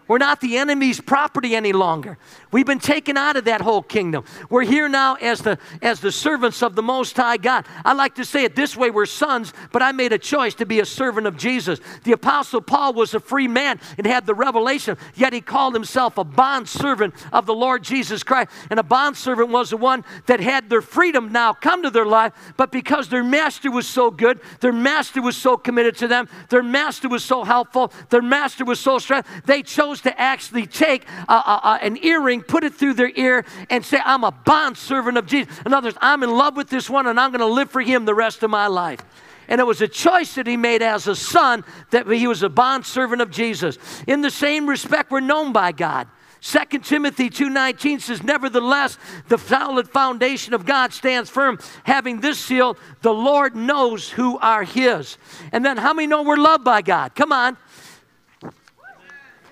We're 0.07 0.16
not 0.16 0.41
the 0.41 0.57
enemy's 0.57 0.99
property 0.99 1.55
any 1.55 1.74
longer. 1.74 2.16
We've 2.51 2.66
been 2.66 2.78
taken 2.78 3.16
out 3.16 3.36
of 3.36 3.44
that 3.44 3.61
whole 3.61 3.82
kingdom. 3.82 4.24
We're 4.49 4.64
here 4.64 4.88
now 4.88 5.14
as 5.16 5.40
the 5.40 5.59
as 5.82 6.01
the 6.01 6.12
servants 6.12 6.62
of 6.62 6.74
the 6.74 6.82
most 6.82 7.16
high 7.16 7.36
God. 7.36 7.66
I 7.84 7.92
like 7.92 8.14
to 8.16 8.24
say 8.24 8.44
it 8.44 8.57
this 8.57 8.76
way, 8.76 8.90
we're 8.90 9.07
sons, 9.07 9.53
but 9.72 9.82
I 9.82 9.92
made 9.92 10.12
a 10.12 10.18
choice 10.18 10.55
to 10.57 10.66
be 10.66 10.80
a 10.80 10.86
servant 10.86 11.26
of 11.26 11.36
Jesus. 11.36 11.80
The 12.05 12.12
apostle 12.12 12.61
Paul 12.61 12.94
was 12.94 13.14
a 13.14 13.20
free 13.20 13.49
man 13.49 13.80
and 13.96 14.07
had 14.07 14.26
the 14.26 14.34
revelation, 14.34 14.96
yet 15.14 15.32
he 15.32 15.40
called 15.40 15.74
himself 15.74 16.18
a 16.18 16.24
bond 16.24 16.68
servant 16.68 17.14
of 17.32 17.46
the 17.46 17.55
Lord 17.55 17.82
Jesus 17.82 18.22
Christ. 18.22 18.51
And 18.70 18.80
a 18.80 18.82
bond 18.82 19.16
servant 19.16 19.51
was 19.51 19.70
the 19.70 19.76
one 19.76 20.05
that 20.26 20.40
had 20.40 20.70
their 20.70 20.82
freedom 20.82 21.32
now 21.32 21.53
come 21.53 21.82
to 21.82 21.90
their 21.90 22.07
life, 22.07 22.32
but 22.57 22.72
because 22.72 23.09
their 23.09 23.24
master 23.24 23.70
was 23.70 23.86
so 23.86 24.11
good, 24.11 24.40
their 24.61 24.72
master 24.72 25.20
was 25.20 25.36
so 25.36 25.57
committed 25.57 25.96
to 25.96 26.09
them, 26.09 26.28
their 26.49 26.62
master 26.62 27.09
was 27.09 27.24
so 27.24 27.44
helpful, 27.44 27.92
their 28.11 28.22
master 28.22 28.64
was 28.64 28.80
so 28.80 28.99
strong, 28.99 29.22
they 29.44 29.62
chose 29.62 30.01
to 30.03 30.20
actually 30.20 30.66
take 30.66 31.05
a, 31.28 31.32
a, 31.32 31.78
an 31.82 31.99
earring, 32.05 32.38
put 32.43 32.64
it 32.64 32.74
through 32.74 32.95
their 32.95 33.11
ear, 33.14 33.45
and 33.70 33.84
say, 33.84 33.99
I'm 34.05 34.24
a 34.24 34.30
bond 34.30 34.76
servant 34.76 35.18
of 35.18 35.26
Jesus. 35.26 35.53
In 35.64 35.74
other 35.74 35.89
words, 35.89 35.99
I'm 36.01 36.22
in 36.22 36.30
love 36.30 36.57
with 36.57 36.68
this 36.68 36.89
one 36.89 37.07
and 37.07 37.18
I'm 37.18 37.30
going 37.30 37.41
to 37.41 37.47
live 37.47 37.70
for 37.70 37.80
him 37.80 38.05
the 38.05 38.14
rest 38.14 38.43
of 38.43 38.51
my 38.51 38.66
life. 38.66 39.01
And 39.49 39.61
it 39.61 39.64
was 39.64 39.80
a 39.80 39.89
choice 39.89 40.34
that 40.34 40.47
he 40.47 40.57
made 40.57 40.82
as 40.82 41.07
a 41.07 41.16
son 41.16 41.64
that 41.91 42.07
he 42.07 42.26
was 42.26 42.43
a 42.43 42.51
bond 42.51 42.84
servant 42.84 43.22
of 43.22 43.30
Jesus. 43.30 43.78
In 44.07 44.20
the 44.20 44.30
same 44.30 44.68
respect, 44.68 45.11
we're 45.11 45.20
known 45.20 45.53
by 45.53 45.72
God. 45.72 46.07
2 46.41 46.84
Timothy 46.84 47.30
2:19 47.30 48.01
says 48.01 48.22
nevertheless 48.22 48.97
the 49.26 49.39
solid 49.39 49.89
foundation 49.89 50.55
of 50.55 50.64
God 50.64 50.93
stands 50.93 51.28
firm 51.28 51.59
having 51.82 52.20
this 52.20 52.39
seal 52.39 52.76
the 53.03 53.12
Lord 53.12 53.57
knows 53.57 54.11
who 54.11 54.39
are 54.39 54.62
his. 54.62 55.18
And 55.51 55.64
then 55.64 55.76
how 55.76 55.93
many 55.93 56.07
know 56.07 56.22
we're 56.22 56.36
loved 56.36 56.62
by 56.62 56.82
God? 56.82 57.14
Come 57.16 57.32
on. 57.32 57.57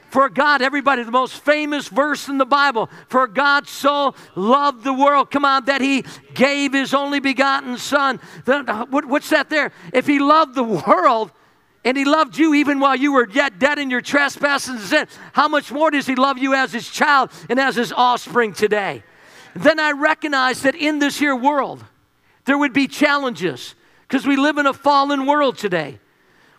For 0.09 0.28
God, 0.28 0.62
everybody, 0.62 1.02
the 1.02 1.11
most 1.11 1.44
famous 1.44 1.88
verse 1.88 2.28
in 2.28 2.38
the 2.38 2.46
Bible. 2.46 2.88
For 3.09 3.26
God 3.26 3.68
so 3.68 4.14
loved 4.34 4.84
the 4.84 4.92
world. 4.92 5.30
Come 5.30 5.44
on, 5.44 5.64
that 5.66 5.80
He 5.80 6.04
gave 6.34 6.72
His 6.72 6.94
only 6.94 7.20
begotten 7.20 7.76
Son. 7.76 8.20
What's 8.90 9.30
that 9.30 9.50
there? 9.50 9.72
If 9.92 10.07
He 10.07 10.18
loved 10.18 10.54
the 10.54 10.64
world, 10.64 11.32
and 11.84 11.96
he 11.96 12.04
loved 12.04 12.36
you 12.36 12.52
even 12.54 12.80
while 12.80 12.96
you 12.96 13.12
were 13.12 13.28
yet 13.30 13.61
dead 13.61 13.78
in 13.78 13.90
your 13.90 14.00
trespasses 14.00 14.70
and 14.70 14.80
sin. 14.80 15.07
How 15.32 15.46
much 15.46 15.70
more 15.70 15.88
does 15.92 16.04
he 16.04 16.16
love 16.16 16.36
you 16.36 16.52
as 16.52 16.72
his 16.72 16.90
child 16.90 17.30
and 17.48 17.61
as 17.61 17.76
his 17.76 17.92
offspring 17.92 18.54
today? 18.54 19.04
Then 19.54 19.78
I 19.78 19.92
recognize 19.92 20.62
that 20.62 20.74
in 20.74 20.98
this 20.98 21.16
here 21.16 21.36
world, 21.36 21.84
there 22.44 22.59
would 22.59 22.72
be 22.72 22.88
challenges 22.88 23.76
because 24.02 24.26
we 24.26 24.34
live 24.34 24.59
in 24.59 24.66
a 24.66 24.72
fallen 24.72 25.26
world 25.26 25.59
today. 25.59 26.00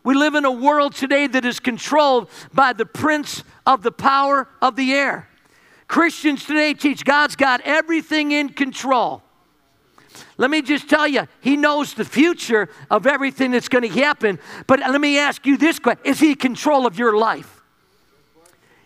We 0.08 0.16
live 0.16 0.36
in 0.36 0.46
a 0.46 0.52
world 0.52 0.96
today 0.96 1.28
that 1.28 1.44
is 1.44 1.60
controlled 1.60 2.30
by 2.54 2.72
the 2.72 2.86
prince 2.86 3.44
of 3.66 3.84
the 3.84 3.92
power 3.92 4.48
of 4.62 4.78
the 4.78 4.94
air. 4.94 5.28
Christians 5.90 6.46
today 6.46 6.74
teach 6.74 7.04
God's 7.04 7.36
got 7.36 7.60
everything 7.66 8.32
in 8.32 8.48
control. 8.48 9.22
Let 10.38 10.50
me 10.50 10.62
just 10.62 10.90
tell 10.90 11.10
you, 11.10 11.28
He 11.42 11.58
knows 11.58 11.94
the 11.94 12.06
future 12.06 12.70
of 12.90 13.06
everything 13.06 13.52
that's 13.52 13.68
going 13.68 13.82
to 13.82 14.00
happen. 14.00 14.40
But 14.66 14.80
let 14.80 15.02
me 15.02 15.20
ask 15.20 15.46
you 15.46 15.58
this 15.58 15.78
question 15.78 16.06
Is 16.06 16.22
He 16.22 16.30
in 16.30 16.36
control 16.38 16.88
of 16.88 16.98
your 16.98 17.18
life? 17.18 17.62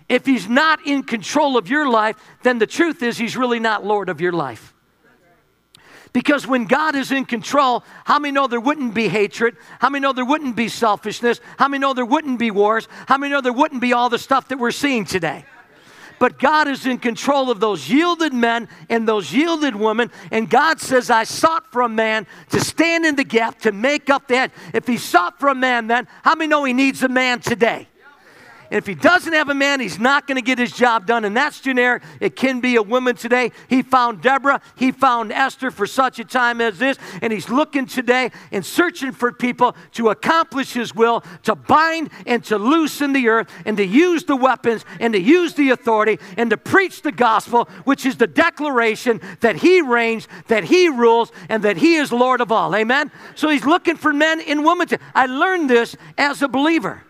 If 0.09 0.25
He's 0.25 0.49
not 0.49 0.87
in 0.87 1.03
control 1.03 1.55
of 1.55 1.69
your 1.69 1.87
life, 1.87 2.15
then 2.41 2.57
the 2.57 2.65
truth 2.65 3.03
is 3.03 3.19
He's 3.19 3.37
really 3.37 3.59
not 3.59 3.85
Lord 3.85 4.09
of 4.09 4.21
your 4.21 4.33
life. 4.33 4.73
Because 6.13 6.45
when 6.45 6.65
God 6.65 6.95
is 6.95 7.11
in 7.11 7.25
control, 7.25 7.83
how 8.03 8.19
many 8.19 8.33
know 8.33 8.47
there 8.47 8.59
wouldn't 8.59 8.93
be 8.93 9.07
hatred? 9.07 9.55
How 9.79 9.89
many 9.89 10.03
know 10.03 10.11
there 10.11 10.25
wouldn't 10.25 10.57
be 10.57 10.67
selfishness? 10.67 11.39
How 11.57 11.69
many 11.69 11.79
know 11.79 11.93
there 11.93 12.05
wouldn't 12.05 12.37
be 12.37 12.51
wars? 12.51 12.89
How 13.07 13.17
many 13.17 13.31
know 13.31 13.39
there 13.39 13.53
wouldn't 13.53 13.81
be 13.81 13.93
all 13.93 14.09
the 14.09 14.19
stuff 14.19 14.49
that 14.49 14.59
we're 14.59 14.71
seeing 14.71 15.05
today? 15.05 15.45
But 16.19 16.37
God 16.37 16.67
is 16.67 16.85
in 16.85 16.99
control 16.99 17.49
of 17.49 17.59
those 17.59 17.89
yielded 17.89 18.33
men 18.33 18.69
and 18.89 19.07
those 19.07 19.33
yielded 19.33 19.75
women. 19.75 20.11
And 20.31 20.49
God 20.49 20.79
says, 20.79 21.09
I 21.09 21.23
sought 21.23 21.71
for 21.71 21.81
a 21.81 21.89
man 21.89 22.27
to 22.49 22.59
stand 22.59 23.05
in 23.05 23.15
the 23.15 23.23
gap 23.23 23.59
to 23.61 23.71
make 23.71 24.09
up 24.09 24.27
that. 24.27 24.51
If 24.73 24.85
He 24.85 24.97
sought 24.97 25.39
for 25.39 25.49
a 25.49 25.55
man 25.55 25.87
then, 25.87 26.07
how 26.23 26.35
many 26.35 26.47
know 26.47 26.63
He 26.63 26.73
needs 26.73 27.01
a 27.01 27.07
man 27.07 27.39
today? 27.39 27.87
And 28.71 28.77
if 28.77 28.87
he 28.87 28.95
doesn't 28.95 29.33
have 29.33 29.49
a 29.49 29.53
man, 29.53 29.81
he's 29.81 29.99
not 29.99 30.27
going 30.27 30.37
to 30.37 30.41
get 30.41 30.57
his 30.57 30.71
job 30.71 31.05
done. 31.05 31.25
And 31.25 31.35
that's 31.35 31.59
generic. 31.59 32.03
It 32.21 32.37
can 32.37 32.61
be 32.61 32.77
a 32.77 32.81
woman 32.81 33.17
today. 33.17 33.51
He 33.67 33.81
found 33.81 34.21
Deborah, 34.21 34.61
he 34.77 34.93
found 34.93 35.33
Esther 35.33 35.71
for 35.71 35.85
such 35.85 36.19
a 36.19 36.23
time 36.23 36.61
as 36.61 36.79
this. 36.79 36.97
And 37.21 37.33
he's 37.33 37.49
looking 37.49 37.85
today 37.85 38.31
and 38.49 38.65
searching 38.65 39.11
for 39.11 39.33
people 39.33 39.75
to 39.93 40.07
accomplish 40.09 40.71
his 40.71 40.95
will, 40.95 41.21
to 41.43 41.53
bind 41.53 42.11
and 42.25 42.41
to 42.45 42.57
loosen 42.57 43.11
the 43.11 43.27
earth, 43.27 43.51
and 43.65 43.75
to 43.75 43.85
use 43.85 44.23
the 44.23 44.37
weapons, 44.37 44.85
and 45.01 45.13
to 45.13 45.19
use 45.19 45.53
the 45.53 45.71
authority, 45.71 46.17
and 46.37 46.49
to 46.49 46.57
preach 46.57 47.01
the 47.01 47.11
gospel, 47.11 47.65
which 47.83 48.05
is 48.05 48.15
the 48.15 48.27
declaration 48.27 49.19
that 49.41 49.57
he 49.57 49.81
reigns, 49.81 50.29
that 50.47 50.63
he 50.63 50.87
rules, 50.87 51.33
and 51.49 51.63
that 51.63 51.75
he 51.75 51.95
is 51.95 52.13
Lord 52.13 52.39
of 52.39 52.53
all. 52.53 52.73
Amen? 52.73 53.11
So 53.35 53.49
he's 53.49 53.65
looking 53.65 53.97
for 53.97 54.13
men 54.13 54.39
and 54.39 54.63
women. 54.63 54.87
To, 54.87 54.99
I 55.13 55.25
learned 55.25 55.69
this 55.69 55.97
as 56.17 56.41
a 56.41 56.47
believer. 56.47 57.03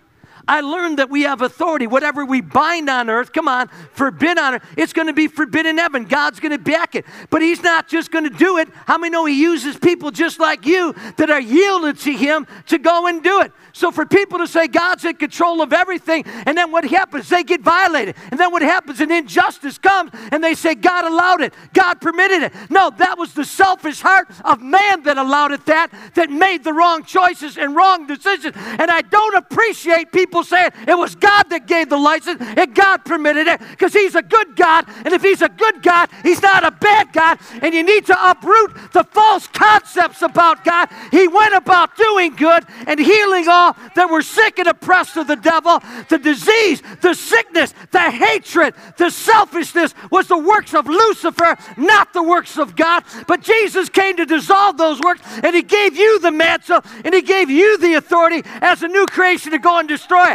I 0.51 0.59
learned 0.59 0.99
that 0.99 1.09
we 1.09 1.21
have 1.21 1.41
authority. 1.41 1.87
Whatever 1.87 2.25
we 2.25 2.41
bind 2.41 2.89
on 2.89 3.09
earth, 3.09 3.31
come 3.31 3.47
on, 3.47 3.69
forbid 3.93 4.37
on 4.37 4.55
earth, 4.55 4.65
it's 4.75 4.91
going 4.91 5.07
to 5.07 5.13
be 5.13 5.27
forbidden 5.27 5.71
in 5.71 5.77
heaven. 5.77 6.03
God's 6.03 6.41
going 6.41 6.51
to 6.51 6.57
back 6.57 6.93
it. 6.93 7.05
But 7.29 7.41
He's 7.41 7.63
not 7.63 7.87
just 7.87 8.11
going 8.11 8.25
to 8.25 8.29
do 8.29 8.57
it. 8.57 8.67
How 8.85 8.97
many 8.97 9.11
know 9.11 9.23
He 9.23 9.41
uses 9.41 9.77
people 9.77 10.11
just 10.11 10.41
like 10.41 10.65
you 10.65 10.93
that 11.15 11.29
are 11.29 11.39
yielded 11.39 11.99
to 11.99 12.11
Him 12.11 12.47
to 12.67 12.77
go 12.77 13.07
and 13.07 13.23
do 13.23 13.39
it? 13.39 13.53
So 13.71 13.91
for 13.91 14.05
people 14.05 14.39
to 14.39 14.47
say 14.47 14.67
God's 14.67 15.05
in 15.05 15.15
control 15.15 15.61
of 15.61 15.71
everything, 15.71 16.25
and 16.45 16.57
then 16.57 16.69
what 16.69 16.83
happens? 16.83 17.29
They 17.29 17.43
get 17.43 17.61
violated. 17.61 18.15
And 18.29 18.37
then 18.37 18.51
what 18.51 18.61
happens? 18.61 18.99
An 18.99 19.09
injustice 19.09 19.77
comes, 19.77 20.11
and 20.33 20.43
they 20.43 20.53
say 20.53 20.75
God 20.75 21.05
allowed 21.05 21.39
it, 21.39 21.53
God 21.73 22.01
permitted 22.01 22.43
it. 22.43 22.53
No, 22.69 22.89
that 22.97 23.17
was 23.17 23.33
the 23.33 23.45
selfish 23.45 24.01
heart 24.01 24.27
of 24.43 24.61
man 24.61 25.03
that 25.03 25.17
allowed 25.17 25.53
it, 25.53 25.65
that, 25.67 25.91
that 26.15 26.29
made 26.29 26.65
the 26.65 26.73
wrong 26.73 27.05
choices 27.05 27.57
and 27.57 27.73
wrong 27.73 28.05
decisions. 28.05 28.53
And 28.57 28.91
I 28.91 29.01
don't 29.01 29.35
appreciate 29.35 30.11
people 30.11 30.40
saying 30.43 30.71
it 30.87 30.97
was 30.97 31.15
God 31.15 31.49
that 31.49 31.67
gave 31.67 31.89
the 31.89 31.97
license 31.97 32.41
and 32.41 32.73
God 32.73 33.05
permitted 33.05 33.47
it 33.47 33.59
because 33.71 33.93
He's 33.93 34.15
a 34.15 34.21
good 34.21 34.55
God. 34.55 34.85
And 35.05 35.13
if 35.13 35.21
He's 35.21 35.41
a 35.41 35.49
good 35.49 35.81
God, 35.81 36.09
He's 36.23 36.41
not 36.41 36.65
a 36.65 36.71
bad 36.71 37.13
God. 37.13 37.39
And 37.61 37.73
you 37.73 37.83
need 37.83 38.05
to 38.07 38.29
uproot 38.29 38.91
the 38.93 39.03
false 39.03 39.47
concepts 39.47 40.21
about 40.21 40.63
God. 40.63 40.89
He 41.11 41.27
went 41.27 41.53
about 41.53 41.95
doing 41.95 42.35
good 42.35 42.65
and 42.87 42.99
healing 42.99 43.47
all 43.47 43.75
that 43.95 44.09
were 44.09 44.21
sick 44.21 44.59
and 44.59 44.67
oppressed 44.67 45.17
of 45.17 45.27
the 45.27 45.35
devil. 45.35 45.81
The 46.09 46.17
disease, 46.17 46.81
the 47.01 47.13
sickness, 47.13 47.73
the 47.91 47.99
hatred, 47.99 48.73
the 48.97 49.09
selfishness 49.09 49.93
was 50.09 50.27
the 50.27 50.37
works 50.37 50.73
of 50.73 50.87
Lucifer, 50.87 51.57
not 51.77 52.13
the 52.13 52.23
works 52.23 52.57
of 52.57 52.75
God. 52.75 53.03
But 53.27 53.41
Jesus 53.41 53.89
came 53.89 54.17
to 54.17 54.25
dissolve 54.25 54.77
those 54.77 54.99
works, 54.99 55.21
and 55.43 55.55
He 55.55 55.61
gave 55.61 55.95
you 55.95 56.19
the 56.19 56.31
mantle, 56.31 56.81
and 57.03 57.13
He 57.13 57.21
gave 57.21 57.49
you 57.49 57.77
the 57.77 57.95
authority 57.95 58.41
as 58.61 58.83
a 58.83 58.87
new 58.87 59.05
creation 59.07 59.51
to 59.51 59.59
go 59.59 59.79
and 59.79 59.87
destroy. 59.87 60.30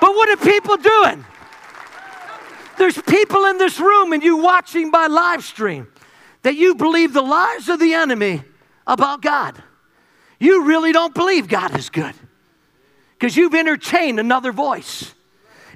But 0.00 0.14
what 0.14 0.28
are 0.28 0.36
people 0.36 0.76
doing? 0.76 1.24
There's 2.78 3.00
people 3.02 3.44
in 3.46 3.58
this 3.58 3.80
room 3.80 4.12
and 4.12 4.22
you 4.22 4.36
watching 4.36 4.90
by 4.90 5.08
live 5.08 5.44
stream 5.44 5.88
that 6.42 6.54
you 6.54 6.74
believe 6.74 7.12
the 7.12 7.22
lies 7.22 7.68
of 7.68 7.80
the 7.80 7.92
enemy 7.94 8.42
about 8.86 9.20
God. 9.20 9.60
You 10.38 10.64
really 10.64 10.92
don't 10.92 11.14
believe 11.14 11.48
God 11.48 11.76
is 11.76 11.90
good 11.90 12.14
because 13.18 13.36
you've 13.36 13.54
entertained 13.54 14.20
another 14.20 14.52
voice. 14.52 15.14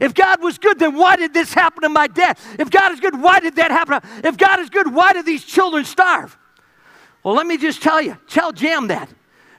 If 0.01 0.15
God 0.15 0.43
was 0.43 0.59
good, 0.59 0.79
then 0.79 0.97
why 0.97 1.17
did 1.17 1.35
this 1.35 1.53
happen 1.53 1.83
to 1.83 1.89
my 1.89 2.07
dad? 2.07 2.39
If 2.59 2.71
God 2.71 2.93
is 2.93 3.01
good, 3.01 3.21
why 3.21 3.41
did 3.41 3.57
that 3.57 3.71
happen? 3.71 4.01
If 4.25 4.37
God 4.37 4.61
is 4.61 4.71
good, 4.71 4.93
why 4.93 5.13
did 5.13 5.27
these 5.27 5.45
children 5.45 5.85
starve? 5.85 6.37
Well, 7.23 7.35
let 7.35 7.47
me 7.47 7.57
just 7.57 7.83
tell 7.83 8.01
you, 8.01 8.17
tell 8.29 8.53
Jam 8.53 8.89
that. 8.89 9.09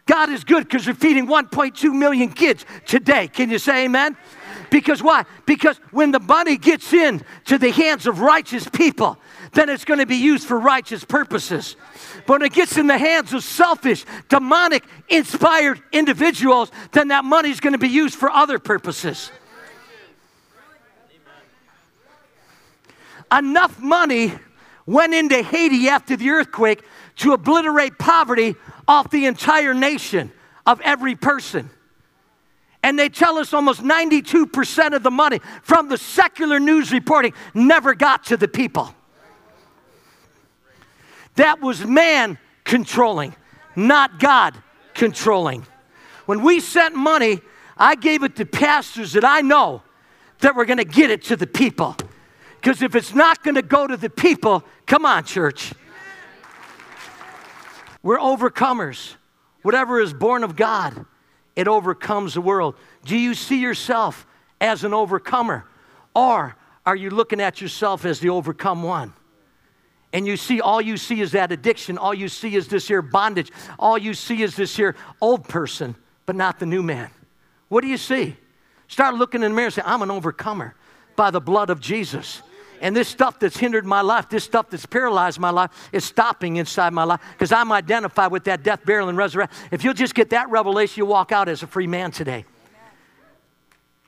God 0.05 0.29
is 0.29 0.43
good 0.43 0.63
because 0.63 0.85
you're 0.85 0.95
feeding 0.95 1.27
1.2 1.27 1.93
million 1.93 2.29
kids 2.29 2.65
today. 2.85 3.27
Can 3.27 3.49
you 3.49 3.57
say 3.57 3.85
amen? 3.85 4.17
Because 4.69 5.01
why? 5.01 5.25
Because 5.45 5.77
when 5.91 6.11
the 6.11 6.19
money 6.19 6.57
gets 6.57 6.93
in 6.93 7.23
to 7.45 7.57
the 7.57 7.71
hands 7.71 8.07
of 8.07 8.19
righteous 8.19 8.67
people, 8.67 9.17
then 9.53 9.69
it's 9.69 9.85
going 9.85 9.99
to 9.99 10.05
be 10.05 10.15
used 10.15 10.47
for 10.47 10.59
righteous 10.59 11.05
purposes. 11.05 11.75
But 12.25 12.39
when 12.39 12.41
it 12.41 12.53
gets 12.53 12.77
in 12.77 12.87
the 12.87 12.97
hands 12.97 13.33
of 13.33 13.43
selfish, 13.43 14.03
demonic, 14.29 14.83
inspired 15.09 15.81
individuals, 15.91 16.71
then 16.91 17.09
that 17.09 17.23
money 17.23 17.49
is 17.49 17.59
going 17.59 17.73
to 17.73 17.79
be 17.79 17.87
used 17.87 18.15
for 18.15 18.29
other 18.29 18.59
purposes. 18.59 19.31
Enough 23.31 23.79
money 23.79 24.33
went 24.85 25.13
into 25.13 25.41
Haiti 25.41 25.87
after 25.87 26.15
the 26.15 26.29
earthquake 26.29 26.83
to 27.17 27.33
obliterate 27.33 27.97
poverty 27.97 28.55
off 28.87 29.09
the 29.09 29.25
entire 29.25 29.73
nation 29.73 30.31
of 30.65 30.81
every 30.81 31.15
person. 31.15 31.69
And 32.81 32.99
they 32.99 33.07
tell 33.07 33.37
us 33.37 33.53
almost 33.53 33.81
92% 33.81 34.93
of 34.93 35.03
the 35.03 35.11
money 35.11 35.39
from 35.61 35.87
the 35.87 35.97
secular 35.97 36.59
news 36.59 36.91
reporting 36.91 37.33
never 37.53 37.95
got 37.95 38.25
to 38.25 38.37
the 38.37 38.47
people. 38.47 38.93
That 41.35 41.61
was 41.61 41.85
man 41.85 42.37
controlling, 42.65 43.35
not 43.75 44.19
God 44.19 44.55
controlling. 44.93 45.65
When 46.25 46.41
we 46.41 46.59
sent 46.59 46.95
money, 46.95 47.39
I 47.77 47.95
gave 47.95 48.23
it 48.23 48.35
to 48.35 48.45
pastors 48.45 49.13
that 49.13 49.25
I 49.25 49.41
know 49.41 49.81
that 50.39 50.55
were 50.55 50.65
going 50.65 50.77
to 50.77 50.85
get 50.85 51.09
it 51.09 51.23
to 51.23 51.35
the 51.35 51.47
people. 51.47 51.95
Because 52.59 52.81
if 52.81 52.95
it's 52.95 53.15
not 53.15 53.43
going 53.43 53.55
to 53.55 53.61
go 53.61 53.87
to 53.87 53.97
the 53.97 54.09
people, 54.09 54.63
come 54.85 55.05
on, 55.05 55.23
church. 55.23 55.73
We're 58.03 58.19
overcomers. 58.19 59.15
Whatever 59.63 59.99
is 59.99 60.13
born 60.13 60.43
of 60.43 60.55
God, 60.55 61.05
it 61.55 61.67
overcomes 61.67 62.33
the 62.33 62.41
world. 62.41 62.75
Do 63.05 63.17
you 63.17 63.33
see 63.33 63.61
yourself 63.61 64.27
as 64.59 64.83
an 64.83 64.93
overcomer? 64.93 65.65
Or 66.13 66.55
are 66.85 66.95
you 66.95 67.09
looking 67.09 67.39
at 67.41 67.61
yourself 67.61 68.05
as 68.05 68.19
the 68.19 68.29
overcome 68.29 68.83
one? 68.83 69.13
and 70.13 70.27
you 70.27 70.37
see 70.37 70.61
all 70.61 70.79
you 70.79 70.95
see 70.95 71.19
is 71.19 71.31
that 71.31 71.51
addiction 71.51 71.97
all 71.97 72.13
you 72.13 72.29
see 72.29 72.55
is 72.55 72.67
this 72.67 72.87
here 72.87 73.01
bondage 73.01 73.51
all 73.77 73.97
you 73.97 74.13
see 74.13 74.43
is 74.43 74.55
this 74.55 74.75
here 74.77 74.95
old 75.19 75.47
person 75.47 75.95
but 76.25 76.35
not 76.35 76.59
the 76.59 76.65
new 76.65 76.83
man 76.83 77.09
what 77.67 77.81
do 77.81 77.87
you 77.87 77.97
see 77.97 78.37
start 78.87 79.15
looking 79.15 79.43
in 79.43 79.51
the 79.51 79.55
mirror 79.55 79.65
and 79.65 79.73
say 79.73 79.81
i'm 79.83 80.01
an 80.01 80.11
overcomer 80.11 80.75
by 81.15 81.31
the 81.31 81.41
blood 81.41 81.69
of 81.69 81.79
jesus 81.79 82.41
and 82.83 82.95
this 82.95 83.07
stuff 83.07 83.39
that's 83.39 83.57
hindered 83.57 83.85
my 83.85 84.01
life 84.01 84.29
this 84.29 84.43
stuff 84.43 84.69
that's 84.69 84.85
paralyzed 84.85 85.39
my 85.39 85.49
life 85.49 85.71
is 85.91 86.03
stopping 86.03 86.57
inside 86.57 86.93
my 86.93 87.03
life 87.03 87.19
because 87.31 87.51
i'm 87.51 87.71
identified 87.71 88.31
with 88.31 88.43
that 88.43 88.61
death 88.61 88.85
burial 88.85 89.09
and 89.09 89.17
resurrection 89.17 89.57
if 89.71 89.83
you'll 89.83 89.95
just 89.95 90.13
get 90.13 90.29
that 90.29 90.47
revelation 90.51 90.99
you'll 90.99 91.07
walk 91.07 91.31
out 91.31 91.49
as 91.49 91.63
a 91.63 91.67
free 91.67 91.87
man 91.87 92.11
today 92.11 92.45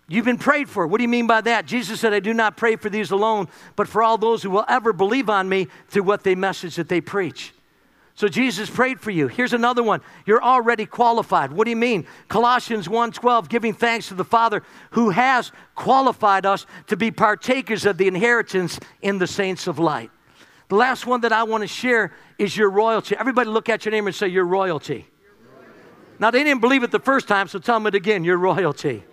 You've 0.07 0.25
been 0.25 0.37
prayed 0.37 0.69
for. 0.69 0.85
What 0.85 0.99
do 0.99 1.03
you 1.03 1.09
mean 1.09 1.25
by 1.25 1.41
that? 1.41 1.65
Jesus 1.65 1.99
said, 1.99 2.13
I 2.13 2.19
do 2.19 2.31
not 2.31 2.57
pray 2.57 2.75
for 2.75 2.91
these 2.91 3.09
alone, 3.09 3.47
but 3.75 3.87
for 3.87 4.03
all 4.03 4.19
those 4.19 4.43
who 4.43 4.51
will 4.51 4.65
ever 4.69 4.93
believe 4.93 5.31
on 5.31 5.49
me 5.49 5.67
through 5.87 6.03
what 6.03 6.23
they 6.23 6.35
message 6.35 6.75
that 6.75 6.89
they 6.89 7.01
preach. 7.01 7.54
So 8.15 8.29
Jesus 8.29 8.69
prayed 8.69 9.01
for 9.01 9.11
you. 9.11 9.27
Here's 9.27 9.51
another 9.51 9.83
one. 9.83 9.99
You're 10.25 10.41
already 10.41 10.85
qualified. 10.85 11.51
What 11.51 11.65
do 11.65 11.69
you 11.69 11.75
mean? 11.75 12.07
Colossians 12.29 12.87
1:12, 12.87 13.49
giving 13.49 13.73
thanks 13.73 14.07
to 14.07 14.13
the 14.13 14.23
Father 14.23 14.63
who 14.91 15.09
has 15.09 15.51
qualified 15.75 16.45
us 16.45 16.65
to 16.87 16.95
be 16.95 17.11
partakers 17.11 17.85
of 17.85 17.97
the 17.97 18.07
inheritance 18.07 18.79
in 19.01 19.17
the 19.17 19.27
saints 19.27 19.67
of 19.67 19.79
light. 19.79 20.11
The 20.69 20.75
last 20.75 21.05
one 21.05 21.21
that 21.21 21.33
I 21.33 21.43
want 21.43 21.61
to 21.61 21.67
share 21.67 22.13
is 22.39 22.55
your 22.55 22.69
royalty. 22.69 23.17
Everybody 23.17 23.49
look 23.49 23.67
at 23.67 23.83
your 23.83 23.91
name 23.91 24.07
and 24.07 24.15
say 24.15 24.29
your 24.29 24.45
royalty. 24.45 25.07
Now 26.17 26.31
they 26.31 26.43
didn't 26.45 26.61
believe 26.61 26.83
it 26.83 26.91
the 26.91 26.99
first 26.99 27.27
time, 27.27 27.49
so 27.49 27.59
tell 27.59 27.75
them 27.75 27.87
it 27.87 27.95
again, 27.95 28.23
your 28.23 28.37
royalty. 28.37 29.03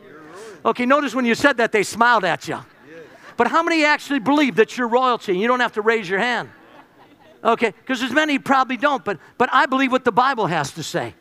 Okay, 0.64 0.86
notice 0.86 1.12
when 1.12 1.24
you 1.24 1.34
said 1.34 1.56
that, 1.56 1.72
they 1.72 1.82
smiled 1.82 2.24
at 2.24 2.46
you. 2.46 2.60
But 3.36 3.48
how 3.48 3.64
many 3.64 3.84
actually 3.84 4.20
believe 4.20 4.54
that 4.56 4.78
you're 4.78 4.86
royalty? 4.86 5.36
You 5.36 5.48
don't 5.48 5.58
have 5.58 5.72
to 5.72 5.82
raise 5.82 6.08
your 6.08 6.20
hand. 6.20 6.48
Okay, 7.44 7.72
because 7.72 8.00
there's 8.00 8.12
many 8.12 8.38
probably 8.38 8.76
don't, 8.76 9.04
but, 9.04 9.18
but 9.36 9.48
I 9.52 9.66
believe 9.66 9.90
what 9.90 10.04
the 10.04 10.12
Bible 10.12 10.46
has 10.46 10.72
to 10.72 10.82
say. 10.82 11.14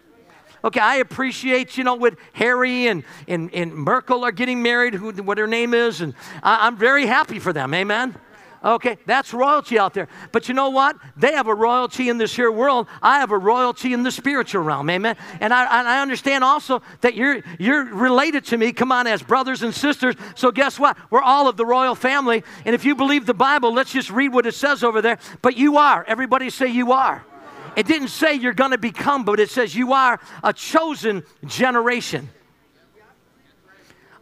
Okay, 0.64 0.80
I 0.80 0.98
appreciate, 0.98 1.76
you 1.76 1.84
know, 1.84 1.96
what 1.96 2.16
Harry 2.34 2.88
and, 2.88 3.04
and, 3.28 3.52
and 3.54 3.74
Markle 3.74 4.24
are 4.24 4.32
getting 4.32 4.62
married, 4.62 4.94
who, 4.94 5.12
what 5.12 5.40
her 5.40 5.48
name 5.48 5.74
is, 5.74 6.02
and 6.02 6.14
I, 6.44 6.68
I'm 6.68 6.78
very 6.78 7.08
happy 7.08 7.40
for 7.40 7.52
them. 7.52 7.74
Amen. 7.74 8.16
Okay, 8.64 8.98
that's 9.08 9.34
royalty 9.34 9.80
out 9.80 9.96
there. 9.96 10.08
But 10.32 10.48
you 10.48 10.54
know 10.54 10.70
what? 10.70 10.96
They 11.18 11.32
have 11.34 11.48
a 11.48 11.54
royalty 11.54 12.10
in 12.10 12.20
this 12.20 12.36
here 12.36 12.52
world. 12.52 12.88
I 13.02 13.20
have 13.20 13.32
a 13.32 13.38
royalty 13.38 13.92
in 13.92 14.04
the 14.04 14.12
spiritual 14.12 14.62
realm. 14.62 14.88
Amen. 14.88 15.18
And 15.40 15.52
I, 15.52 15.66
I 15.66 16.02
understand 16.02 16.44
also 16.44 16.84
that 17.02 17.16
you're 17.16 17.42
you're 17.58 17.86
related 17.86 18.46
to 18.46 18.58
me. 18.58 18.72
Come 18.72 18.92
on, 18.92 19.08
as 19.08 19.24
brothers 19.24 19.64
and 19.64 19.74
sisters. 19.74 20.16
So 20.36 20.52
guess 20.52 20.78
what? 20.78 20.96
We're 21.10 21.24
all 21.24 21.48
of 21.48 21.58
the 21.58 21.66
royal 21.66 21.96
family. 21.96 22.44
And 22.64 22.76
if 22.76 22.86
you 22.86 22.94
believe 22.94 23.26
the 23.26 23.34
Bible, 23.34 23.74
let's 23.74 23.92
just 23.92 24.12
read 24.12 24.32
what 24.32 24.46
it 24.46 24.54
says 24.54 24.84
over 24.84 25.02
there. 25.02 25.18
But 25.42 25.58
you 25.58 25.78
are. 25.78 26.06
Everybody 26.08 26.52
say 26.52 26.68
you 26.68 26.92
are. 26.92 27.26
It 27.76 27.88
didn't 27.88 28.10
say 28.10 28.36
you're 28.36 28.54
going 28.54 28.72
to 28.72 28.78
become, 28.78 29.24
but 29.24 29.40
it 29.40 29.50
says 29.50 29.74
you 29.74 29.94
are 29.94 30.20
a 30.44 30.54
chosen 30.54 31.24
generation. 31.46 32.30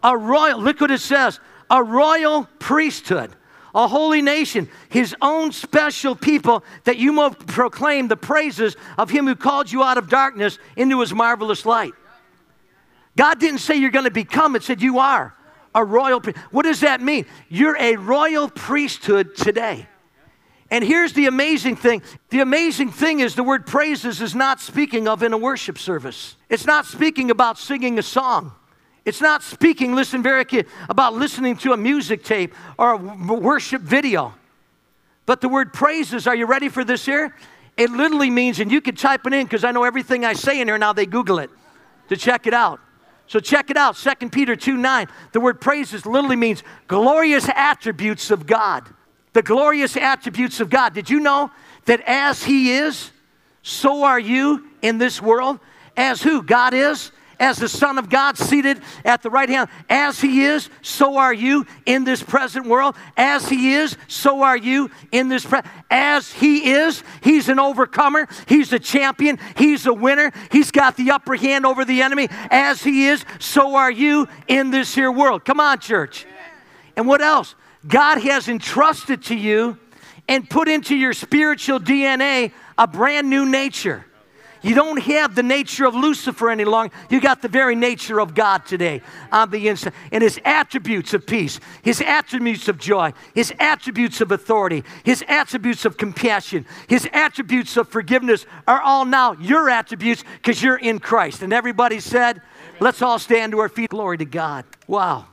A 0.01 0.17
royal, 0.17 0.61
look 0.61 0.79
what 0.79 0.91
it 0.91 1.01
says 1.01 1.41
a 1.69 1.83
royal 1.83 2.47
priesthood 2.57 3.35
a 3.73 3.87
holy 3.87 4.21
nation, 4.21 4.69
his 4.89 5.15
own 5.21 5.51
special 5.51 6.15
people, 6.15 6.63
that 6.83 6.97
you 6.97 7.13
may 7.13 7.29
proclaim 7.47 8.07
the 8.07 8.17
praises 8.17 8.75
of 8.97 9.09
him 9.09 9.27
who 9.27 9.35
called 9.35 9.71
you 9.71 9.83
out 9.83 9.97
of 9.97 10.09
darkness 10.09 10.57
into 10.75 10.99
his 10.99 11.13
marvelous 11.13 11.65
light. 11.65 11.93
God 13.15 13.39
didn't 13.39 13.59
say 13.59 13.75
you're 13.75 13.91
going 13.91 14.05
to 14.05 14.11
become, 14.11 14.55
it 14.55 14.63
said 14.63 14.81
you 14.81 14.99
are 14.99 15.35
a 15.75 15.83
royal. 15.83 16.21
What 16.51 16.63
does 16.63 16.81
that 16.81 17.01
mean? 17.01 17.25
You're 17.47 17.77
a 17.77 17.95
royal 17.95 18.49
priesthood 18.49 19.35
today. 19.35 19.87
And 20.71 20.83
here's 20.83 21.13
the 21.13 21.25
amazing 21.25 21.75
thing 21.75 22.03
the 22.29 22.41
amazing 22.41 22.91
thing 22.91 23.21
is 23.21 23.35
the 23.35 23.43
word 23.43 23.65
praises 23.65 24.21
is 24.21 24.35
not 24.35 24.61
speaking 24.61 25.07
of 25.07 25.23
in 25.23 25.33
a 25.33 25.37
worship 25.37 25.77
service, 25.77 26.35
it's 26.49 26.65
not 26.65 26.85
speaking 26.85 27.31
about 27.31 27.57
singing 27.57 27.97
a 27.97 28.03
song. 28.03 28.53
It's 29.05 29.21
not 29.21 29.43
speaking, 29.43 29.95
listen 29.95 30.21
very 30.21 30.45
about 30.89 31.13
listening 31.13 31.57
to 31.57 31.73
a 31.73 31.77
music 31.77 32.23
tape 32.23 32.53
or 32.77 32.93
a 32.93 32.97
worship 32.97 33.81
video. 33.81 34.33
But 35.25 35.41
the 35.41 35.49
word 35.49 35.73
praises, 35.73 36.27
are 36.27 36.35
you 36.35 36.45
ready 36.45 36.69
for 36.69 36.83
this 36.83 37.05
here? 37.05 37.35
It 37.77 37.91
literally 37.91 38.29
means, 38.29 38.59
and 38.59 38.71
you 38.71 38.81
can 38.81 38.95
type 38.95 39.25
it 39.25 39.33
in 39.33 39.45
because 39.45 39.63
I 39.63 39.71
know 39.71 39.83
everything 39.83 40.25
I 40.25 40.33
say 40.33 40.59
in 40.59 40.67
here 40.67 40.77
now, 40.77 40.91
they 40.91 41.05
Google 41.05 41.39
it 41.39 41.49
to 42.09 42.17
check 42.17 42.45
it 42.45 42.53
out. 42.53 42.79
So 43.27 43.39
check 43.39 43.69
it 43.69 43.77
out 43.77 43.95
2 43.95 44.29
Peter 44.29 44.55
2 44.55 44.75
9. 44.75 45.07
The 45.31 45.39
word 45.39 45.61
praises 45.61 46.05
literally 46.05 46.35
means 46.35 46.63
glorious 46.87 47.47
attributes 47.47 48.31
of 48.31 48.47
God. 48.47 48.89
The 49.33 49.43
glorious 49.43 49.95
attributes 49.95 50.59
of 50.59 50.69
God. 50.69 50.95
Did 50.95 51.09
you 51.09 51.19
know 51.19 51.51
that 51.85 52.01
as 52.07 52.43
He 52.43 52.73
is, 52.73 53.11
so 53.61 54.03
are 54.03 54.19
you 54.19 54.67
in 54.81 54.97
this 54.97 55.21
world? 55.21 55.59
As 55.95 56.23
who? 56.23 56.41
God 56.41 56.73
is? 56.73 57.11
As 57.39 57.57
the 57.57 57.69
Son 57.69 57.97
of 57.97 58.09
God 58.09 58.37
seated 58.37 58.81
at 59.05 59.23
the 59.23 59.29
right 59.29 59.49
hand. 59.49 59.69
As 59.89 60.19
He 60.19 60.43
is, 60.43 60.69
so 60.81 61.17
are 61.17 61.33
you 61.33 61.65
in 61.85 62.03
this 62.03 62.21
present 62.21 62.67
world. 62.67 62.95
As 63.15 63.47
He 63.47 63.73
is, 63.73 63.97
so 64.07 64.43
are 64.43 64.57
you 64.57 64.91
in 65.11 65.29
this 65.29 65.45
present. 65.45 65.71
As 65.89 66.31
He 66.31 66.71
is, 66.71 67.03
He's 67.21 67.49
an 67.49 67.59
overcomer. 67.59 68.27
He's 68.47 68.73
a 68.73 68.79
champion. 68.79 69.39
He's 69.55 69.85
a 69.85 69.93
winner. 69.93 70.31
He's 70.51 70.71
got 70.71 70.97
the 70.97 71.11
upper 71.11 71.35
hand 71.35 71.65
over 71.65 71.85
the 71.85 72.01
enemy. 72.01 72.27
As 72.51 72.83
He 72.83 73.07
is, 73.07 73.23
so 73.39 73.75
are 73.75 73.91
you 73.91 74.27
in 74.47 74.71
this 74.71 74.93
here 74.93 75.11
world. 75.11 75.45
Come 75.45 75.59
on, 75.59 75.79
church. 75.79 76.25
And 76.95 77.07
what 77.07 77.21
else? 77.21 77.55
God 77.87 78.19
has 78.19 78.49
entrusted 78.49 79.23
to 79.23 79.35
you 79.35 79.77
and 80.27 80.47
put 80.49 80.67
into 80.67 80.95
your 80.95 81.13
spiritual 81.13 81.79
DNA 81.79 82.51
a 82.77 82.87
brand 82.87 83.29
new 83.29 83.45
nature. 83.45 84.05
You 84.61 84.75
don't 84.75 85.01
have 85.01 85.35
the 85.35 85.43
nature 85.43 85.85
of 85.85 85.95
Lucifer 85.95 86.49
any 86.49 86.65
longer. 86.65 86.93
You 87.09 87.21
got 87.21 87.41
the 87.41 87.47
very 87.47 87.75
nature 87.75 88.19
of 88.19 88.35
God 88.35 88.65
today 88.65 89.01
on 89.31 89.49
the 89.51 89.67
inside. 89.67 89.93
And 90.11 90.21
his 90.21 90.39
attributes 90.43 91.13
of 91.13 91.25
peace, 91.25 91.59
his 91.81 92.01
attributes 92.01 92.67
of 92.67 92.77
joy, 92.77 93.13
his 93.33 93.53
attributes 93.59 94.21
of 94.21 94.31
authority, 94.31 94.83
his 95.03 95.23
attributes 95.27 95.85
of 95.85 95.97
compassion, 95.97 96.65
his 96.87 97.07
attributes 97.13 97.77
of 97.77 97.87
forgiveness 97.87 98.45
are 98.67 98.81
all 98.81 99.05
now 99.05 99.33
your 99.33 99.69
attributes 99.69 100.23
because 100.37 100.61
you're 100.61 100.77
in 100.77 100.99
Christ. 100.99 101.41
And 101.41 101.53
everybody 101.53 101.99
said, 101.99 102.41
let's 102.79 103.01
all 103.01 103.19
stand 103.19 103.53
to 103.53 103.59
our 103.59 103.69
feet. 103.69 103.89
Glory 103.89 104.17
to 104.17 104.25
God. 104.25 104.65
Wow. 104.87 105.27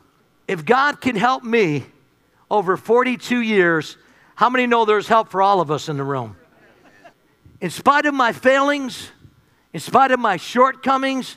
If 0.46 0.64
God 0.64 1.00
can 1.00 1.16
help 1.16 1.42
me 1.42 1.84
over 2.50 2.76
42 2.76 3.40
years, 3.40 3.96
how 4.36 4.50
many 4.50 4.66
know 4.66 4.84
there's 4.84 5.08
help 5.08 5.30
for 5.30 5.42
all 5.42 5.60
of 5.60 5.70
us 5.70 5.88
in 5.88 5.96
the 5.96 6.04
room? 6.04 6.36
In 7.60 7.70
spite 7.70 8.04
of 8.04 8.14
my 8.14 8.32
failings, 8.32 9.10
in 9.76 9.80
spite 9.80 10.10
of 10.10 10.18
my 10.18 10.38
shortcomings, 10.38 11.36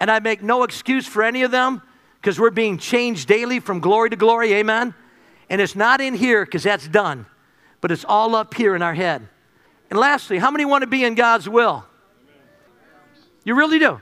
and 0.00 0.10
I 0.10 0.18
make 0.18 0.42
no 0.42 0.64
excuse 0.64 1.06
for 1.06 1.22
any 1.22 1.44
of 1.44 1.52
them 1.52 1.80
because 2.20 2.40
we're 2.40 2.50
being 2.50 2.78
changed 2.78 3.28
daily 3.28 3.60
from 3.60 3.78
glory 3.78 4.10
to 4.10 4.16
glory, 4.16 4.54
amen? 4.54 4.92
And 5.48 5.60
it's 5.60 5.76
not 5.76 6.00
in 6.00 6.12
here 6.14 6.44
because 6.44 6.64
that's 6.64 6.88
done, 6.88 7.26
but 7.80 7.92
it's 7.92 8.04
all 8.04 8.34
up 8.34 8.54
here 8.54 8.74
in 8.74 8.82
our 8.82 8.92
head. 8.92 9.28
And 9.88 10.00
lastly, 10.00 10.38
how 10.38 10.50
many 10.50 10.64
want 10.64 10.82
to 10.82 10.88
be 10.88 11.04
in 11.04 11.14
God's 11.14 11.48
will? 11.48 11.86
You 13.44 13.54
really 13.54 13.78
do. 13.78 14.00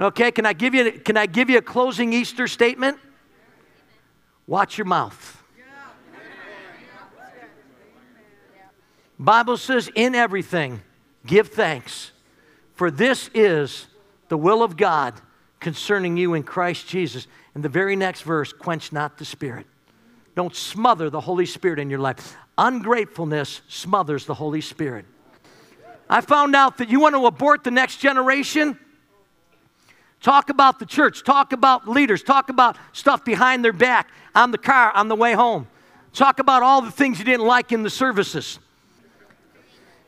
Okay, 0.00 0.30
can 0.30 0.46
I 0.46 0.54
give 0.54 0.74
you 0.74 0.92
can 0.92 1.18
I 1.18 1.26
give 1.26 1.50
you 1.50 1.58
a 1.58 1.62
closing 1.62 2.14
Easter 2.14 2.48
statement? 2.48 2.96
Watch 4.46 4.78
your 4.78 4.86
mouth. 4.86 5.44
Bible 9.18 9.58
says 9.58 9.90
in 9.94 10.14
everything 10.14 10.80
give 11.26 11.48
thanks 11.48 12.12
for 12.76 12.90
this 12.90 13.28
is 13.34 13.86
the 14.28 14.36
will 14.36 14.62
of 14.62 14.76
God 14.76 15.14
concerning 15.60 16.16
you 16.16 16.34
in 16.34 16.42
Christ 16.42 16.86
Jesus. 16.86 17.26
And 17.54 17.64
the 17.64 17.68
very 17.68 17.96
next 17.96 18.22
verse, 18.22 18.52
quench 18.52 18.92
not 18.92 19.18
the 19.18 19.24
Spirit. 19.24 19.66
Don't 20.34 20.54
smother 20.54 21.08
the 21.08 21.20
Holy 21.20 21.46
Spirit 21.46 21.78
in 21.78 21.88
your 21.88 21.98
life. 21.98 22.36
Ungratefulness 22.58 23.62
smothers 23.66 24.26
the 24.26 24.34
Holy 24.34 24.60
Spirit. 24.60 25.06
I 26.08 26.20
found 26.20 26.54
out 26.54 26.76
that 26.78 26.90
you 26.90 27.00
want 27.00 27.14
to 27.14 27.26
abort 27.26 27.64
the 27.64 27.70
next 27.70 27.96
generation. 27.96 28.78
Talk 30.20 30.50
about 30.50 30.78
the 30.78 30.86
church, 30.86 31.24
talk 31.24 31.52
about 31.52 31.88
leaders, 31.88 32.22
talk 32.22 32.50
about 32.50 32.76
stuff 32.92 33.24
behind 33.24 33.64
their 33.64 33.72
back 33.72 34.10
on 34.34 34.50
the 34.50 34.58
car 34.58 34.92
on 34.94 35.08
the 35.08 35.16
way 35.16 35.32
home. 35.32 35.66
Talk 36.12 36.38
about 36.38 36.62
all 36.62 36.82
the 36.82 36.90
things 36.90 37.18
you 37.18 37.24
didn't 37.24 37.46
like 37.46 37.72
in 37.72 37.82
the 37.82 37.90
services. 37.90 38.58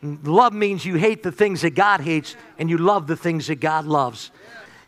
Love 0.03 0.53
means 0.53 0.85
you 0.85 0.95
hate 0.95 1.23
the 1.23 1.33
things 1.33 1.63
that 1.63 1.75
God 1.75 2.01
hates 2.01 2.37
and 2.59 2.71
you 2.71 2.79
love 2.79 3.07
the 3.07 3.17
things 3.17 3.49
that 3.49 3.57
God 3.57 3.85
loves. 3.85 4.31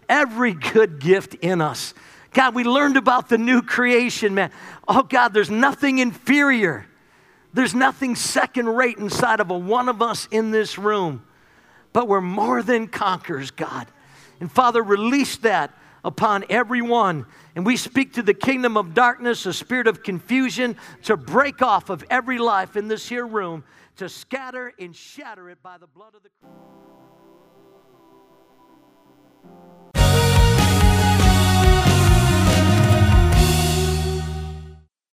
Every 0.08 0.54
good 0.54 1.00
gift 1.00 1.34
in 1.34 1.60
us. 1.60 1.94
God, 2.32 2.54
we 2.54 2.62
learned 2.62 2.96
about 2.96 3.28
the 3.28 3.38
new 3.38 3.60
creation, 3.60 4.34
man. 4.34 4.52
Oh, 4.86 5.02
God, 5.02 5.34
there's 5.34 5.50
nothing 5.50 5.98
inferior. 5.98 6.86
There's 7.52 7.74
nothing 7.74 8.14
second 8.14 8.68
rate 8.68 8.98
inside 8.98 9.40
of 9.40 9.50
a 9.50 9.58
one 9.58 9.88
of 9.88 10.00
us 10.00 10.28
in 10.30 10.52
this 10.52 10.78
room. 10.78 11.24
But 11.92 12.06
we're 12.06 12.20
more 12.20 12.62
than 12.62 12.86
conquerors, 12.86 13.50
God. 13.50 13.88
And 14.38 14.50
Father, 14.50 14.82
release 14.82 15.36
that 15.38 15.74
upon 16.04 16.44
everyone. 16.48 17.26
And 17.56 17.66
we 17.66 17.76
speak 17.76 18.14
to 18.14 18.22
the 18.22 18.32
kingdom 18.32 18.76
of 18.76 18.94
darkness, 18.94 19.44
a 19.44 19.52
spirit 19.52 19.88
of 19.88 20.04
confusion, 20.04 20.76
to 21.02 21.16
break 21.16 21.62
off 21.62 21.90
of 21.90 22.04
every 22.10 22.38
life 22.38 22.76
in 22.76 22.86
this 22.86 23.08
here 23.08 23.26
room 23.26 23.64
to 24.00 24.08
scatter 24.08 24.72
and 24.78 24.96
shatter 24.96 25.50
it 25.50 25.62
by 25.62 25.76
the 25.76 25.86
blood 25.86 26.14
of 26.14 26.22
the 26.22 26.30
cross. 26.40 26.79